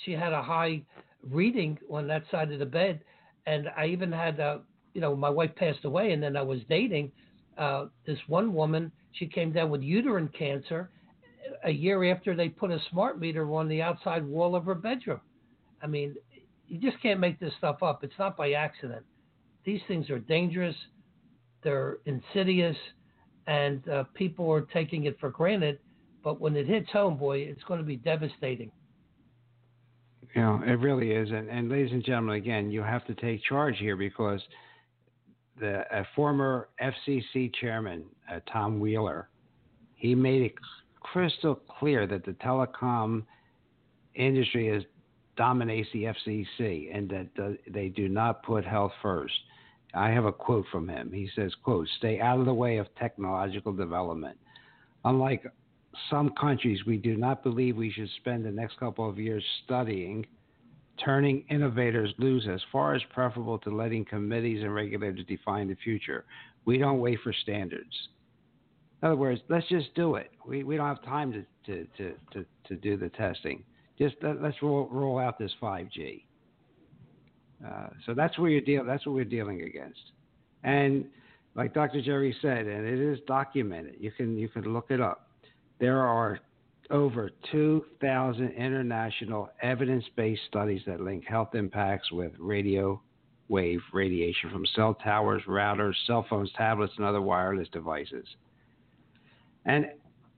she 0.04 0.12
had 0.12 0.32
a 0.32 0.42
high 0.42 0.82
reading 1.28 1.78
on 1.90 2.06
that 2.08 2.22
side 2.30 2.52
of 2.52 2.58
the 2.58 2.66
bed, 2.66 3.00
and 3.46 3.68
I 3.76 3.86
even 3.86 4.12
had, 4.12 4.38
uh, 4.40 4.58
you 4.94 5.00
know, 5.00 5.16
my 5.16 5.30
wife 5.30 5.54
passed 5.56 5.84
away, 5.84 6.12
and 6.12 6.22
then 6.22 6.36
I 6.36 6.42
was 6.42 6.60
dating 6.68 7.10
uh, 7.58 7.86
this 8.06 8.18
one 8.28 8.54
woman. 8.54 8.92
She 9.12 9.26
came 9.26 9.52
down 9.52 9.70
with 9.70 9.82
uterine 9.82 10.28
cancer 10.28 10.90
a 11.64 11.70
year 11.70 12.12
after 12.12 12.34
they 12.34 12.48
put 12.48 12.70
a 12.70 12.78
smart 12.90 13.18
meter 13.18 13.52
on 13.52 13.68
the 13.68 13.82
outside 13.82 14.24
wall 14.24 14.54
of 14.54 14.64
her 14.64 14.74
bedroom. 14.74 15.20
I 15.82 15.86
mean, 15.86 16.14
you 16.68 16.78
just 16.78 17.02
can't 17.02 17.18
make 17.18 17.40
this 17.40 17.52
stuff 17.58 17.82
up. 17.82 18.04
It's 18.04 18.18
not 18.18 18.36
by 18.36 18.52
accident. 18.52 19.04
These 19.64 19.80
things 19.88 20.08
are 20.10 20.18
dangerous, 20.18 20.76
they're 21.62 21.98
insidious, 22.06 22.76
and 23.46 23.86
uh, 23.88 24.04
people 24.14 24.50
are 24.50 24.62
taking 24.62 25.04
it 25.04 25.18
for 25.18 25.30
granted. 25.30 25.78
But 26.22 26.40
when 26.40 26.56
it 26.56 26.66
hits 26.66 26.90
home, 26.90 27.16
boy, 27.16 27.38
it's 27.38 27.62
going 27.64 27.80
to 27.80 27.86
be 27.86 27.96
devastating. 27.96 28.70
Know, 30.36 30.62
it 30.64 30.78
really 30.78 31.10
is. 31.10 31.30
And, 31.30 31.48
and 31.48 31.68
ladies 31.68 31.92
and 31.92 32.04
gentlemen, 32.04 32.36
again, 32.36 32.70
you 32.70 32.82
have 32.82 33.04
to 33.06 33.14
take 33.14 33.42
charge 33.44 33.76
here 33.78 33.96
because 33.96 34.40
the 35.58 35.84
former 36.14 36.68
FCC 36.80 37.52
chairman, 37.60 38.04
uh, 38.32 38.40
Tom 38.50 38.78
Wheeler, 38.78 39.28
he 39.96 40.14
made 40.14 40.42
it 40.42 40.54
crystal 41.00 41.54
clear 41.78 42.06
that 42.06 42.24
the 42.24 42.32
telecom 42.32 43.24
industry 44.14 44.68
is 44.68 44.84
dominates 45.36 45.88
the 45.92 46.04
FCC 46.04 46.94
and 46.94 47.08
that 47.08 47.28
uh, 47.42 47.50
they 47.70 47.88
do 47.88 48.08
not 48.08 48.42
put 48.42 48.64
health 48.64 48.92
first. 49.02 49.34
I 49.94 50.10
have 50.10 50.24
a 50.24 50.32
quote 50.32 50.66
from 50.70 50.88
him. 50.88 51.10
He 51.12 51.28
says, 51.34 51.52
quote, 51.64 51.88
stay 51.98 52.20
out 52.20 52.38
of 52.38 52.46
the 52.46 52.54
way 52.54 52.76
of 52.76 52.86
technological 52.98 53.72
development. 53.72 54.38
Unlike 55.04 55.46
some 56.08 56.30
countries, 56.40 56.84
we 56.86 56.96
do 56.96 57.16
not 57.16 57.42
believe 57.42 57.76
we 57.76 57.90
should 57.90 58.08
spend 58.16 58.44
the 58.44 58.50
next 58.50 58.78
couple 58.78 59.08
of 59.08 59.18
years 59.18 59.44
studying, 59.64 60.26
turning 61.04 61.44
innovators 61.50 62.12
loose 62.18 62.46
as 62.50 62.60
far 62.70 62.94
as 62.94 63.02
preferable 63.12 63.58
to 63.58 63.70
letting 63.70 64.04
committees 64.04 64.62
and 64.62 64.74
regulators 64.74 65.24
define 65.26 65.68
the 65.68 65.76
future. 65.82 66.24
We 66.64 66.78
don't 66.78 67.00
wait 67.00 67.18
for 67.22 67.32
standards. 67.32 68.08
In 69.02 69.08
other 69.08 69.16
words, 69.16 69.40
let's 69.48 69.66
just 69.68 69.94
do 69.94 70.16
it. 70.16 70.30
We, 70.46 70.62
we 70.62 70.76
don't 70.76 70.86
have 70.86 71.02
time 71.02 71.32
to, 71.32 71.44
to, 71.66 71.86
to, 71.96 72.14
to, 72.32 72.44
to 72.68 72.76
do 72.76 72.96
the 72.96 73.08
testing. 73.08 73.64
Just 73.98 74.16
let, 74.22 74.36
us 74.38 74.54
roll, 74.62 74.88
roll 74.90 75.18
out 75.18 75.38
this 75.38 75.52
5G. 75.60 76.22
Uh, 77.66 77.88
so 78.06 78.14
that's 78.14 78.38
where 78.38 78.50
you're 78.50 78.60
deal. 78.60 78.84
That's 78.84 79.04
what 79.06 79.14
we're 79.14 79.24
dealing 79.24 79.62
against. 79.62 80.00
And 80.64 81.06
like 81.54 81.74
Dr. 81.74 82.00
Jerry 82.00 82.34
said, 82.40 82.66
and 82.66 82.86
it 82.86 82.98
is 82.98 83.18
documented. 83.26 83.96
You 83.98 84.10
can 84.12 84.38
you 84.38 84.48
can 84.48 84.62
look 84.72 84.86
it 84.90 85.00
up. 85.00 85.29
There 85.80 86.02
are 86.02 86.38
over 86.90 87.30
2,000 87.50 88.50
international 88.50 89.48
evidence-based 89.62 90.42
studies 90.48 90.82
that 90.86 91.00
link 91.00 91.24
health 91.26 91.54
impacts 91.54 92.12
with 92.12 92.32
radio 92.38 93.00
wave 93.48 93.80
radiation 93.92 94.50
from 94.50 94.64
cell 94.76 94.94
towers, 94.94 95.42
routers, 95.48 95.94
cell 96.06 96.24
phones, 96.28 96.50
tablets, 96.56 96.92
and 96.98 97.06
other 97.06 97.22
wireless 97.22 97.68
devices. 97.72 98.26
And 99.64 99.86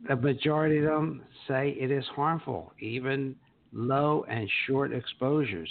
the 0.09 0.17
majority 0.17 0.79
of 0.79 0.85
them 0.85 1.23
say 1.49 1.77
it 1.79 1.91
is 1.91 2.05
harmful, 2.15 2.73
even 2.81 3.35
low 3.73 4.25
and 4.29 4.49
short 4.67 4.93
exposures. 4.93 5.71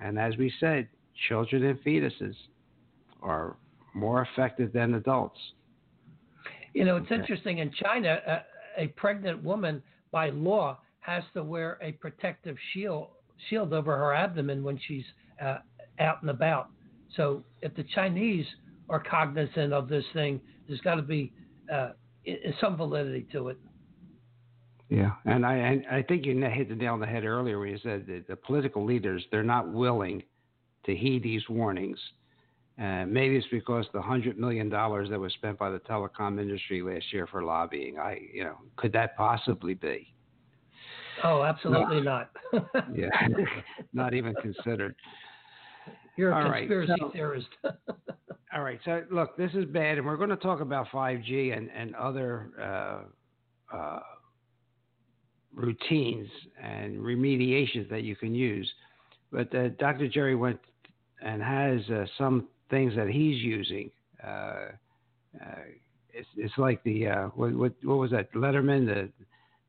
And 0.00 0.18
as 0.18 0.36
we 0.36 0.52
said, 0.60 0.88
children 1.28 1.64
and 1.64 1.78
fetuses 1.80 2.34
are 3.22 3.56
more 3.94 4.22
affected 4.22 4.72
than 4.72 4.94
adults. 4.94 5.38
You 6.74 6.84
know, 6.84 6.96
it's 6.96 7.06
okay. 7.06 7.14
interesting. 7.14 7.58
In 7.58 7.70
China, 7.72 8.18
a, 8.26 8.42
a, 8.76 8.88
pregnant 8.88 9.42
woman, 9.42 9.82
by 10.10 10.30
law, 10.30 10.78
has 11.00 11.22
to 11.34 11.42
wear 11.42 11.78
a 11.82 11.92
protective 11.92 12.56
shield 12.72 13.08
shield 13.50 13.72
over 13.74 13.96
her 13.96 14.14
abdomen 14.14 14.64
when 14.64 14.80
she's 14.88 15.04
uh, 15.44 15.58
out 15.98 16.22
and 16.22 16.30
about. 16.30 16.70
So, 17.16 17.42
if 17.60 17.74
the 17.74 17.84
Chinese 17.94 18.46
are 18.88 19.02
cognizant 19.02 19.72
of 19.72 19.88
this 19.88 20.04
thing, 20.14 20.40
there's 20.66 20.80
got 20.80 20.96
to 20.96 21.02
be 21.02 21.32
uh, 21.72 21.90
some 22.60 22.76
validity 22.76 23.26
to 23.32 23.48
it. 23.48 23.58
Yeah, 24.88 25.12
and 25.24 25.44
I 25.44 25.54
and 25.54 25.84
I 25.90 26.02
think 26.02 26.24
you 26.24 26.40
hit 26.40 26.68
the 26.68 26.76
nail 26.76 26.92
on 26.92 27.00
the 27.00 27.06
head 27.06 27.24
earlier 27.24 27.58
when 27.58 27.70
you 27.70 27.78
said 27.82 28.06
that 28.06 28.28
the 28.28 28.36
political 28.36 28.84
leaders 28.84 29.24
they're 29.30 29.42
not 29.42 29.72
willing 29.72 30.22
to 30.84 30.94
heed 30.94 31.22
these 31.22 31.42
warnings. 31.48 31.98
Uh, 32.80 33.06
maybe 33.06 33.36
it's 33.36 33.46
because 33.50 33.86
the 33.94 34.02
hundred 34.02 34.38
million 34.38 34.68
dollars 34.68 35.08
that 35.08 35.18
was 35.18 35.32
spent 35.32 35.58
by 35.58 35.70
the 35.70 35.78
telecom 35.80 36.40
industry 36.40 36.82
last 36.82 37.10
year 37.12 37.26
for 37.26 37.42
lobbying. 37.42 37.98
I, 37.98 38.20
you 38.32 38.44
know, 38.44 38.56
could 38.76 38.92
that 38.92 39.16
possibly 39.16 39.74
be? 39.74 40.12
Oh, 41.24 41.42
absolutely 41.42 42.02
no. 42.02 42.02
not. 42.02 42.30
yeah, 42.94 43.08
not 43.94 44.12
even 44.12 44.34
considered. 44.42 44.94
You're 46.16 46.32
a 46.32 46.36
all 46.36 46.50
conspiracy 46.50 46.90
right, 46.92 47.00
so, 47.00 47.10
theorist. 47.10 47.48
all 48.54 48.62
right, 48.62 48.78
so 48.84 49.02
look, 49.10 49.36
this 49.38 49.52
is 49.54 49.64
bad, 49.66 49.96
and 49.96 50.06
we're 50.06 50.18
going 50.18 50.28
to 50.30 50.36
talk 50.36 50.60
about 50.60 50.88
5G 50.88 51.56
and 51.56 51.70
and 51.74 51.94
other. 51.94 52.50
Uh, 52.60 53.76
uh, 53.76 54.00
routines 55.56 56.28
and 56.62 56.98
remediations 56.98 57.88
that 57.88 58.02
you 58.02 58.14
can 58.14 58.34
use. 58.34 58.70
But 59.32 59.52
uh, 59.54 59.68
Dr. 59.78 60.06
Jerry 60.06 60.36
went 60.36 60.60
and 61.22 61.42
has 61.42 61.80
uh, 61.90 62.04
some 62.18 62.46
things 62.70 62.94
that 62.96 63.08
he's 63.08 63.42
using. 63.42 63.90
Uh, 64.22 64.70
uh 65.40 65.64
it's, 66.12 66.28
it's 66.36 66.56
like 66.56 66.82
the 66.84 67.08
uh, 67.08 67.26
what, 67.34 67.52
what, 67.54 67.72
what 67.82 67.98
was 67.98 68.10
that 68.12 68.32
Letterman 68.32 68.86
the 68.86 69.10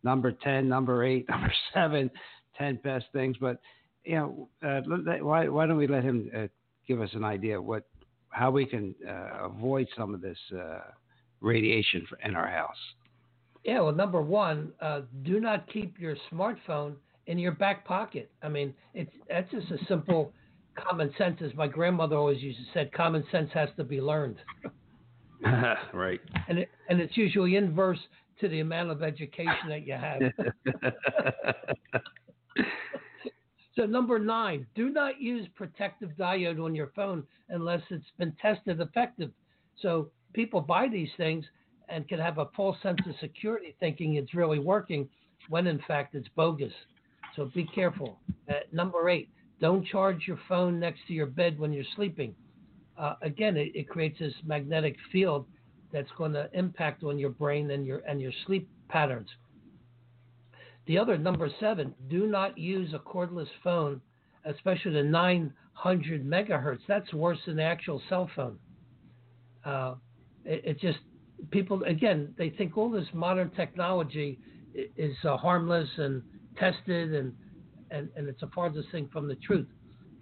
number 0.04 0.32
ten, 0.32 0.70
number 0.70 1.04
eight, 1.04 1.28
number 1.30 1.54
seven, 1.74 2.10
ten 2.58 2.80
best 2.84 3.06
things. 3.12 3.36
But 3.40 3.60
you 4.06 4.16
know, 4.16 4.50
uh, 4.66 4.82
why 5.22 5.48
why 5.50 5.66
don't 5.66 5.78
we 5.78 5.88
let 5.88 6.04
him 6.04 6.50
give 6.88 7.02
us 7.02 7.10
an 7.14 7.26
idea 7.26 7.62
what 7.62 7.86
how 8.30 8.52
we 8.52 8.66
can 8.66 8.96
avoid 9.42 9.88
some 9.98 10.14
of 10.14 10.22
this 10.22 10.38
radiation 11.42 12.06
in 12.24 12.36
our 12.36 12.48
house? 12.48 12.78
Yeah, 13.64 13.82
well, 13.82 13.92
number 13.94 14.22
one, 14.22 14.72
uh, 14.82 15.02
do 15.24 15.42
not 15.42 15.72
keep 15.72 16.00
your 16.00 16.16
smartphone 16.32 16.96
in 17.26 17.38
your 17.38 17.52
back 17.52 17.86
pocket. 17.86 18.32
I 18.42 18.48
mean, 18.48 18.74
it's 18.94 19.12
that's 19.28 19.52
just 19.52 19.70
a 19.72 19.86
simple 19.88 20.32
common 20.84 21.14
sense. 21.18 21.40
As 21.42 21.54
my 21.56 21.68
grandmother 21.68 22.16
always 22.16 22.42
used 22.42 22.60
to 22.60 22.66
say, 22.74 22.90
common 22.96 23.24
sense 23.32 23.50
has 23.54 23.70
to 23.78 23.84
be 23.84 24.02
learned. 24.02 24.38
right. 25.94 26.20
And 26.48 26.60
it, 26.60 26.70
and 26.90 27.00
it's 27.00 27.18
usually 27.18 27.56
inverse 27.56 28.00
to 28.40 28.48
the 28.48 28.60
amount 28.60 28.92
of 28.92 29.04
education 29.04 29.70
that 29.70 29.86
you 29.86 29.94
have. 29.94 30.22
so 33.76 33.86
number 33.86 34.20
nine, 34.20 34.66
do 34.76 34.90
not 34.90 35.20
use 35.20 35.48
protective 35.56 36.12
diode 36.20 36.64
on 36.64 36.76
your 36.76 36.92
phone 36.96 37.24
unless 37.50 37.82
it's 37.90 38.06
been 38.18 38.34
tested 38.42 38.80
effective. 38.80 39.32
So 39.82 40.10
people 40.34 40.62
buy 40.62 40.88
these 40.88 41.10
things 41.18 41.46
and 41.90 42.08
can 42.08 42.20
have 42.20 42.38
a 42.38 42.50
false 42.56 42.78
sense 42.84 43.00
of 43.08 43.16
security 43.20 43.76
thinking 43.80 44.16
it's 44.16 44.34
really 44.34 44.60
working 44.60 45.08
when 45.50 45.68
in 45.68 45.80
fact 45.88 46.16
it's 46.16 46.28
bogus. 46.36 46.74
So 47.36 47.50
be 47.54 47.66
careful. 47.66 48.20
Uh, 48.50 48.56
number 48.72 49.10
eight, 49.10 49.30
don't 49.60 49.86
charge 49.86 50.24
your 50.28 50.40
phone 50.48 50.80
next 50.80 51.00
to 51.08 51.14
your 51.14 51.26
bed 51.26 51.60
when 51.60 51.74
you're 51.74 51.84
sleeping. 51.96 52.36
Uh, 52.98 53.16
again, 53.22 53.58
it, 53.58 53.72
it, 53.76 53.90
creates 53.90 54.20
this 54.20 54.34
magnetic 54.46 54.96
field 55.12 55.46
that's 55.92 56.10
going 56.18 56.34
to 56.34 56.50
impact 56.54 57.04
on 57.04 57.20
your 57.20 57.30
brain 57.30 57.70
and 57.72 57.86
your 57.86 58.00
and 58.08 58.20
your 58.20 58.32
sleep 58.46 58.68
patterns. 58.90 59.30
The 60.88 60.98
other 60.98 61.18
number 61.18 61.50
seven, 61.60 61.94
do 62.10 62.28
not 62.28 62.58
use 62.58 62.94
a 62.94 63.00
cordless 63.00 63.50
phone, 63.64 64.02
especially 64.46 64.94
the 64.94 65.04
900 65.04 66.26
megahertz. 66.26 66.80
That's 66.88 67.14
worse 67.14 67.40
than 67.46 67.58
the 67.58 67.64
actual 67.64 68.02
cell 68.10 68.30
phone. 68.36 68.58
Uh, 69.66 69.96
it, 70.46 70.64
it, 70.66 70.80
just 70.80 71.00
people 71.52 71.84
again 71.84 72.34
they 72.38 72.50
think 72.50 72.78
all 72.78 72.90
this 72.90 73.08
modern 73.14 73.52
technology 73.52 74.40
is 74.74 75.16
uh, 75.24 75.38
harmless 75.38 75.90
and 75.98 76.22
tested 76.58 77.14
and, 77.14 77.34
and 77.92 78.10
and 78.16 78.28
it's 78.28 78.44
a 78.44 78.48
farthest 78.48 78.90
thing 78.92 79.10
from 79.12 79.28
the 79.28 79.36
truth. 79.36 79.68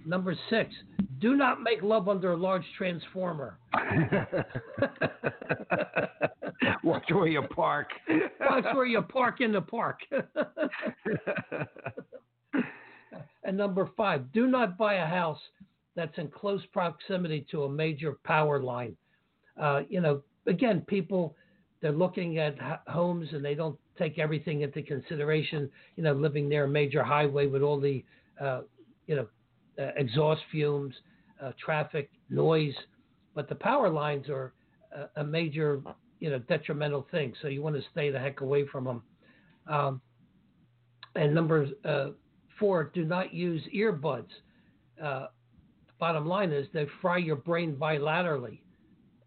Number 0.05 0.35
six, 0.49 0.73
do 1.19 1.35
not 1.35 1.61
make 1.61 1.81
love 1.81 2.07
under 2.07 2.33
a 2.33 2.37
large 2.37 2.65
transformer. 2.77 3.57
Watch 6.83 7.05
where 7.09 7.27
you 7.27 7.41
park. 7.41 7.89
Watch 8.39 8.65
where 8.75 8.85
you 8.85 9.01
park 9.01 9.41
in 9.41 9.51
the 9.51 9.61
park. 9.61 9.99
and 13.43 13.57
number 13.57 13.89
five, 13.97 14.31
do 14.31 14.45
not 14.45 14.77
buy 14.77 14.95
a 14.95 15.05
house 15.07 15.39
that's 15.95 16.17
in 16.17 16.27
close 16.27 16.61
proximity 16.71 17.45
to 17.49 17.63
a 17.63 17.69
major 17.69 18.17
power 18.23 18.61
line. 18.61 18.95
Uh, 19.59 19.81
you 19.89 20.01
know, 20.01 20.21
again, 20.45 20.81
people 20.81 21.35
they're 21.81 21.91
looking 21.91 22.37
at 22.37 22.55
homes 22.87 23.29
and 23.31 23.43
they 23.43 23.55
don't 23.55 23.77
take 23.97 24.19
everything 24.19 24.61
into 24.61 24.81
consideration. 24.81 25.69
You 25.95 26.03
know, 26.03 26.13
living 26.13 26.47
near 26.49 26.65
a 26.65 26.67
major 26.67 27.03
highway 27.03 27.47
with 27.47 27.61
all 27.61 27.79
the 27.79 28.03
uh, 28.39 28.61
you 29.07 29.15
know 29.15 29.27
uh, 29.77 29.91
exhaust 29.95 30.41
fumes. 30.51 30.93
uh, 31.41 31.51
traffic, 31.63 32.09
noise, 32.29 32.73
but 33.33 33.49
the 33.49 33.55
power 33.55 33.89
lines 33.89 34.29
are 34.29 34.53
a, 34.95 35.21
a, 35.21 35.23
major, 35.23 35.81
you 36.19 36.29
know, 36.29 36.39
detrimental 36.39 37.05
thing. 37.11 37.33
So 37.41 37.47
you 37.47 37.61
want 37.61 37.75
to 37.75 37.81
stay 37.91 38.09
the 38.09 38.19
heck 38.19 38.41
away 38.41 38.65
from 38.65 38.85
them. 38.85 39.03
Um, 39.67 40.01
and 41.15 41.33
number 41.33 41.67
uh, 41.83 42.09
four, 42.59 42.91
do 42.93 43.03
not 43.03 43.33
use 43.33 43.61
earbuds. 43.75 44.29
Uh, 45.01 45.27
bottom 45.99 46.25
line 46.25 46.51
is 46.51 46.67
they 46.73 46.87
fry 47.01 47.17
your 47.17 47.35
brain 47.35 47.75
bilaterally. 47.75 48.59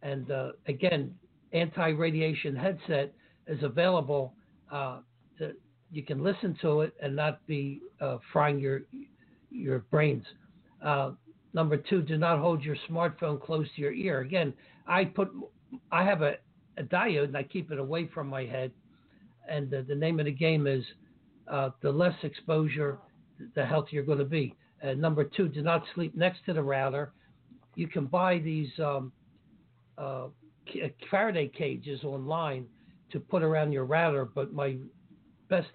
And 0.03 0.31
uh, 0.31 0.53
again, 0.67 1.15
anti-radiation 1.53 2.57
headset 2.57 3.13
is 3.47 3.63
available. 3.63 4.33
Uh, 4.71 4.99
you 5.91 6.03
can 6.03 6.23
listen 6.23 6.57
to 6.61 6.83
it 6.83 6.95
and 7.03 7.17
not 7.17 7.45
be 7.47 7.81
uh, 8.01 8.19
frying 8.33 8.59
your 8.59 8.83
your 9.51 9.81
brains. 9.91 10.25
Uh, 10.85 11.13
number 11.55 11.77
two, 11.77 12.03
do 12.03 12.19
not 12.19 12.39
hold 12.39 12.63
your 12.63 12.77
smartphone 12.89 13.41
close 13.41 13.67
to 13.75 13.81
your 13.81 13.93
ear. 13.93 14.21
Again, 14.21 14.53
I 14.87 15.07
put 15.07 15.31
I 15.91 16.05
have 16.05 16.23
a, 16.23 16.35
a 16.77 16.83
diode 16.83 17.25
and 17.25 17.37
I 17.37 17.43
keep 17.43 17.71
it 17.71 17.79
away 17.79 18.09
from 18.13 18.29
my 18.29 18.45
head. 18.45 18.71
And 19.49 19.71
the, 19.71 19.83
the 19.83 19.95
name 19.95 20.21
of 20.21 20.27
the 20.27 20.33
game 20.33 20.67
is 20.67 20.85
uh, 21.51 21.71
the 21.81 21.91
less 21.91 22.15
exposure, 22.23 22.99
the 23.55 23.65
healthier 23.65 23.97
you're 23.97 24.05
going 24.05 24.19
to 24.19 24.25
be. 24.25 24.55
And 24.83 25.01
number 25.01 25.25
two, 25.25 25.49
do 25.49 25.63
not 25.63 25.85
sleep 25.95 26.15
next 26.15 26.45
to 26.47 26.53
the 26.53 26.63
router. 26.63 27.13
You 27.75 27.89
can 27.89 28.05
buy 28.07 28.39
these 28.39 28.69
um, 28.79 29.13
uh, 29.97 30.27
Faraday 31.11 31.49
cages 31.49 32.05
online 32.05 32.67
to 33.13 33.21
put 33.21 33.43
around 33.43 33.73
your 33.73 33.85
router, 33.85 34.25
but 34.25 34.53
my 34.53 34.77
best 35.49 35.69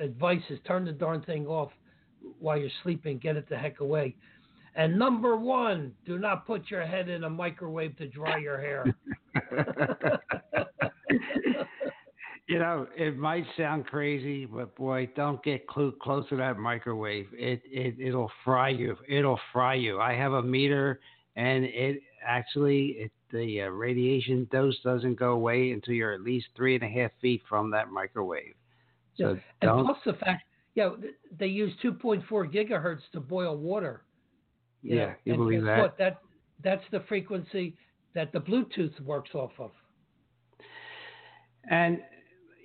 advice 0.00 0.42
is 0.50 0.58
turn 0.66 0.84
the 0.84 0.92
darn 0.92 1.22
thing 1.22 1.46
off 1.46 1.70
while 2.38 2.58
you're 2.58 2.70
sleeping. 2.82 3.18
Get 3.18 3.36
it 3.36 3.48
the 3.48 3.56
heck 3.56 3.80
away. 3.80 4.16
And 4.76 4.98
number 4.98 5.36
one, 5.36 5.92
do 6.04 6.18
not 6.18 6.46
put 6.46 6.70
your 6.70 6.84
head 6.84 7.08
in 7.08 7.24
a 7.24 7.30
microwave 7.30 7.96
to 7.98 8.08
dry 8.08 8.38
your 8.38 8.60
hair. 8.60 8.84
you 12.46 12.58
know, 12.58 12.86
it 12.96 13.16
might 13.16 13.44
sound 13.56 13.86
crazy, 13.86 14.46
but 14.46 14.74
boy, 14.76 15.08
don't 15.16 15.42
get 15.42 15.64
cl- 15.74 15.92
close 15.92 16.28
to 16.28 16.36
that 16.36 16.58
microwave. 16.58 17.26
It 17.32 17.62
it 17.64 17.96
it'll 17.98 18.30
fry 18.44 18.70
you. 18.70 18.96
It'll 19.08 19.40
fry 19.52 19.74
you. 19.74 20.00
I 20.00 20.14
have 20.14 20.32
a 20.32 20.42
meter, 20.42 21.00
and 21.36 21.64
it 21.64 22.00
actually 22.26 22.96
it 22.98 23.12
the 23.34 23.62
uh, 23.62 23.66
radiation 23.66 24.48
dose 24.52 24.78
doesn't 24.84 25.18
go 25.18 25.32
away 25.32 25.72
until 25.72 25.94
you're 25.94 26.12
at 26.12 26.20
least 26.20 26.46
three 26.56 26.76
and 26.76 26.84
a 26.84 26.88
half 26.88 27.10
feet 27.20 27.42
from 27.48 27.70
that 27.72 27.90
microwave. 27.90 28.54
So 29.18 29.38
yeah. 29.62 29.70
and 29.76 29.86
plus 29.86 29.98
the 30.06 30.12
fact, 30.14 30.44
yeah, 30.74 30.90
they 31.36 31.48
use 31.48 31.72
2.4 31.82 32.22
gigahertz 32.30 33.00
to 33.12 33.20
boil 33.20 33.56
water. 33.56 34.02
You 34.82 34.96
yeah, 34.96 35.06
know? 35.06 35.14
you 35.24 35.32
and 35.34 35.42
believe 35.42 35.64
that? 35.64 35.78
What? 35.80 35.98
That 35.98 36.18
that's 36.62 36.84
the 36.92 37.00
frequency 37.08 37.76
that 38.14 38.32
the 38.32 38.38
Bluetooth 38.40 38.98
works 39.00 39.30
off 39.34 39.52
of. 39.58 39.72
And 41.68 42.00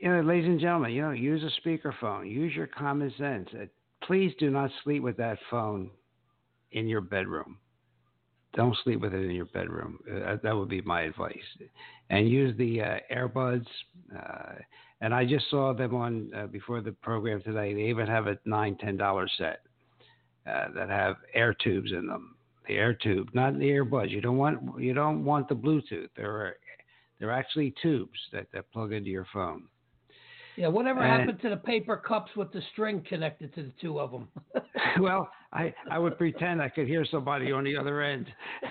you 0.02 0.10
know, 0.10 0.22
ladies 0.22 0.48
and 0.48 0.60
gentlemen, 0.60 0.92
you 0.92 1.02
know, 1.02 1.12
use 1.12 1.42
a 1.44 1.68
speakerphone. 1.68 2.30
Use 2.30 2.54
your 2.56 2.68
common 2.68 3.12
sense. 3.18 3.50
Uh, 3.54 3.66
please 4.04 4.34
do 4.40 4.50
not 4.50 4.70
sleep 4.84 5.02
with 5.02 5.18
that 5.18 5.40
phone 5.50 5.90
in 6.72 6.88
your 6.88 7.02
bedroom. 7.02 7.58
Don't 8.56 8.76
sleep 8.84 9.02
with 9.02 9.14
it 9.14 9.24
in 9.24 9.32
your 9.32 9.46
bedroom. 9.46 10.00
Uh, 10.12 10.38
that 10.42 10.56
would 10.56 10.70
be 10.70 10.82
my 10.82 11.02
advice. 11.02 11.36
And 12.10 12.28
use 12.28 12.58
the 12.58 12.82
uh, 12.82 12.98
earbuds. 13.14 13.68
Uh, 14.16 14.56
and 15.02 15.14
I 15.14 15.26
just 15.26 15.50
saw 15.50 15.74
them 15.74 15.96
on 15.96 16.32
uh, 16.36 16.48
before 16.48 16.82
the 16.82 16.92
program 16.92 17.42
today. 17.42 17.74
They 17.74 17.84
even 17.84 18.08
have 18.08 18.28
a 18.28 18.38
nine, 18.46 18.76
ten 18.78 18.98
dollar 18.98 19.30
set 19.38 19.62
uh, 20.48 20.70
that 20.76 20.90
have 20.90 21.18
air 21.34 21.54
tubes 21.54 21.92
in 21.92 22.08
them. 22.08 22.36
The 22.68 22.76
air 22.76 22.94
tube, 22.94 23.30
not 23.34 23.58
the 23.58 23.66
earbuds. 23.66 24.12
You 24.12 24.22
don't 24.22 24.38
want 24.38 24.80
you 24.80 24.94
don't 24.94 25.24
want 25.24 25.48
the 25.48 25.56
Bluetooth. 25.56 26.10
There 26.16 26.32
are 26.32 26.56
they're 27.20 27.32
actually 27.32 27.74
tubes 27.82 28.18
that, 28.32 28.48
that 28.54 28.72
plug 28.72 28.94
into 28.94 29.10
your 29.10 29.28
phone. 29.34 29.64
Yeah, 30.56 30.68
whatever 30.68 31.02
and, 31.02 31.22
happened 31.22 31.42
to 31.42 31.50
the 31.50 31.58
paper 31.58 31.98
cups 31.98 32.32
with 32.36 32.52
the 32.52 32.62
string 32.74 33.04
connected 33.08 33.54
to 33.56 33.64
the 33.64 33.72
two 33.82 34.00
of 34.00 34.12
them? 34.12 34.28
well, 35.00 35.30
I 35.52 35.74
I 35.90 36.00
would 36.00 36.18
pretend 36.18 36.62
I 36.62 36.70
could 36.70 36.88
hear 36.88 37.06
somebody 37.06 37.52
on 37.52 37.64
the 37.64 37.76
other 37.76 38.02
end 38.02 38.28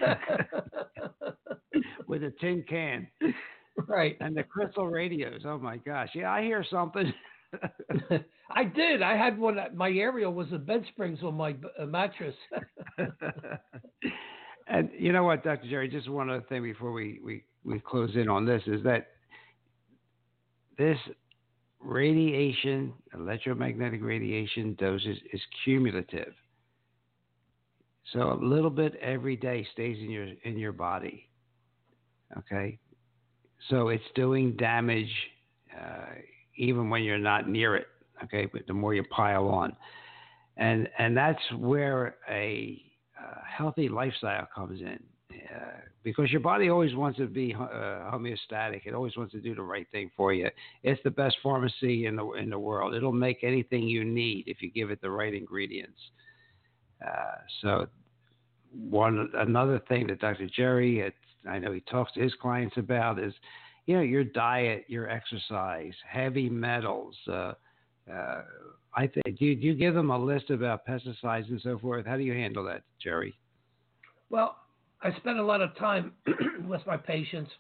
with 2.07 2.23
a 2.23 2.33
tin 2.41 2.65
can. 2.69 3.09
Right. 3.87 4.17
And 4.21 4.37
the 4.37 4.43
crystal 4.43 4.87
radios. 4.87 5.43
Oh 5.45 5.59
my 5.59 5.77
gosh. 5.77 6.11
Yeah, 6.15 6.33
I 6.33 6.43
hear 6.43 6.65
something. 6.69 7.13
I 8.51 8.65
did. 8.65 9.03
I 9.03 9.17
had 9.17 9.39
one. 9.39 9.59
My 9.75 9.91
aerial 9.91 10.33
was 10.33 10.49
the 10.51 10.59
bed 10.59 10.85
springs 10.89 11.21
on 11.23 11.35
my 11.35 11.55
uh, 11.79 11.87
mattress. 11.87 12.35
and 14.69 14.91
you 14.99 15.13
know 15.13 15.25
what, 15.25 15.45
Dr. 15.45 15.69
Jerry? 15.69 15.89
Just 15.89 16.09
one 16.09 16.31
other 16.31 16.45
thing 16.49 16.63
before 16.63 16.93
we, 16.93 17.21
we, 17.25 17.45
we 17.65 17.79
close 17.81 18.15
in 18.17 18.29
on 18.29 18.47
this 18.47 18.63
is 18.67 18.83
that 18.85 19.09
this 20.77 20.99
radiation, 21.81 22.93
electromagnetic 23.15 24.03
radiation 24.03 24.75
doses 24.79 25.19
is 25.33 25.41
cumulative. 25.65 26.33
So 28.13 28.33
a 28.33 28.39
little 28.43 28.71
bit 28.71 28.95
every 28.97 29.37
day 29.37 29.67
stays 29.73 29.99
in 30.01 30.11
your 30.11 30.29
in 30.45 30.59
your 30.59 30.73
body. 30.73 31.29
Okay, 32.37 32.79
so 33.69 33.89
it's 33.89 34.05
doing 34.15 34.53
damage 34.57 35.11
uh, 35.79 36.15
even 36.57 36.91
when 36.91 37.03
you're 37.03 37.19
not 37.19 37.49
near 37.49 37.77
it. 37.77 37.87
Okay, 38.25 38.47
but 38.53 38.67
the 38.67 38.75
more 38.75 38.95
you 38.95 39.05
pile 39.05 39.49
on, 39.49 39.77
and 40.57 40.89
and 40.99 41.17
that's 41.17 41.41
where 41.57 42.17
a 42.31 42.83
uh, 43.19 43.41
healthy 43.47 43.89
lifestyle 43.89 44.49
comes 44.55 44.81
in. 44.81 44.99
Uh, 45.31 45.81
because 46.03 46.31
your 46.31 46.41
body 46.41 46.71
always 46.71 46.95
wants 46.95 47.19
to 47.19 47.27
be 47.27 47.55
uh, 47.55 48.11
homeostatic. 48.11 48.87
It 48.87 48.95
always 48.95 49.17
wants 49.17 49.33
to 49.33 49.41
do 49.41 49.55
the 49.55 49.63
right 49.63 49.87
thing 49.93 50.11
for 50.17 50.33
you. 50.33 50.49
It's 50.83 51.01
the 51.05 51.11
best 51.11 51.37
pharmacy 51.43 52.07
in 52.07 52.17
the 52.17 52.31
in 52.33 52.49
the 52.49 52.59
world. 52.59 52.95
It'll 52.95 53.13
make 53.13 53.45
anything 53.45 53.83
you 53.83 54.05
need 54.05 54.45
if 54.47 54.63
you 54.63 54.71
give 54.71 54.91
it 54.91 55.01
the 55.03 55.11
right 55.11 55.35
ingredients. 55.35 56.01
Uh, 57.05 57.37
so, 57.63 57.87
one 58.73 59.31
another 59.35 59.81
thing 59.89 60.07
that 60.09 60.21
Dr. 60.21 60.49
Jerry, 60.55 60.99
had, 60.99 61.13
I 61.49 61.59
know 61.59 61.73
he 61.73 61.81
talks 61.81 62.13
to 62.13 62.21
his 62.21 62.35
clients 62.41 62.77
about 62.77 63.19
is, 63.19 63.33
you 63.87 63.97
know, 63.97 64.03
your 64.03 64.25
diet, 64.25 64.85
your 64.89 65.09
exercise, 65.09 65.95
heavy 66.07 66.51
metals. 66.51 67.17
Uh, 67.27 67.55
uh, 68.13 68.43
I 68.95 69.07
think 69.07 69.39
do 69.39 69.45
you, 69.47 69.55
do 69.55 69.67
you 69.67 69.75
give 69.75 69.95
them 69.95 70.11
a 70.11 70.19
list 70.19 70.51
about 70.51 70.87
pesticides 70.87 71.49
and 71.49 71.61
so 71.63 71.79
forth? 71.79 72.07
How 72.07 72.17
do 72.17 72.23
you 72.23 72.35
handle 72.35 72.65
that, 72.65 72.83
Jerry? 73.03 73.39
Well, 74.31 74.57
I 75.03 75.15
spend 75.17 75.39
a 75.39 75.45
lot 75.45 75.63
of 75.63 75.77
time 75.77 76.13
with 76.67 76.81
my 76.87 76.97
patients, 76.97 77.51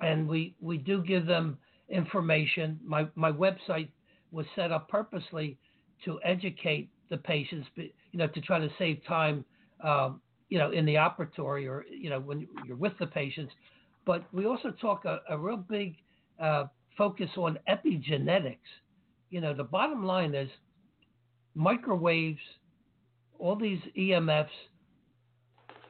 and 0.00 0.28
we 0.28 0.54
we 0.60 0.78
do 0.78 1.02
give 1.02 1.26
them 1.26 1.58
information. 1.88 2.78
My 2.84 3.08
my 3.14 3.32
website 3.32 3.88
was 4.30 4.46
set 4.54 4.72
up 4.72 4.88
purposely 4.88 5.58
to 6.04 6.20
educate 6.22 6.90
the 7.10 7.16
patients, 7.16 7.66
you 7.76 7.90
know, 8.12 8.26
to 8.28 8.40
try 8.40 8.58
to 8.58 8.68
save 8.78 9.04
time, 9.06 9.44
um, 9.82 10.20
you 10.48 10.58
know, 10.58 10.70
in 10.70 10.84
the 10.84 10.94
operatory 10.94 11.68
or 11.68 11.84
you 11.90 12.10
know 12.10 12.20
when 12.20 12.46
you're 12.66 12.76
with 12.76 12.92
the 12.98 13.06
patients. 13.06 13.52
But 14.04 14.24
we 14.32 14.46
also 14.46 14.70
talk 14.70 15.04
a, 15.04 15.20
a 15.28 15.38
real 15.38 15.56
big 15.56 15.96
uh, 16.40 16.66
focus 16.96 17.30
on 17.36 17.58
epigenetics. 17.68 18.58
You 19.30 19.40
know, 19.40 19.52
the 19.54 19.64
bottom 19.64 20.04
line 20.04 20.34
is 20.34 20.48
microwaves, 21.54 22.38
all 23.38 23.56
these 23.56 23.80
EMFs 23.98 24.48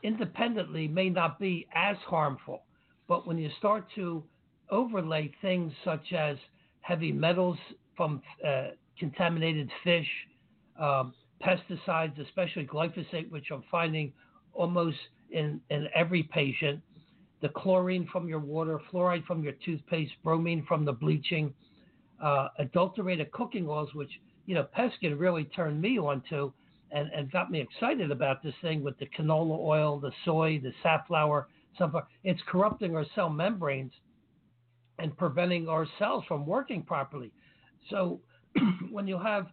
independently 0.02 0.88
may 0.88 1.10
not 1.10 1.38
be 1.38 1.66
as 1.74 1.96
harmful, 2.06 2.62
but 3.08 3.26
when 3.26 3.36
you 3.36 3.50
start 3.58 3.84
to 3.96 4.22
overlay 4.70 5.32
things 5.42 5.72
such 5.84 6.12
as 6.12 6.36
heavy 6.80 7.12
metals 7.12 7.58
from 7.96 8.22
uh, 8.46 8.68
contaminated 8.98 9.70
fish, 9.82 10.08
um, 10.78 11.14
pesticides, 11.44 12.18
especially 12.20 12.66
glyphosate, 12.66 13.30
which 13.30 13.46
I'm 13.50 13.64
finding 13.70 14.12
almost 14.52 14.96
in, 15.30 15.60
in 15.70 15.88
every 15.94 16.22
patient, 16.22 16.80
the 17.42 17.48
chlorine 17.50 18.08
from 18.10 18.28
your 18.28 18.38
water, 18.38 18.80
fluoride 18.90 19.24
from 19.26 19.42
your 19.42 19.52
toothpaste, 19.64 20.12
bromine 20.24 20.64
from 20.66 20.84
the 20.84 20.92
bleaching, 20.92 21.52
uh, 22.22 22.48
adulterated 22.58 23.30
cooking 23.32 23.68
oils, 23.68 23.90
which 23.94 24.10
you 24.46 24.54
know 24.54 24.66
Peskin 24.76 25.18
really 25.18 25.44
turned 25.44 25.80
me 25.80 25.98
on 25.98 26.22
to 26.30 26.52
and, 26.90 27.10
and 27.14 27.30
got 27.30 27.50
me 27.50 27.60
excited 27.60 28.10
about 28.10 28.42
this 28.42 28.54
thing 28.62 28.82
with 28.82 28.98
the 28.98 29.06
canola 29.06 29.58
oil, 29.58 29.98
the 29.98 30.12
soy, 30.24 30.60
the 30.62 30.72
safflower, 30.82 31.48
sunflower. 31.76 32.06
It's 32.24 32.40
corrupting 32.46 32.96
our 32.96 33.04
cell 33.14 33.28
membranes 33.28 33.92
and 34.98 35.16
preventing 35.16 35.68
our 35.68 35.86
cells 35.98 36.24
from 36.26 36.46
working 36.46 36.82
properly. 36.82 37.32
So 37.90 38.20
when 38.90 39.06
you 39.06 39.18
have, 39.18 39.48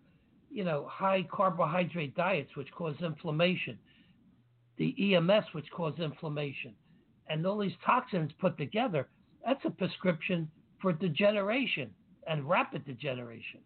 you 0.54 0.64
know, 0.64 0.88
high 0.90 1.26
carbohydrate 1.32 2.16
diets 2.16 2.56
which 2.56 2.72
cause 2.72 2.96
inflammation, 3.02 3.78
the 4.78 5.16
EMS 5.16 5.46
which 5.54 5.70
cause 5.72 5.98
inflammation, 6.00 6.74
and 7.28 7.46
all 7.46 7.58
these 7.58 7.72
toxins 7.86 8.32
put 8.40 8.58
together, 8.58 9.08
that's 9.46 9.64
a 9.66 9.70
prescription 9.70 10.50
for 10.82 10.94
degeneration 10.94 11.90
and 12.28 12.48
rapid 12.48 12.86
degeneration. 12.86 13.60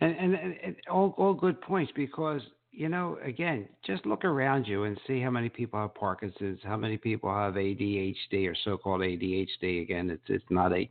And, 0.00 0.14
and, 0.16 0.34
and 0.34 0.76
all, 0.90 1.14
all 1.16 1.34
good 1.34 1.60
points 1.60 1.90
because 1.96 2.42
you 2.76 2.90
know, 2.90 3.16
again, 3.24 3.66
just 3.86 4.04
look 4.04 4.22
around 4.22 4.66
you 4.66 4.84
and 4.84 5.00
see 5.06 5.18
how 5.18 5.30
many 5.30 5.48
people 5.48 5.80
have 5.80 5.94
Parkinson's, 5.94 6.60
how 6.62 6.76
many 6.76 6.98
people 6.98 7.30
have 7.30 7.54
ADHD 7.54 8.46
or 8.46 8.54
so-called 8.64 9.00
ADHD. 9.00 9.80
Again, 9.80 10.10
it's 10.10 10.22
it's 10.28 10.44
not 10.50 10.74
a 10.74 10.88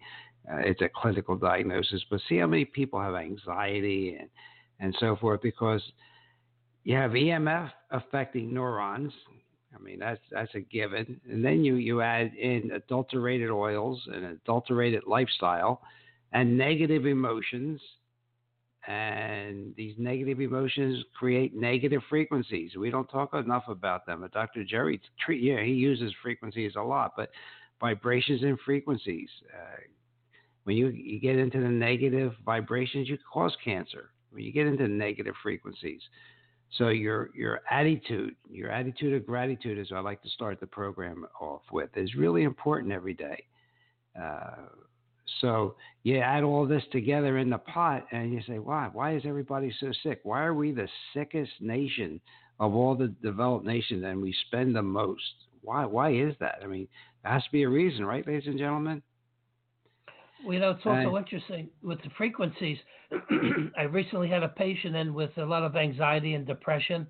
uh, 0.52 0.58
it's 0.58 0.82
a 0.82 0.89
clinical 0.93 1.36
diagnosis, 1.36 2.04
but 2.10 2.20
see 2.28 2.38
how 2.38 2.48
many 2.48 2.66
people 2.66 3.00
have 3.00 3.16
anxiety 3.16 4.18
and 4.20 4.30
and 4.80 4.96
so 5.00 5.16
forth 5.16 5.41
because 5.41 5.82
you 6.84 6.96
have 6.96 7.12
EMF 7.12 7.72
affecting 7.91 8.54
neurons. 8.54 9.14
I 9.74 9.82
mean 9.82 10.00
that's 10.00 10.22
that's 10.32 10.54
a 10.56 10.62
given, 10.62 11.20
and 11.30 11.43
then 11.43 11.64
you 11.64 11.76
you 11.76 12.02
add 12.02 12.34
in 12.36 12.72
adulterated 12.72 13.50
oils 13.50 14.02
and 14.14 14.26
adulterated 14.26 15.04
lifestyle, 15.08 15.82
and 16.32 16.58
negative 16.58 17.06
emotions 17.06 17.82
and 18.88 19.74
these 19.76 19.96
negative 19.98 20.39
emotions 20.39 21.04
create 21.18 21.56
negative 21.56 22.02
frequencies. 22.08 22.76
We 22.76 22.91
don't 22.91 23.08
talk 23.08 23.34
enough 23.34 23.64
about 23.68 24.06
them. 24.06 24.22
But 24.22 24.32
Dr. 24.32 24.64
Jerry, 24.64 25.02
yeah, 25.28 25.64
he 25.64 25.72
uses 25.72 26.14
frequencies 26.22 26.74
a 26.76 26.82
lot, 26.82 27.14
but 27.18 27.30
vibrations 27.80 28.43
and 28.43 28.60
frequencies. 28.64 29.30
Uh, 29.52 29.78
when 30.66 30.76
you, 30.76 30.88
you 30.88 31.20
get 31.20 31.38
into 31.38 31.59
the 31.59 31.70
negative 31.70 32.34
vibrations, 32.43 33.07
you 33.07 33.18
cause 33.32 33.55
cancer. 33.63 34.09
When 34.32 34.43
you 34.43 34.51
get 34.51 34.68
into 34.68 34.88
negative 34.88 35.36
frequencies, 35.41 36.01
so 36.78 36.89
your 36.89 37.30
your 37.34 37.61
attitude, 37.72 38.36
your 38.51 38.70
attitude 38.70 39.13
of 39.13 39.26
gratitude, 39.26 39.80
as 39.80 39.88
I 39.95 39.99
like 39.99 40.22
to 40.24 40.30
start 40.30 40.59
the 40.59 40.68
program 40.68 41.26
off 41.39 41.61
with, 41.72 41.89
is 41.95 42.16
really 42.16 42.43
important 42.43 42.91
every 42.91 43.13
day. 43.13 43.45
Uh, 44.20 44.66
so 45.41 45.76
you 46.03 46.20
add 46.20 46.43
all 46.43 46.68
this 46.68 46.84
together 46.91 47.38
in 47.38 47.49
the 47.49 47.57
pot 47.59 48.05
and 48.11 48.34
you 48.34 48.41
say, 48.47 48.59
why? 48.59 48.89
Why 48.91 49.16
is 49.16 49.24
everybody 49.26 49.74
so 49.80 49.91
sick? 50.03 50.20
Why 50.24 50.43
are 50.43 50.53
we 50.53 50.72
the 50.72 50.88
sickest 51.13 51.51
nation 51.59 52.20
of 52.59 52.74
all 52.74 52.95
the 52.95 53.07
developed 53.22 53.66
nations 53.66 54.03
and 54.05 54.22
we 54.22 54.36
spend 54.47 54.76
the 54.76 54.82
most? 54.82 55.22
Why? 55.61 55.86
Why 55.86 56.13
is 56.13 56.36
that? 56.39 56.59
I 56.63 56.68
mean, 56.68 56.88
there 57.24 57.32
has 57.32 57.43
to 57.43 57.51
be 57.51 57.63
a 57.63 57.70
reason, 57.70 58.05
right, 58.05 58.26
ladies 58.26 58.47
and 58.47 58.59
gentlemen? 58.59 59.01
Well, 60.46 60.54
you 60.54 60.60
know, 60.60 60.72
it's 60.72 60.86
also 60.86 61.18
interesting 61.18 61.70
with 61.82 62.02
the 62.04 62.10
frequencies. 62.18 62.78
I 63.78 63.84
recently 63.84 64.30
had 64.30 64.43
a 64.43 64.50
patient 64.50 64.96
in 64.96 65.14
with 65.14 65.36
a 65.38 65.46
lot 65.46 65.64
of 65.64 65.76
anxiety 65.76 66.36
and 66.36 66.46
depression, 66.46 67.08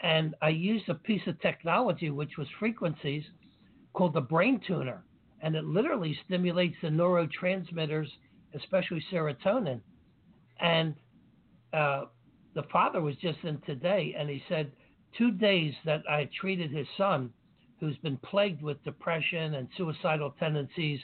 and 0.00 0.34
I 0.42 0.50
used 0.50 0.88
a 0.88 0.94
piece 0.94 1.26
of 1.26 1.40
technology 1.40 2.10
which 2.10 2.36
was 2.36 2.46
frequencies 2.58 3.24
called 3.94 4.12
the 4.12 4.20
brain 4.20 4.60
tuner 4.66 5.02
and 5.40 5.54
it 5.54 5.64
literally 5.64 6.18
stimulates 6.24 6.76
the 6.82 6.88
neurotransmitters, 6.88 8.08
especially 8.54 9.04
serotonin. 9.12 9.80
And 10.60 10.94
uh, 11.72 12.06
the 12.54 12.62
father 12.72 13.00
was 13.00 13.16
just 13.16 13.38
in 13.44 13.60
today, 13.66 14.14
and 14.18 14.28
he 14.30 14.42
said 14.48 14.72
two 15.16 15.30
days 15.32 15.74
that 15.84 16.02
I 16.08 16.28
treated 16.40 16.70
his 16.70 16.86
son, 16.96 17.30
who's 17.80 17.96
been 17.98 18.16
plagued 18.18 18.62
with 18.62 18.82
depression 18.84 19.54
and 19.54 19.68
suicidal 19.76 20.34
tendencies, 20.38 21.00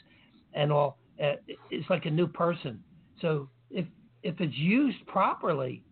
and 0.55 0.73
all. 0.73 0.99
Uh, 1.23 1.35
it's 1.71 1.89
like 1.89 2.07
a 2.07 2.11
new 2.11 2.27
person. 2.27 2.83
So 3.21 3.49
if 3.71 3.87
if 4.23 4.41
it's 4.41 4.57
used 4.57 4.99
properly, 5.07 5.83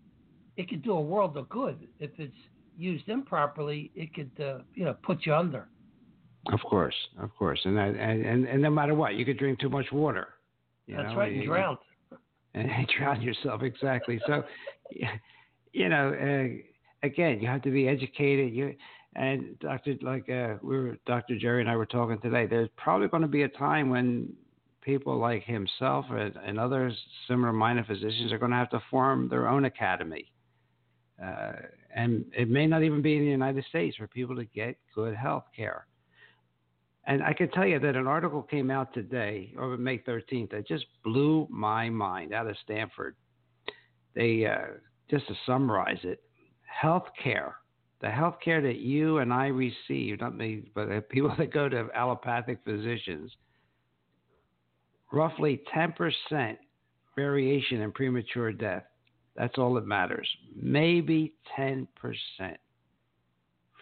it 0.57 0.69
could 0.69 0.83
do 0.83 0.93
a 0.93 1.01
world 1.01 1.37
of 1.37 1.49
good. 1.49 1.87
If 2.01 2.11
it's 2.19 2.35
used 2.77 3.09
improperly, 3.09 3.91
it 3.95 4.13
could 4.15 4.31
uh, 4.41 4.59
you 4.75 4.85
know 4.85 4.97
put 5.03 5.25
you 5.27 5.35
under. 5.35 5.69
Of 6.53 6.61
course, 6.61 6.95
of 7.21 7.35
course, 7.37 7.61
and 7.65 7.79
and, 7.79 7.97
and 7.97 8.47
and 8.47 8.63
no 8.63 8.71
matter 8.71 8.95
what, 8.95 9.15
you 9.15 9.25
could 9.25 9.39
drink 9.39 9.61
too 9.61 9.69
much 9.69 9.87
water. 9.93 10.29
That's 10.89 11.11
know, 11.11 11.17
right, 11.17 11.33
and 11.33 11.45
drown. 11.45 11.79
And 12.53 12.69
drown 12.99 13.23
yourself 13.23 13.63
exactly. 13.63 14.21
So, 14.27 14.43
you 15.73 15.89
know, 15.89 16.09
uh, 16.09 17.07
again, 17.07 17.39
you 17.41 17.47
have 17.47 17.63
to 17.63 17.71
be 17.71 17.87
educated. 17.87 18.53
You 18.53 18.75
and 19.15 19.57
Doctor, 19.61 19.95
like 20.03 20.29
uh, 20.29 20.55
we 20.61 20.77
were, 20.77 20.99
Doctor 21.07 21.39
Jerry 21.39 21.61
and 21.61 21.71
I 21.71 21.77
were 21.77 21.87
talking 21.87 22.19
today. 22.21 22.47
There's 22.47 22.69
probably 22.77 23.07
going 23.07 23.23
to 23.23 23.29
be 23.29 23.43
a 23.43 23.49
time 23.49 23.89
when 23.89 24.33
people 24.83 25.19
like 25.19 25.45
himself 25.45 26.07
and, 26.11 26.35
and 26.45 26.59
other 26.59 26.93
similar-minded 27.29 27.87
physicians 27.87 28.33
are 28.33 28.39
going 28.39 28.51
to 28.51 28.57
have 28.57 28.71
to 28.71 28.83
form 28.91 29.29
their 29.29 29.49
own 29.49 29.65
academy. 29.65 30.33
Uh, 31.23 31.53
and 31.95 32.25
it 32.37 32.49
may 32.49 32.67
not 32.67 32.83
even 32.83 33.03
be 33.03 33.17
in 33.17 33.25
the 33.25 33.31
United 33.31 33.65
States 33.69 33.97
for 33.97 34.07
people 34.07 34.35
to 34.37 34.45
get 34.45 34.77
good 34.95 35.15
health 35.15 35.45
care. 35.55 35.87
And 37.07 37.23
I 37.23 37.33
can 37.33 37.51
tell 37.51 37.67
you 37.67 37.79
that 37.79 37.97
an 37.97 38.07
article 38.07 38.43
came 38.43 38.71
out 38.71 38.93
today, 38.95 39.53
or 39.59 39.77
May 39.77 39.99
13th, 39.99 40.51
that 40.51 40.67
just 40.67 40.87
blew 41.03 41.47
my 41.51 41.91
mind 41.91 42.33
out 42.33 42.47
of 42.47 42.57
Stanford. 42.63 43.17
They, 44.15 44.47
uh, 44.47 44.75
just 45.11 45.27
to 45.29 45.35
summarize 45.47 45.99
it, 46.05 46.23
healthcare, 46.83 47.53
the 48.01 48.07
healthcare 48.07 48.63
that 48.63 48.79
you 48.79 49.19
and 49.19 49.33
I 49.33 49.49
receive, 49.49 50.21
not 50.21 50.37
me, 50.37 50.71
but 50.75 51.09
people 51.09 51.35
that 51.39 51.53
go 51.53 51.69
to 51.69 51.89
allopathic 51.95 52.61
physicians, 52.65 53.33
roughly 55.13 55.63
10% 55.75 56.57
variation 57.17 57.81
in 57.83 57.93
premature 57.93 58.53
death. 58.53 58.85
That's 59.37 59.59
all 59.59 59.75
that 59.75 59.87
matters. 59.87 60.29
Maybe 60.55 61.35
10% 61.59 61.87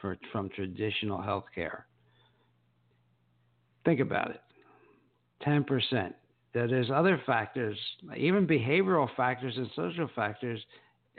for, 0.01 0.17
from 0.33 0.49
traditional 0.51 1.19
healthcare. 1.19 1.83
Think 3.85 4.01
about 4.01 4.31
it 4.31 4.41
10%. 5.47 6.13
There's 6.55 6.91
other 6.91 7.23
factors, 7.27 7.79
even 8.17 8.47
behavioral 8.47 9.09
factors 9.17 9.55
and 9.57 9.71
social 9.77 10.09
factors, 10.15 10.61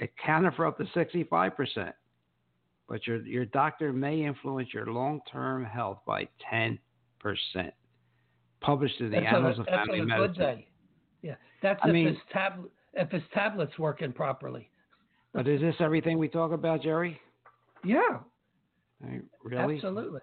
accounted 0.02 0.54
for 0.56 0.66
up 0.66 0.78
to 0.78 0.84
65%. 0.86 1.94
But 2.88 3.06
your, 3.06 3.22
your 3.22 3.46
doctor 3.46 3.94
may 3.94 4.26
influence 4.26 4.70
your 4.74 4.88
long 4.88 5.22
term 5.32 5.64
health 5.64 6.00
by 6.06 6.28
10%. 6.52 6.80
Published 8.62 9.00
in 9.00 9.12
the 9.12 9.20
that's 9.20 9.36
Annals 9.36 9.58
a, 9.58 9.62
of 9.62 9.68
Family 9.68 10.02
Medicine. 10.02 10.64
Yeah, 11.22 11.36
that's 11.62 11.80
I 11.84 11.88
if, 11.88 11.94
mean, 11.94 12.08
his 12.08 12.18
tab- 12.32 12.70
if 12.94 13.10
his 13.12 13.24
tablet's 13.34 13.78
working 13.80 14.12
properly. 14.12 14.70
but 15.34 15.48
is 15.48 15.62
this 15.62 15.76
everything 15.80 16.18
we 16.18 16.28
talk 16.28 16.52
about, 16.52 16.82
Jerry? 16.82 17.20
Yeah. 17.86 18.20
Really? 19.44 19.76
Absolutely. 19.76 20.22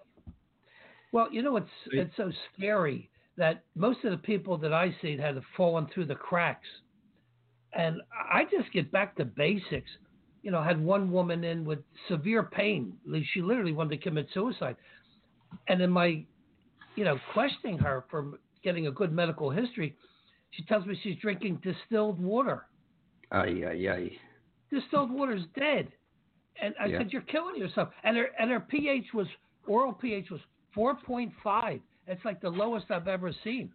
Well, 1.11 1.29
you 1.31 1.41
know, 1.41 1.57
it's 1.57 1.69
it's 1.87 2.15
so 2.15 2.31
scary 2.53 3.09
that 3.37 3.63
most 3.75 4.03
of 4.03 4.11
the 4.11 4.17
people 4.17 4.57
that 4.57 4.73
I 4.73 4.95
see 5.01 5.17
had 5.17 5.39
fallen 5.55 5.87
through 5.93 6.05
the 6.05 6.15
cracks, 6.15 6.67
and 7.73 8.01
I 8.31 8.43
just 8.43 8.71
get 8.73 8.91
back 8.91 9.15
to 9.17 9.25
basics. 9.25 9.89
You 10.43 10.51
know, 10.51 10.59
I 10.59 10.67
had 10.67 10.83
one 10.83 11.11
woman 11.11 11.43
in 11.43 11.65
with 11.65 11.79
severe 12.07 12.43
pain. 12.43 12.93
She 13.33 13.41
literally 13.41 13.73
wanted 13.73 13.97
to 13.97 14.03
commit 14.03 14.27
suicide, 14.33 14.75
and 15.67 15.81
in 15.81 15.89
my, 15.89 16.25
you 16.97 17.05
know, 17.05 17.17
questioning 17.31 17.77
her 17.77 18.03
for 18.09 18.39
getting 18.63 18.87
a 18.87 18.91
good 18.91 19.13
medical 19.13 19.49
history, 19.49 19.95
she 20.51 20.63
tells 20.63 20.85
me 20.85 20.99
she's 21.03 21.15
drinking 21.21 21.61
distilled 21.63 22.19
water. 22.19 22.65
Ay 23.31 23.63
ay 23.65 23.89
ay. 23.89 24.11
Distilled 24.73 25.11
water's 25.11 25.43
dead, 25.57 25.87
and 26.61 26.73
I 26.81 26.87
yeah. 26.87 26.97
said 26.97 27.13
you're 27.13 27.21
killing 27.21 27.55
yourself. 27.55 27.89
And 28.03 28.17
her 28.17 28.27
and 28.39 28.49
her 28.49 28.59
pH 28.59 29.05
was 29.13 29.27
oral 29.67 29.93
pH 29.93 30.29
was 30.31 30.41
4.5. 30.75 31.79
It's 32.07 32.25
like 32.25 32.41
the 32.41 32.49
lowest 32.49 32.89
I've 32.89 33.07
ever 33.07 33.31
seen. 33.43 33.71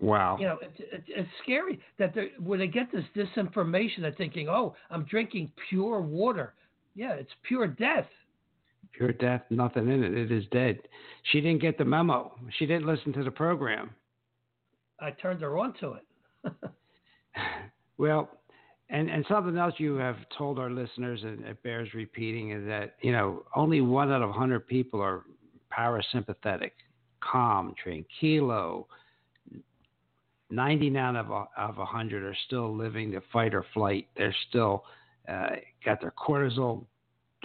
Wow. 0.00 0.36
You 0.38 0.46
know, 0.46 0.58
it's, 0.60 0.80
it's, 0.92 1.04
it's 1.08 1.28
scary 1.42 1.80
that 1.98 2.14
they 2.14 2.32
when 2.42 2.58
they 2.58 2.66
get 2.66 2.88
this 2.92 3.04
disinformation, 3.14 4.00
they're 4.00 4.12
thinking, 4.12 4.48
oh, 4.48 4.74
I'm 4.90 5.04
drinking 5.04 5.52
pure 5.68 6.00
water. 6.00 6.54
Yeah, 6.94 7.12
it's 7.12 7.32
pure 7.46 7.68
death. 7.68 8.06
Pure 8.96 9.12
death, 9.14 9.42
nothing 9.50 9.88
in 9.88 10.02
it. 10.02 10.16
It 10.16 10.32
is 10.32 10.44
dead. 10.50 10.78
She 11.30 11.40
didn't 11.40 11.60
get 11.60 11.76
the 11.76 11.84
memo. 11.84 12.32
She 12.58 12.64
didn't 12.64 12.86
listen 12.86 13.12
to 13.14 13.24
the 13.24 13.30
program. 13.30 13.90
I 15.00 15.10
turned 15.10 15.42
her 15.42 15.58
on 15.58 15.74
to 15.80 15.94
it. 15.94 16.54
well, 17.98 18.30
and 18.88 19.10
and 19.10 19.24
something 19.28 19.58
else 19.58 19.74
you 19.76 19.96
have 19.96 20.16
told 20.38 20.58
our 20.58 20.70
listeners, 20.70 21.20
and 21.24 21.44
it 21.44 21.62
bears 21.62 21.92
repeating, 21.92 22.52
is 22.52 22.66
that 22.66 22.94
you 23.02 23.12
know 23.12 23.44
only 23.54 23.82
one 23.82 24.10
out 24.10 24.22
of 24.22 24.30
hundred 24.30 24.66
people 24.66 25.02
are 25.02 25.24
parasympathetic, 25.76 26.70
calm, 27.20 27.74
tranquilo. 27.84 28.86
Ninety-nine 30.48 31.16
of 31.16 31.30
of 31.30 31.74
hundred 31.76 32.22
are 32.22 32.36
still 32.46 32.74
living 32.74 33.10
the 33.10 33.20
fight 33.30 33.54
or 33.54 33.66
flight. 33.74 34.08
They're 34.16 34.34
still 34.48 34.84
uh, 35.28 35.56
got 35.84 36.00
their 36.00 36.12
cortisol 36.12 36.86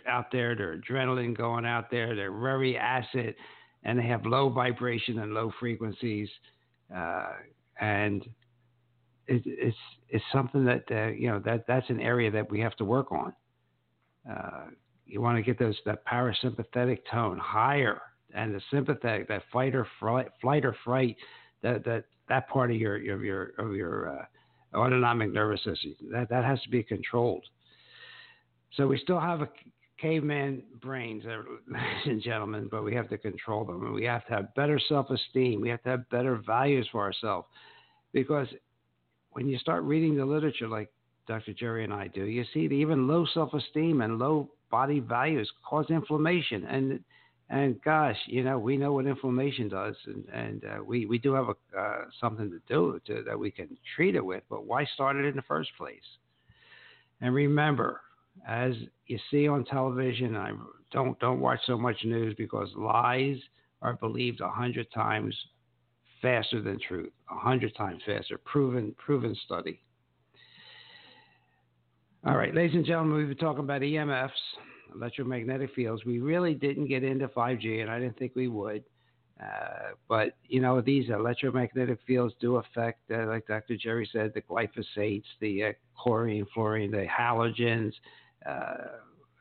out 0.08 0.32
there, 0.32 0.56
their 0.56 0.78
adrenaline 0.78 1.38
going 1.38 1.66
out 1.66 1.90
there. 1.92 2.16
They're 2.16 2.32
very 2.32 2.78
acid, 2.78 3.36
and 3.84 4.00
they 4.00 4.04
have 4.04 4.26
low 4.26 4.50
vibration 4.50 5.20
and 5.20 5.34
low 5.34 5.52
frequencies, 5.60 6.30
uh, 6.96 7.34
and 7.80 8.24
it, 9.28 9.42
it's 9.46 9.78
it's 10.10 10.26
something 10.32 10.66
that 10.66 10.84
uh, 10.92 11.08
you 11.08 11.28
know 11.30 11.40
that 11.46 11.66
that's 11.68 11.90
an 11.90 12.00
area 12.00 12.32
that 12.32 12.50
we 12.50 12.60
have 12.60 12.76
to 12.78 12.86
work 12.86 13.12
on. 13.12 13.34
Uh, 14.30 14.66
you 15.06 15.22
want 15.22 15.38
to 15.38 15.44
get 15.44 15.60
those 15.60 15.78
that 15.86 16.06
parasympathetic 16.06 17.00
tone 17.10 17.38
higher, 17.38 18.02
and 18.34 18.54
the 18.54 18.62
sympathetic, 18.72 19.28
that 19.28 19.44
fight 19.52 19.76
or 19.76 19.88
flight, 20.00 20.28
flight 20.42 20.66
or 20.66 20.76
fright, 20.84 21.16
that 21.62 21.84
that 21.86 22.06
that 22.30 22.50
part 22.50 22.72
of 22.72 22.78
your 22.78 22.98
your 22.98 23.24
your 23.24 23.52
of 23.58 23.76
your 23.76 24.20
uh, 24.20 24.78
autonomic 24.78 25.32
nervous 25.34 25.60
system 25.64 25.94
that 26.12 26.30
that 26.30 26.44
has 26.44 26.62
to 26.62 26.70
be 26.70 26.84
controlled. 26.84 27.46
So 28.78 28.88
we 28.88 28.98
still 28.98 29.20
have 29.20 29.42
a 29.42 29.50
caveman 30.02 30.64
brains, 30.82 31.24
uh, 31.26 31.44
ladies 31.68 31.86
and 32.06 32.22
gentlemen, 32.22 32.68
but 32.72 32.84
we 32.84 32.96
have 32.96 33.10
to 33.10 33.18
control 33.18 33.64
them. 33.64 33.94
We 33.94 34.06
have 34.06 34.26
to 34.28 34.34
have 34.34 34.56
better 34.56 34.80
self 34.90 35.10
esteem. 35.10 35.62
We 35.62 35.70
have 35.70 35.84
to 35.84 35.90
have 35.90 36.10
better 36.10 36.42
values 36.46 36.88
for 36.92 37.02
ourselves. 37.02 37.48
Because 38.14 38.48
when 39.32 39.48
you 39.48 39.58
start 39.58 39.84
reading 39.84 40.18
the 40.18 40.26
literature 40.26 40.68
like 40.68 40.92
Dr. 41.28 41.54
Jerry 41.54 41.84
and 41.84 41.94
I 41.94 42.08
do, 42.08 42.26
you 42.26 42.44
see 42.54 42.68
that 42.68 42.74
even 42.74 43.08
low 43.08 43.26
self 43.34 43.54
esteem 43.54 44.02
and 44.02 44.20
low 44.20 44.50
body 44.70 45.00
values 45.00 45.50
cause 45.68 45.86
inflammation. 45.90 46.66
And 46.66 47.00
and 47.50 47.82
gosh, 47.84 48.18
you 48.28 48.44
know, 48.44 48.58
we 48.58 48.78
know 48.78 48.94
what 48.94 49.06
inflammation 49.06 49.68
does, 49.68 49.96
and, 50.06 50.24
and 50.34 50.64
uh, 50.64 50.84
we, 50.84 51.06
we 51.06 51.18
do 51.18 51.34
have 51.34 51.50
a, 51.50 51.78
uh, 51.78 52.06
something 52.22 52.50
to 52.50 52.62
do 52.70 52.98
to, 53.08 53.24
that 53.24 53.38
we 53.38 53.52
can 53.52 53.68
treat 53.94 54.16
it 54.16 54.24
with, 54.24 54.42
but 54.50 54.64
why 54.66 54.86
start 54.86 55.18
it 55.18 55.26
in 55.26 55.36
the 55.36 55.42
first 55.42 55.70
place? 55.78 56.00
And 57.20 57.36
remember, 57.36 58.00
as 58.48 58.74
you 59.08 59.20
see 59.30 59.48
on 59.48 59.66
television, 59.66 60.36
I 60.36 60.52
don't 60.92 61.18
don't 61.20 61.40
watch 61.40 61.60
so 61.66 61.78
much 61.78 61.98
news 62.04 62.36
because 62.38 62.70
lies 62.76 63.38
are 63.82 63.94
believed 63.94 64.42
a 64.42 64.50
hundred 64.50 64.88
times 64.94 65.36
faster 66.22 66.62
than 66.62 66.80
truth, 66.88 67.12
a 67.30 67.38
hundred 67.38 67.76
times 67.76 68.02
faster. 68.06 68.38
Proven 68.38 68.96
proven 68.98 69.36
study. 69.46 69.82
All 72.26 72.38
right, 72.38 72.54
ladies 72.54 72.76
and 72.76 72.86
gentlemen, 72.86 73.18
we've 73.18 73.30
been 73.30 73.38
talking 73.38 73.64
about 73.64 73.82
EMFs, 73.82 74.30
electromagnetic 74.94 75.74
fields. 75.74 76.06
We 76.06 76.20
really 76.20 76.54
didn't 76.54 76.88
get 76.88 77.04
into 77.04 77.28
5G, 77.30 77.82
and 77.82 77.90
I 77.90 78.00
didn't 78.00 78.20
think 78.20 78.34
we 78.36 78.48
would. 78.48 78.84
Uh, 79.42 79.94
but 80.08 80.36
you 80.48 80.62
know 80.62 80.82
these 80.82 81.10
electromagnetic 81.10 81.98
fields 82.06 82.36
do 82.40 82.58
affect, 82.58 83.00
uh, 83.12 83.26
like 83.26 83.48
Dr. 83.48 83.76
Jerry 83.76 84.08
said, 84.12 84.34
the 84.36 84.42
glyphosates, 84.42 85.24
the 85.40 85.64
uh, 85.64 85.72
chlorine, 85.98 86.46
fluorine, 86.54 86.92
the 86.92 87.08
halogens, 87.08 87.94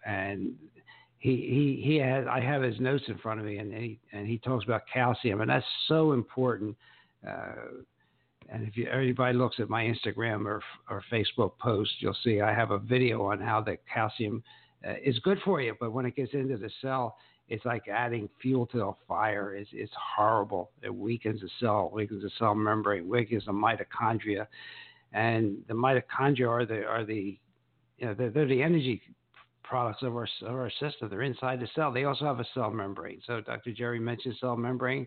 and 0.07 0.55
he 1.19 1.37
he 1.37 1.83
he 1.87 1.97
has 1.97 2.27
I 2.31 2.41
have 2.41 2.63
his 2.63 2.81
notes 2.81 3.05
in 3.09 3.19
front 3.19 3.41
of 3.41 3.47
me, 3.47 3.59
and 3.59 3.73
he 3.73 3.99
and 4.13 4.27
he 4.27 4.39
talks 4.39 4.65
about 4.65 4.83
calcium, 4.93 5.41
and 5.41 5.51
that's 5.51 5.67
so 5.87 6.13
important. 6.13 6.77
Uh, 7.27 7.83
and 8.49 8.67
if 8.67 8.77
you, 8.77 8.87
everybody 8.89 9.37
looks 9.37 9.61
at 9.61 9.69
my 9.69 9.85
Instagram 9.85 10.47
or 10.47 10.63
or 10.89 11.03
Facebook 11.13 11.53
post, 11.59 11.91
you'll 12.01 12.17
see 12.25 12.41
I 12.41 12.55
have 12.55 12.71
a 12.71 12.79
video 12.79 13.23
on 13.27 13.41
how 13.41 13.61
the 13.61 13.77
calcium 13.93 14.43
uh, 14.87 14.95
is 15.05 15.19
good 15.21 15.39
for 15.45 15.61
you, 15.61 15.77
but 15.79 15.93
when 15.93 16.07
it 16.07 16.17
gets 16.17 16.33
into 16.33 16.57
the 16.57 16.71
cell, 16.81 17.17
it's 17.49 17.65
like 17.67 17.87
adding 17.89 18.29
fuel 18.41 18.67
to 18.69 18.87
a 18.87 18.93
fire. 19.07 19.55
It's, 19.55 19.71
it's 19.75 19.93
horrible. 20.17 20.71
It 20.83 20.95
weakens 20.95 21.43
the 21.43 21.51
cell, 21.61 21.91
weakens 21.93 22.23
the 22.23 22.31
cell 22.39 22.55
membrane, 22.55 23.09
weakens 23.09 23.45
the 23.45 23.53
mitochondria, 23.53 24.47
and 25.13 25.59
the 25.69 25.75
mitochondria 25.75 26.49
are 26.49 26.65
the 26.65 26.87
are 26.87 27.05
the 27.05 27.39
you 28.01 28.07
know, 28.07 28.15
they're, 28.15 28.31
they're 28.31 28.49
the 28.49 28.63
energy 28.63 29.01
products 29.63 30.03
of 30.03 30.17
our, 30.17 30.29
of 30.43 30.55
our 30.55 30.71
system. 30.81 31.09
They're 31.09 31.23
inside 31.23 31.61
the 31.61 31.69
cell. 31.75 31.93
They 31.93 32.05
also 32.05 32.25
have 32.25 32.41
a 32.41 32.47
cell 32.55 32.71
membrane. 32.71 33.21
So 33.27 33.41
Dr. 33.41 33.73
Jerry 33.73 34.01
mentioned 34.01 34.37
cell 34.41 34.57
membrane. 34.57 35.07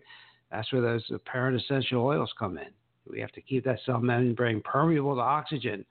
That's 0.50 0.72
where 0.72 0.80
those 0.80 1.04
apparent 1.12 1.60
essential 1.60 2.04
oils 2.06 2.32
come 2.38 2.56
in. 2.56 2.68
We 3.10 3.20
have 3.20 3.32
to 3.32 3.42
keep 3.42 3.64
that 3.64 3.80
cell 3.84 4.00
membrane 4.00 4.62
permeable 4.62 5.16
to 5.16 5.20
oxygen. 5.20 5.84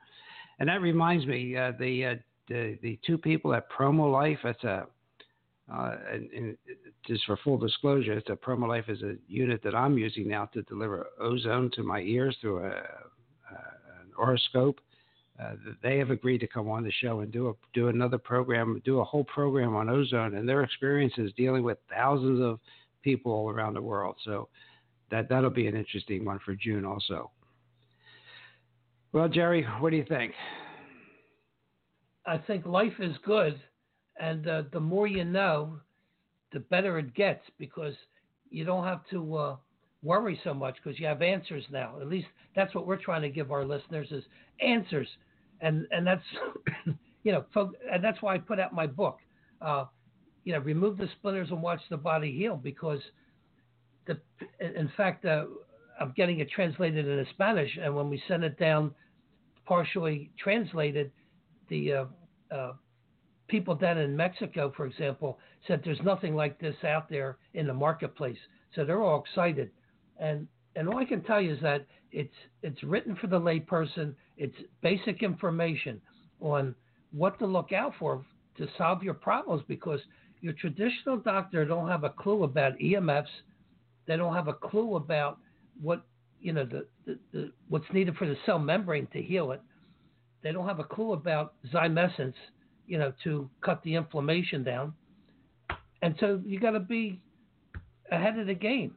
And 0.60 0.70
that 0.70 0.82
reminds 0.82 1.28
me, 1.28 1.56
uh, 1.56 1.74
the, 1.80 2.06
uh, 2.06 2.16
the 2.48 2.78
the 2.82 3.00
two 3.06 3.18
people 3.18 3.54
at 3.54 3.70
Promo 3.72 4.12
Life. 4.12 4.40
That's 4.44 4.64
a 4.64 4.88
uh, 5.74 5.96
and, 6.12 6.30
and, 6.32 6.58
just 7.08 7.26
for 7.26 7.38
full 7.38 7.58
disclosure, 7.58 8.14
it's 8.14 8.30
a 8.30 8.36
Promo 8.36 8.68
Life 8.68 8.90
is 8.90 9.02
a 9.02 9.16
unit 9.28 9.62
that 9.64 9.74
I'm 9.74 9.98
using 9.98 10.28
now 10.28 10.46
to 10.54 10.62
deliver 10.64 11.08
ozone 11.20 11.72
to 11.76 11.84
my 11.84 12.02
ears 12.02 12.36
through 12.42 12.60
a, 12.60 12.70
a 12.70 12.72
an 12.72 14.12
oroscope. 14.20 14.76
Uh, 15.42 15.54
they 15.82 15.98
have 15.98 16.12
agreed 16.12 16.38
to 16.40 16.48
come 16.48 16.70
on 16.70 16.84
the 16.84 16.92
show 16.92 17.22
and 17.22 17.32
do 17.32 17.50
a 17.50 17.54
do 17.74 17.88
another 17.88 18.20
program, 18.20 18.80
do 18.86 19.00
a 19.00 19.04
whole 19.04 19.24
program 19.24 19.76
on 19.76 19.90
ozone 19.90 20.36
and 20.36 20.48
their 20.48 20.64
experiences 20.64 21.32
dealing 21.36 21.64
with 21.64 21.80
thousands 21.90 22.40
of 22.40 22.60
people 23.02 23.32
all 23.32 23.50
around 23.50 23.74
the 23.74 23.82
world. 23.82 24.16
So 24.24 24.48
that 25.10 25.30
that'll 25.30 25.50
be 25.50 25.68
an 25.68 25.76
interesting 25.76 26.24
one 26.24 26.40
for 26.46 26.56
June 26.56 26.86
also. 26.86 27.32
Well, 29.12 29.28
Jerry, 29.28 29.66
what 29.80 29.90
do 29.90 29.98
you 29.98 30.06
think? 30.08 30.34
I 32.26 32.38
think 32.38 32.66
life 32.66 32.94
is 33.00 33.16
good, 33.26 33.60
and 34.20 34.48
uh, 34.48 34.64
the 34.72 34.80
more 34.80 35.08
you 35.08 35.26
know, 35.26 35.80
the 36.52 36.60
better 36.60 36.98
it 37.00 37.14
gets 37.14 37.42
because 37.60 37.96
you 38.50 38.66
don't 38.66 38.86
have 38.86 39.02
to 39.10 39.36
uh, 39.36 39.56
worry 40.04 40.40
so 40.44 40.54
much 40.54 40.76
because 40.84 41.00
you 41.00 41.06
have 41.08 41.22
answers 41.22 41.64
now. 41.72 41.96
At 42.00 42.08
least 42.08 42.28
that's 42.56 42.76
what 42.76 42.86
we're 42.86 43.02
trying 43.02 43.22
to 43.24 43.30
give 43.30 43.52
our 43.52 43.66
listeners 43.66 44.08
is 44.12 44.24
answers, 44.62 45.08
and 45.62 45.88
and 45.92 46.06
that's 46.06 46.24
you 47.24 47.32
know, 47.32 47.46
and 47.92 48.04
that's 48.04 48.22
why 48.22 48.36
I 48.36 48.38
put 48.38 48.60
out 48.60 48.74
my 48.74 48.88
book. 48.88 49.20
Uh, 49.62 49.86
you 50.44 50.54
know, 50.54 50.60
remove 50.60 50.98
the 50.98 51.08
splinters 51.20 51.50
and 51.52 51.62
watch 51.62 51.80
the 51.90 51.98
body 51.98 52.32
heal 52.32 52.58
because 52.58 53.00
the 54.06 54.20
in 54.60 54.92
fact 54.98 55.26
uh, 55.26 55.46
I'm 56.00 56.14
getting 56.16 56.40
it 56.40 56.50
translated 56.50 57.08
into 57.08 57.30
Spanish, 57.32 57.72
and 57.82 57.96
when 57.96 58.10
we 58.10 58.22
send 58.28 58.44
it 58.44 58.60
down 58.60 58.94
partially 59.66 60.30
translated, 60.38 61.12
the 61.70 61.94
uh, 61.94 62.06
uh, 62.52 62.74
people 63.48 63.76
down 63.76 63.98
in 63.98 64.16
Mexico, 64.16 64.74
for 64.76 64.86
example, 64.86 65.40
said 65.68 65.82
there's 65.84 66.02
nothing 66.04 66.36
like 66.36 66.60
this 66.60 66.76
out 66.84 67.10
there 67.10 67.38
in 67.54 67.68
the 67.68 67.74
marketplace. 67.74 68.38
So 68.76 68.84
they're 68.84 69.02
all 69.02 69.24
excited, 69.24 69.72
and 70.20 70.48
and 70.76 70.88
all 70.88 70.98
I 70.98 71.06
can 71.06 71.22
tell 71.24 71.42
you 71.42 71.54
is 71.54 71.62
that 71.62 71.86
it's 72.12 72.34
it's 72.62 72.82
written 72.84 73.16
for 73.16 73.28
the 73.28 73.40
layperson. 73.40 74.14
It's 74.38 74.56
basic 74.82 75.24
information 75.24 76.02
on 76.40 76.76
what 77.12 77.38
to 77.40 77.46
look 77.46 77.72
out 77.72 77.94
for 78.00 78.26
to 78.58 78.68
solve 78.78 79.04
your 79.04 79.14
problems 79.14 79.64
because 79.68 80.00
your 80.42 80.54
traditional 80.54 81.18
doctor 81.18 81.66
don't 81.66 81.88
have 81.88 82.04
a 82.04 82.10
clue 82.10 82.44
about 82.44 82.78
EMFs. 82.78 83.26
They 84.08 84.18
don't 84.18 84.34
have 84.34 84.48
a 84.48 84.54
clue 84.54 84.96
about 84.96 85.40
what 85.82 86.06
you 86.40 86.54
know 86.54 86.66
the, 86.66 86.86
the, 87.06 87.20
the 87.32 87.52
what's 87.70 87.86
needed 87.94 88.16
for 88.18 88.28
the 88.28 88.38
cell 88.46 88.60
membrane 88.60 89.08
to 89.14 89.22
heal 89.22 89.52
it. 89.52 89.62
They 90.44 90.52
don't 90.52 90.68
have 90.68 90.80
a 90.80 90.84
clue 90.84 91.14
about 91.14 91.54
zymescence, 91.74 92.34
you 92.86 92.98
know, 92.98 93.14
to 93.24 93.50
cut 93.62 93.82
the 93.84 93.96
inflammation 93.96 94.64
down. 94.64 94.94
And 96.02 96.16
so 96.20 96.42
you 96.46 96.60
got 96.60 96.72
to 96.72 96.82
be 96.82 97.22
ahead 98.12 98.38
of 98.38 98.48
the 98.48 98.54
game, 98.54 98.94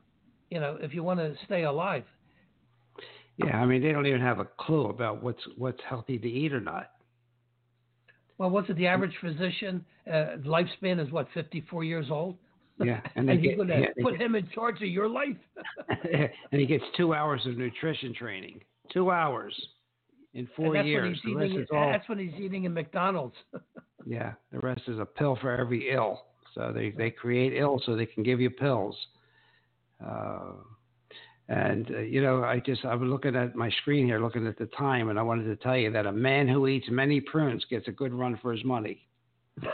you 0.51 0.61
know, 0.61 0.79
if 0.81 0.95
you 0.95 1.03
want 1.03 1.21
to 1.21 1.35
stay 1.45 1.65
alive. 1.65 2.05
Yeah, 3.37 3.59
I 3.59 3.67
mean, 3.67 3.83
they 3.83 3.93
don't 3.93 4.07
even 4.07 4.21
have 4.21 4.39
a 4.39 4.47
clue 4.59 4.87
about 4.87 5.23
what's 5.23 5.43
what's 5.57 5.81
healthy 5.89 6.19
to 6.19 6.29
eat 6.29 6.53
or 6.53 6.61
not. 6.61 6.91
Well, 8.39 8.51
what's 8.51 8.69
it? 8.71 8.77
The 8.77 8.87
average 8.87 9.15
physician 9.21 9.85
uh, 10.07 10.37
lifespan 10.45 11.05
is 11.05 11.11
what, 11.11 11.27
54 11.35 11.85
years 11.85 12.07
old? 12.11 12.37
Yeah, 12.83 13.01
and, 13.17 13.29
and 13.29 13.43
you're 13.43 13.57
going 13.57 13.69
to 13.69 13.81
yeah, 13.81 14.03
put 14.03 14.21
him 14.21 14.35
in 14.35 14.49
charge 14.55 14.77
of 14.77 14.89
your 14.89 15.09
life. 15.09 15.37
and 15.89 16.61
he 16.61 16.67
gets 16.67 16.85
two 16.97 17.15
hours 17.15 17.45
of 17.47 17.57
nutrition 17.57 18.15
training. 18.15 18.61
Two 18.93 19.11
hours 19.11 19.55
in 20.35 20.49
four 20.55 20.77
years. 20.77 21.19
Eating, 21.27 21.67
all, 21.73 21.91
that's 21.91 22.09
when 22.09 22.19
he's 22.19 22.39
eating 22.39 22.65
in 22.65 22.75
McDonald's. 22.75 23.37
yeah, 24.07 24.33
the 24.53 24.59
rest 24.61 24.83
is 24.87 24.99
a 24.99 25.05
pill 25.05 25.37
for 25.41 25.57
every 25.57 25.91
ill. 25.93 26.27
So 26.55 26.73
they, 26.75 26.91
they 26.91 27.11
create 27.11 27.53
ill 27.55 27.83
so 27.85 27.97
they 27.97 28.07
can 28.07 28.23
give 28.23 28.41
you 28.41 28.51
pills. 28.51 28.97
Uh, 30.05 30.53
and 31.49 31.91
uh, 31.91 32.01
you 32.01 32.23
know, 32.23 32.43
I 32.43 32.61
just 32.61 32.85
I 32.85 32.95
was 32.95 33.09
looking 33.09 33.37
at 33.37 33.55
my 33.55 33.71
screen 33.83 34.07
here, 34.07 34.21
looking 34.21 34.47
at 34.47 34.59
the 34.59 34.67
time, 34.67 35.11
and 35.11 35.19
I 35.19 35.23
wanted 35.23 35.45
to 35.45 35.57
tell 35.57 35.77
you 35.77 35.93
that 35.93 36.07
a 36.07 36.13
man 36.13 36.49
who 36.49 36.67
eats 36.67 36.87
many 36.91 37.21
prunes 37.21 37.65
gets 37.71 37.87
a 37.89 37.93
good 37.93 38.13
run 38.13 38.39
for 38.43 38.53
his 38.53 38.65
money. 38.65 39.07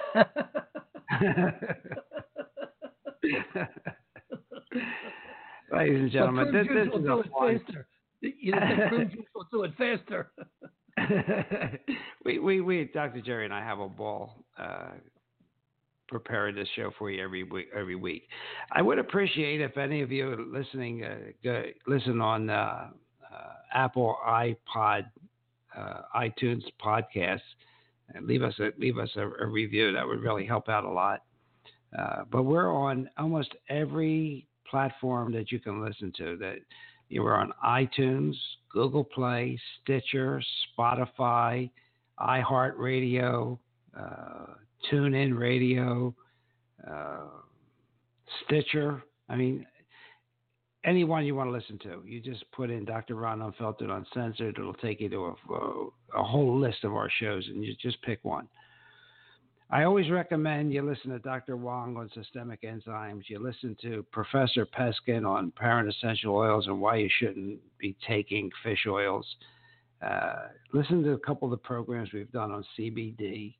Ladies 5.73 6.01
and 6.01 6.11
gentlemen, 6.11 6.53
this, 6.53 6.67
this 6.69 6.89
is 6.89 7.07
a 7.07 7.23
fun. 7.31 7.61
You 8.21 8.53
know, 8.53 8.89
prunes 8.89 9.13
will 9.35 9.47
do 9.51 9.63
it 9.65 9.73
faster. 9.79 10.31
we, 12.25 12.39
we, 12.39 12.61
we, 12.61 12.85
Dr. 12.93 13.23
Jerry 13.23 13.47
and 13.47 13.55
I 13.55 13.65
have 13.65 13.81
a 13.81 13.89
ball 13.89 14.45
uh, 14.59 14.91
preparing 16.13 16.55
this 16.55 16.69
show 16.77 16.93
for 16.99 17.11
you 17.11 17.23
every 17.23 17.43
week. 17.43 17.69
Every 17.75 17.97
week, 17.97 18.29
I 18.71 18.83
would 18.83 18.99
appreciate 18.99 19.61
if 19.61 19.77
any 19.79 20.03
of 20.03 20.13
you 20.13 20.47
listening 20.53 21.05
uh, 21.05 21.17
go, 21.43 21.65
listen 21.87 22.21
on 22.21 22.51
uh, 22.51 22.91
uh 23.33 23.53
Apple 23.75 24.17
iPod, 24.29 25.07
uh, 25.77 26.03
iTunes 26.15 26.63
podcasts, 26.85 27.41
and 28.15 28.27
leave 28.27 28.43
us 28.43 28.55
a 28.61 28.69
leave 28.79 28.99
us 28.99 29.09
a, 29.17 29.23
a, 29.23 29.47
review. 29.47 29.93
That 29.93 30.07
would 30.07 30.21
really 30.21 30.47
help 30.47 30.69
out 30.69 30.85
a 30.85 30.91
lot. 30.91 31.23
Uh, 31.99 32.25
but 32.31 32.43
we're 32.43 32.73
on 32.73 33.09
almost 33.19 33.55
every 33.69 34.47
platform 34.71 35.33
that 35.33 35.51
you 35.51 35.59
can 35.59 35.85
listen 35.85 36.13
to. 36.19 36.37
That 36.37 36.59
you 37.09 37.23
were 37.23 37.37
on 37.37 37.53
iTunes, 37.65 38.35
Google 38.71 39.05
Play, 39.05 39.59
Stitcher, 39.83 40.43
Spotify, 40.79 41.71
iHeartRadio, 42.21 43.59
uh, 43.99 44.47
TuneIn 44.91 45.39
Radio, 45.39 46.15
uh, 46.89 47.27
Stitcher. 48.45 49.03
I 49.29 49.37
mean, 49.37 49.67
anyone 50.85 51.25
you 51.25 51.35
want 51.35 51.49
to 51.49 51.53
listen 51.53 51.79
to. 51.81 52.03
You 52.07 52.21
just 52.21 52.45
put 52.53 52.71
in 52.71 52.85
Dr. 52.85 53.15
Ron 53.15 53.43
Unfiltered 53.43 53.91
Uncensored. 53.91 54.59
It'll 54.59 54.75
take 54.75 55.01
you 55.01 55.09
to 55.11 55.37
a, 55.51 56.19
a, 56.19 56.23
whole 56.23 56.59
list 56.59 56.85
of 56.85 56.95
our 56.95 57.11
shows, 57.21 57.47
and 57.49 57.65
you 57.65 57.75
just 57.81 58.01
pick 58.03 58.21
one. 58.23 58.49
I 59.71 59.85
always 59.85 60.11
recommend 60.11 60.73
you 60.73 60.83
listen 60.83 61.11
to 61.13 61.19
Dr. 61.21 61.57
Wong 61.57 61.97
on 61.97 62.11
systemic 62.15 62.63
enzymes. 62.63 63.23
You 63.29 63.39
listen 63.39 63.75
to 63.83 64.05
Professor 64.13 64.67
Peskin 64.67 65.27
on 65.27 65.51
parent 65.53 65.89
essential 65.89 66.35
oils 66.37 66.67
and 66.67 66.79
why 66.79 66.97
you 66.97 67.09
shouldn't 67.19 67.59
be 67.79 67.97
taking 68.07 68.51
fish 68.63 68.87
oils. 68.87 69.27
Uh, 70.03 70.49
listen 70.75 71.03
to 71.05 71.13
a 71.13 71.19
couple 71.19 71.47
of 71.47 71.53
the 71.53 71.65
programs 71.65 72.13
we've 72.13 72.33
done 72.33 72.51
on 72.51 72.65
CBD. 72.79 73.55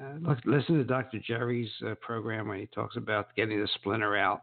Uh, 0.00 0.14
look, 0.20 0.38
listen 0.44 0.76
to 0.76 0.84
Dr. 0.84 1.18
Jerry's 1.20 1.70
uh, 1.86 1.94
program 2.00 2.48
when 2.48 2.58
he 2.58 2.66
talks 2.66 2.96
about 2.96 3.34
getting 3.36 3.60
the 3.60 3.68
splinter 3.76 4.16
out. 4.16 4.42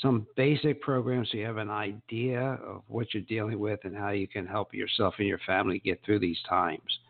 Some 0.00 0.26
basic 0.36 0.80
programs 0.80 1.28
so 1.32 1.38
you 1.38 1.44
have 1.44 1.56
an 1.56 1.70
idea 1.70 2.40
of 2.64 2.82
what 2.86 3.12
you're 3.12 3.24
dealing 3.24 3.58
with 3.58 3.80
and 3.82 3.96
how 3.96 4.10
you 4.10 4.28
can 4.28 4.46
help 4.46 4.72
yourself 4.72 5.14
and 5.18 5.26
your 5.26 5.40
family 5.44 5.80
get 5.80 6.00
through 6.04 6.20
these 6.20 6.38
times 6.48 7.00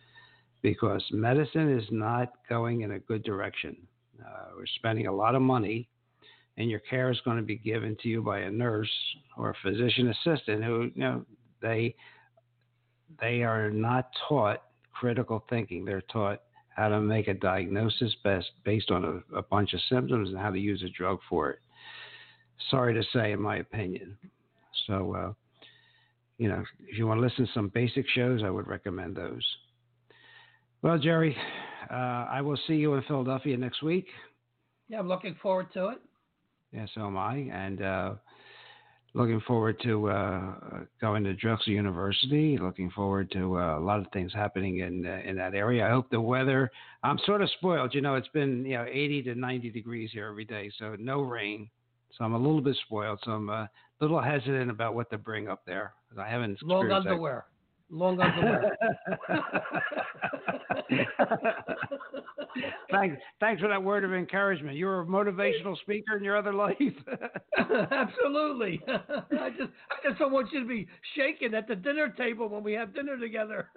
because 0.62 1.04
medicine 1.12 1.78
is 1.78 1.84
not 1.90 2.32
going 2.48 2.80
in 2.80 2.92
a 2.92 2.98
good 2.98 3.22
direction. 3.22 3.76
Uh, 4.20 4.46
we're 4.56 4.66
spending 4.76 5.06
a 5.06 5.12
lot 5.12 5.34
of 5.34 5.42
money, 5.42 5.88
and 6.56 6.70
your 6.70 6.80
care 6.80 7.10
is 7.10 7.20
going 7.24 7.36
to 7.36 7.42
be 7.42 7.56
given 7.56 7.96
to 8.02 8.08
you 8.08 8.22
by 8.22 8.40
a 8.40 8.50
nurse 8.50 8.90
or 9.36 9.50
a 9.50 9.54
physician 9.62 10.08
assistant 10.08 10.64
who, 10.64 10.90
you 10.94 11.02
know, 11.02 11.24
they 11.60 11.94
they 13.20 13.42
are 13.42 13.70
not 13.70 14.10
taught 14.28 14.62
critical 14.92 15.44
thinking. 15.48 15.84
They're 15.84 16.02
taught 16.02 16.40
how 16.78 16.88
to 16.88 17.00
make 17.00 17.26
a 17.26 17.34
diagnosis 17.34 18.14
best 18.22 18.46
based 18.64 18.92
on 18.92 19.04
a, 19.04 19.36
a 19.36 19.42
bunch 19.42 19.74
of 19.74 19.80
symptoms 19.90 20.28
and 20.28 20.38
how 20.38 20.50
to 20.50 20.58
use 20.58 20.82
a 20.84 20.88
drug 20.90 21.18
for 21.28 21.50
it. 21.50 21.58
Sorry 22.70 22.94
to 22.94 23.02
say, 23.12 23.32
in 23.32 23.42
my 23.42 23.56
opinion. 23.56 24.16
So, 24.86 25.14
uh, 25.14 25.32
you 26.38 26.48
know, 26.48 26.62
if 26.86 26.96
you 26.96 27.08
want 27.08 27.18
to 27.18 27.26
listen 27.26 27.46
to 27.46 27.52
some 27.52 27.68
basic 27.68 28.06
shows, 28.14 28.42
I 28.44 28.50
would 28.50 28.68
recommend 28.68 29.16
those. 29.16 29.44
Well, 30.82 30.98
Jerry, 30.98 31.36
uh, 31.90 32.26
I 32.30 32.40
will 32.42 32.58
see 32.68 32.74
you 32.74 32.94
in 32.94 33.02
Philadelphia 33.02 33.56
next 33.56 33.82
week. 33.82 34.06
Yeah, 34.88 35.00
I'm 35.00 35.08
looking 35.08 35.34
forward 35.42 35.72
to 35.74 35.88
it. 35.88 35.98
Yeah, 36.72 36.86
so 36.94 37.06
am 37.06 37.16
I. 37.16 37.48
And 37.52 37.82
uh, 37.82 38.14
looking 39.14 39.40
forward 39.46 39.80
to 39.82 40.08
uh, 40.08 40.54
going 41.00 41.24
to 41.24 41.34
Drexel 41.34 41.72
University. 41.72 42.58
Looking 42.58 42.90
forward 42.90 43.30
to 43.32 43.58
uh, 43.58 43.78
a 43.78 43.80
lot 43.80 44.00
of 44.00 44.06
things 44.12 44.32
happening 44.32 44.80
in 44.80 45.06
uh, 45.06 45.20
in 45.24 45.36
that 45.36 45.54
area. 45.54 45.86
I 45.86 45.90
hope 45.90 46.10
the 46.10 46.20
weather. 46.20 46.70
I'm 47.02 47.18
sort 47.24 47.42
of 47.42 47.50
spoiled. 47.58 47.94
You 47.94 48.00
know, 48.00 48.14
it's 48.14 48.28
been 48.28 48.64
you 48.64 48.76
know 48.76 48.86
80 48.88 49.22
to 49.24 49.34
90 49.34 49.70
degrees 49.70 50.10
here 50.12 50.28
every 50.28 50.44
day, 50.44 50.70
so 50.78 50.96
no 50.98 51.22
rain. 51.22 51.68
So 52.16 52.24
I'm 52.24 52.34
a 52.34 52.38
little 52.38 52.60
bit 52.60 52.76
spoiled. 52.86 53.20
So 53.24 53.32
I'm 53.32 53.48
a 53.48 53.68
little 54.00 54.20
hesitant 54.20 54.70
about 54.70 54.94
what 54.94 55.10
to 55.10 55.18
bring 55.18 55.48
up 55.48 55.62
there. 55.66 55.92
I 56.18 56.28
haven't 56.28 56.62
long 56.62 56.90
underwear. 56.90 57.46
That. 57.48 57.57
Long 57.90 58.20
underwear. 58.20 58.76
thanks, 62.90 63.16
thanks 63.40 63.62
for 63.62 63.68
that 63.68 63.82
word 63.82 64.04
of 64.04 64.12
encouragement. 64.12 64.76
You're 64.76 65.00
a 65.00 65.06
motivational 65.06 65.78
speaker 65.78 66.16
in 66.16 66.24
your 66.24 66.36
other 66.36 66.52
life. 66.52 66.76
Absolutely. 67.58 68.82
I 68.88 69.50
just, 69.50 69.70
I 69.90 70.08
just 70.08 70.18
don't 70.18 70.32
want 70.32 70.52
you 70.52 70.60
to 70.60 70.68
be 70.68 70.86
shaking 71.16 71.54
at 71.54 71.66
the 71.66 71.76
dinner 71.76 72.10
table 72.10 72.48
when 72.48 72.62
we 72.62 72.74
have 72.74 72.94
dinner 72.94 73.18
together. 73.18 73.70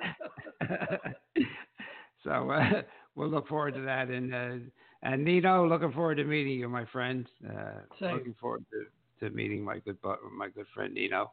so 2.24 2.52
uh, 2.52 2.82
we'll 3.16 3.30
look 3.30 3.48
forward 3.48 3.76
to 3.76 3.82
that, 3.82 4.10
and 4.10 4.34
uh, 4.34 4.56
and 5.04 5.24
Nino, 5.24 5.68
looking 5.68 5.92
forward 5.94 6.16
to 6.16 6.24
meeting 6.24 6.60
you, 6.60 6.70
my 6.70 6.86
friend. 6.86 7.28
Uh, 7.48 7.82
looking 8.02 8.36
forward 8.40 8.64
to, 8.72 9.26
to 9.26 9.34
meeting 9.34 9.64
my 9.64 9.80
good 9.80 9.98
my 10.36 10.50
good 10.50 10.68
friend 10.74 10.94
Nino. 10.94 11.32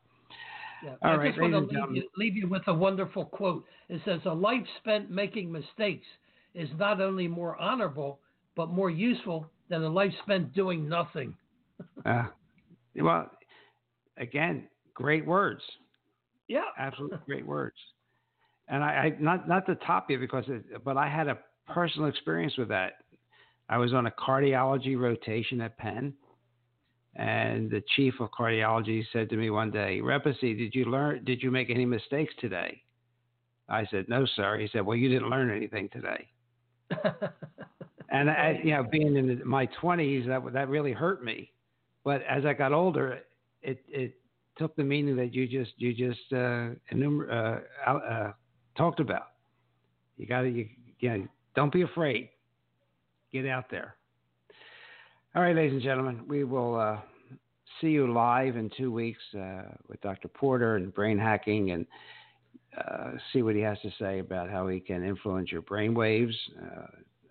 Yeah. 0.85 0.91
All 1.03 1.13
I 1.13 1.17
right, 1.17 1.29
just 1.29 1.41
want 1.41 1.53
to 1.53 1.61
leave 1.61 1.97
you, 1.97 2.09
leave 2.17 2.37
you 2.37 2.49
with 2.49 2.63
a 2.69 2.75
wonderful 2.75 3.25
quote. 3.25 3.65
It 3.89 4.01
says, 4.05 4.21
"A 4.25 4.33
life 4.33 4.67
spent 4.79 5.11
making 5.11 5.51
mistakes 5.51 6.07
is 6.55 6.69
not 6.79 7.01
only 7.01 7.27
more 7.27 7.57
honorable, 7.57 8.21
but 8.55 8.69
more 8.69 8.91
useful 8.91 9.51
than 9.69 9.83
a 9.83 9.89
life 9.89 10.13
spent 10.23 10.53
doing 10.55 10.89
nothing." 10.89 11.35
uh, 12.07 12.27
well, 12.97 13.31
again, 14.17 14.69
great 14.95 15.27
words. 15.27 15.63
Yeah, 16.49 16.63
absolutely 16.79 17.19
great 17.27 17.47
words. 17.47 17.77
And 18.69 18.85
I, 18.85 18.89
I 18.89 19.17
not 19.19 19.49
not 19.49 19.67
to 19.67 19.75
top 19.77 20.11
you 20.11 20.19
because, 20.19 20.45
it, 20.49 20.85
but 20.85 20.97
I 20.97 21.09
had 21.09 21.29
a 21.29 21.39
personal 21.67 22.09
experience 22.09 22.57
with 22.57 22.69
that. 22.69 22.93
I 23.69 23.79
was 23.79 23.93
on 23.93 24.07
a 24.07 24.11
cardiology 24.13 24.99
rotation 24.99 25.61
at 25.61 25.77
Penn 25.77 26.15
and 27.19 27.69
the 27.69 27.83
chief 27.97 28.15
of 28.21 28.31
cardiology 28.31 29.05
said 29.13 29.29
to 29.31 29.37
me 29.37 29.51
one 29.51 29.73
day, 29.73 30.01
Repacy, 30.01 30.55
did 30.55 30.75
you 30.75 30.85
learn? 30.85 31.25
Did 31.25 31.43
you 31.43 31.51
make 31.51 31.69
any 31.69 31.85
mistakes 31.85 32.33
today? 32.39 32.81
I 33.69 33.87
said, 33.91 34.09
No, 34.09 34.25
sir. 34.37 34.59
He 34.59 34.69
said, 34.73 34.87
Well, 34.87 34.97
you 34.97 35.09
didn't 35.09 35.29
learn 35.29 35.51
anything 35.51 35.89
today. 35.93 36.29
and 38.11 38.31
I, 38.31 38.61
you 38.63 38.71
know, 38.71 38.85
being 38.85 39.17
in 39.17 39.43
my 39.45 39.67
twenties, 39.81 40.27
that 40.29 40.41
that 40.53 40.69
really 40.69 40.93
hurt 40.93 41.23
me. 41.25 41.53
But 42.05 42.23
as 42.23 42.47
I 42.47 42.55
got 42.55 42.73
older, 42.73 43.19
it 43.63 43.83
it 43.89 44.15
took 44.57 44.77
the 44.77 44.85
meaning 44.85 45.17
that 45.17 45.35
you 45.35 45.49
just 45.49 45.73
you 45.77 45.93
just 45.93 46.33
uh, 46.33 46.71
enumer- 46.95 47.63
uh, 47.87 47.91
uh, 47.91 48.33
talked 48.77 49.01
about. 49.01 49.27
You 50.17 50.27
got 50.27 50.43
to 50.43 50.49
you, 50.49 50.69
you 51.01 51.11
know, 51.11 51.29
don't 51.57 51.73
be 51.73 51.83
afraid. 51.83 52.31
Get 53.33 53.45
out 53.47 53.65
there. 53.71 53.98
All 55.35 55.43
right, 55.43 55.55
ladies 55.55 55.75
and 55.75 55.83
gentlemen, 55.83 56.23
we 56.27 56.45
will 56.45 56.75
uh, 56.75 56.99
see 57.81 57.89
you 57.89 58.11
live 58.11 58.57
in 58.57 58.71
two 58.79 58.91
weeks 58.91 59.21
uh, 59.39 59.65
with 59.87 60.01
Dr. 60.01 60.27
Porter 60.27 60.77
and 60.77 60.93
brain 60.93 61.19
hacking 61.19 61.73
and 61.73 61.87
uh, 62.79 63.11
see 63.33 63.43
what 63.43 63.55
he 63.55 63.61
has 63.61 63.79
to 63.83 63.91
say 64.01 64.21
about 64.21 64.49
how 64.49 64.69
he 64.69 64.81
can 64.81 65.05
influence 65.05 65.53
your 65.53 65.61
brain 65.61 65.93
waves. 65.93 66.35
Uh, 66.59 66.87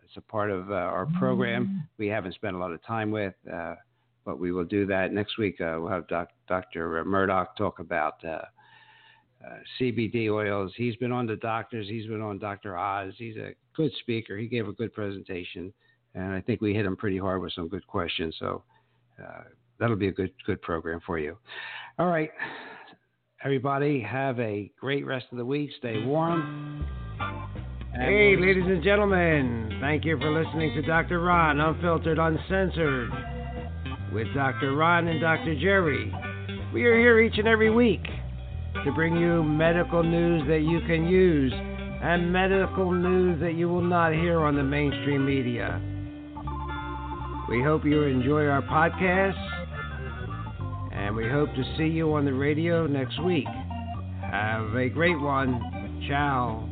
it's 0.06 0.16
a 0.16 0.22
part 0.22 0.52
of 0.52 0.70
uh, 0.70 0.76
our 0.76 1.08
program 1.18 1.66
mm-hmm. 1.66 1.78
we 1.98 2.08
haven't 2.08 2.36
spent 2.36 2.56
a 2.56 2.60
lot 2.60 2.72
of 2.72 2.86
time 2.86 3.10
with, 3.10 3.34
uh, 3.52 3.74
but 4.26 4.40
we 4.40 4.52
will 4.52 4.64
do 4.64 4.86
that 4.86 5.12
next 5.12 5.40
week. 5.40 5.56
we'll 5.60 5.88
have 5.88 6.08
doc- 6.08 6.30
Dr. 6.48 7.04
Murdoch 7.04 7.58
talk 7.58 7.80
about. 7.80 8.24
CBD 9.80 10.30
oils. 10.30 10.74
He's 10.76 10.96
been 10.98 11.12
on 11.12 11.26
the 11.26 11.38
doctors. 11.38 11.88
He's 11.88 12.06
been 12.06 12.22
on 12.22 12.38
Dr. 12.38 12.78
Oz. 12.78 13.14
He's 13.18 13.38
a 13.38 13.54
good 13.76 13.92
speaker. 14.02 14.38
He 14.38 14.48
gave 14.48 14.68
a 14.68 14.74
good 14.74 14.94
presentation 14.94 15.74
and 16.16 16.34
I 16.34 16.42
think 16.42 16.62
we 16.62 16.74
hit 16.74 16.84
them 16.84 16.96
pretty 16.96 17.18
hard 17.18 17.42
with 17.42 17.54
some 17.54 17.68
good 17.68 17.86
questions. 17.88 18.36
So 18.40 18.64
uh, 19.22 19.44
that'll 19.80 19.96
be 19.96 20.08
a 20.08 20.12
good 20.12 20.32
good 20.46 20.62
program 20.62 21.00
for 21.06 21.20
you. 21.20 21.38
All 22.00 22.08
right, 22.08 22.32
everybody, 23.44 24.02
have 24.02 24.40
a 24.40 24.72
great 24.80 25.06
rest 25.06 25.26
of 25.32 25.38
the 25.38 25.46
week. 25.46 25.72
Stay 25.80 26.04
warm. 26.04 26.86
Hey, 27.94 28.36
ladies 28.40 28.66
and 28.66 28.84
gentlemen, 28.84 29.80
thank 29.82 30.06
you 30.06 30.20
for 30.20 30.32
listening 30.32 30.76
to 30.76 30.84
Dr. 30.84 31.20
Ron, 31.20 31.60
Unfiltered, 31.60 32.20
Uncensored, 32.20 33.10
with 34.14 34.28
Dr. 34.36 34.76
Ron 34.76 35.08
and 35.08 35.20
Dr. 35.20 35.60
Jerry. 35.60 36.14
We 36.74 36.86
are 36.86 36.98
here 37.00 37.20
each 37.20 37.40
and 37.40 37.48
every 37.48 37.72
week 37.72 38.04
to 38.86 38.92
bring 38.92 39.16
you 39.16 39.42
medical 39.42 40.04
news 40.04 40.48
that 40.48 40.60
you 40.60 40.80
can 40.82 41.08
use 41.08 41.52
and 42.02 42.32
medical 42.32 42.92
news 42.92 43.40
that 43.42 43.56
you 43.56 43.68
will 43.68 43.82
not 43.82 44.14
hear 44.14 44.42
on 44.42 44.56
the 44.56 44.64
mainstream 44.64 45.26
media. 45.26 45.82
We 47.50 47.64
hope 47.64 47.86
you 47.86 48.04
enjoy 48.04 48.46
our 48.48 48.62
podcast, 48.62 49.38
and 50.94 51.16
we 51.16 51.30
hope 51.30 51.50
to 51.56 51.64
see 51.78 51.86
you 51.88 52.14
on 52.14 52.26
the 52.26 52.34
radio 52.34 52.86
next 52.88 53.24
week. 53.24 53.48
Have 54.22 54.76
a 54.76 54.90
great 54.90 55.20
one. 55.20 56.04
Ciao. 56.10 56.68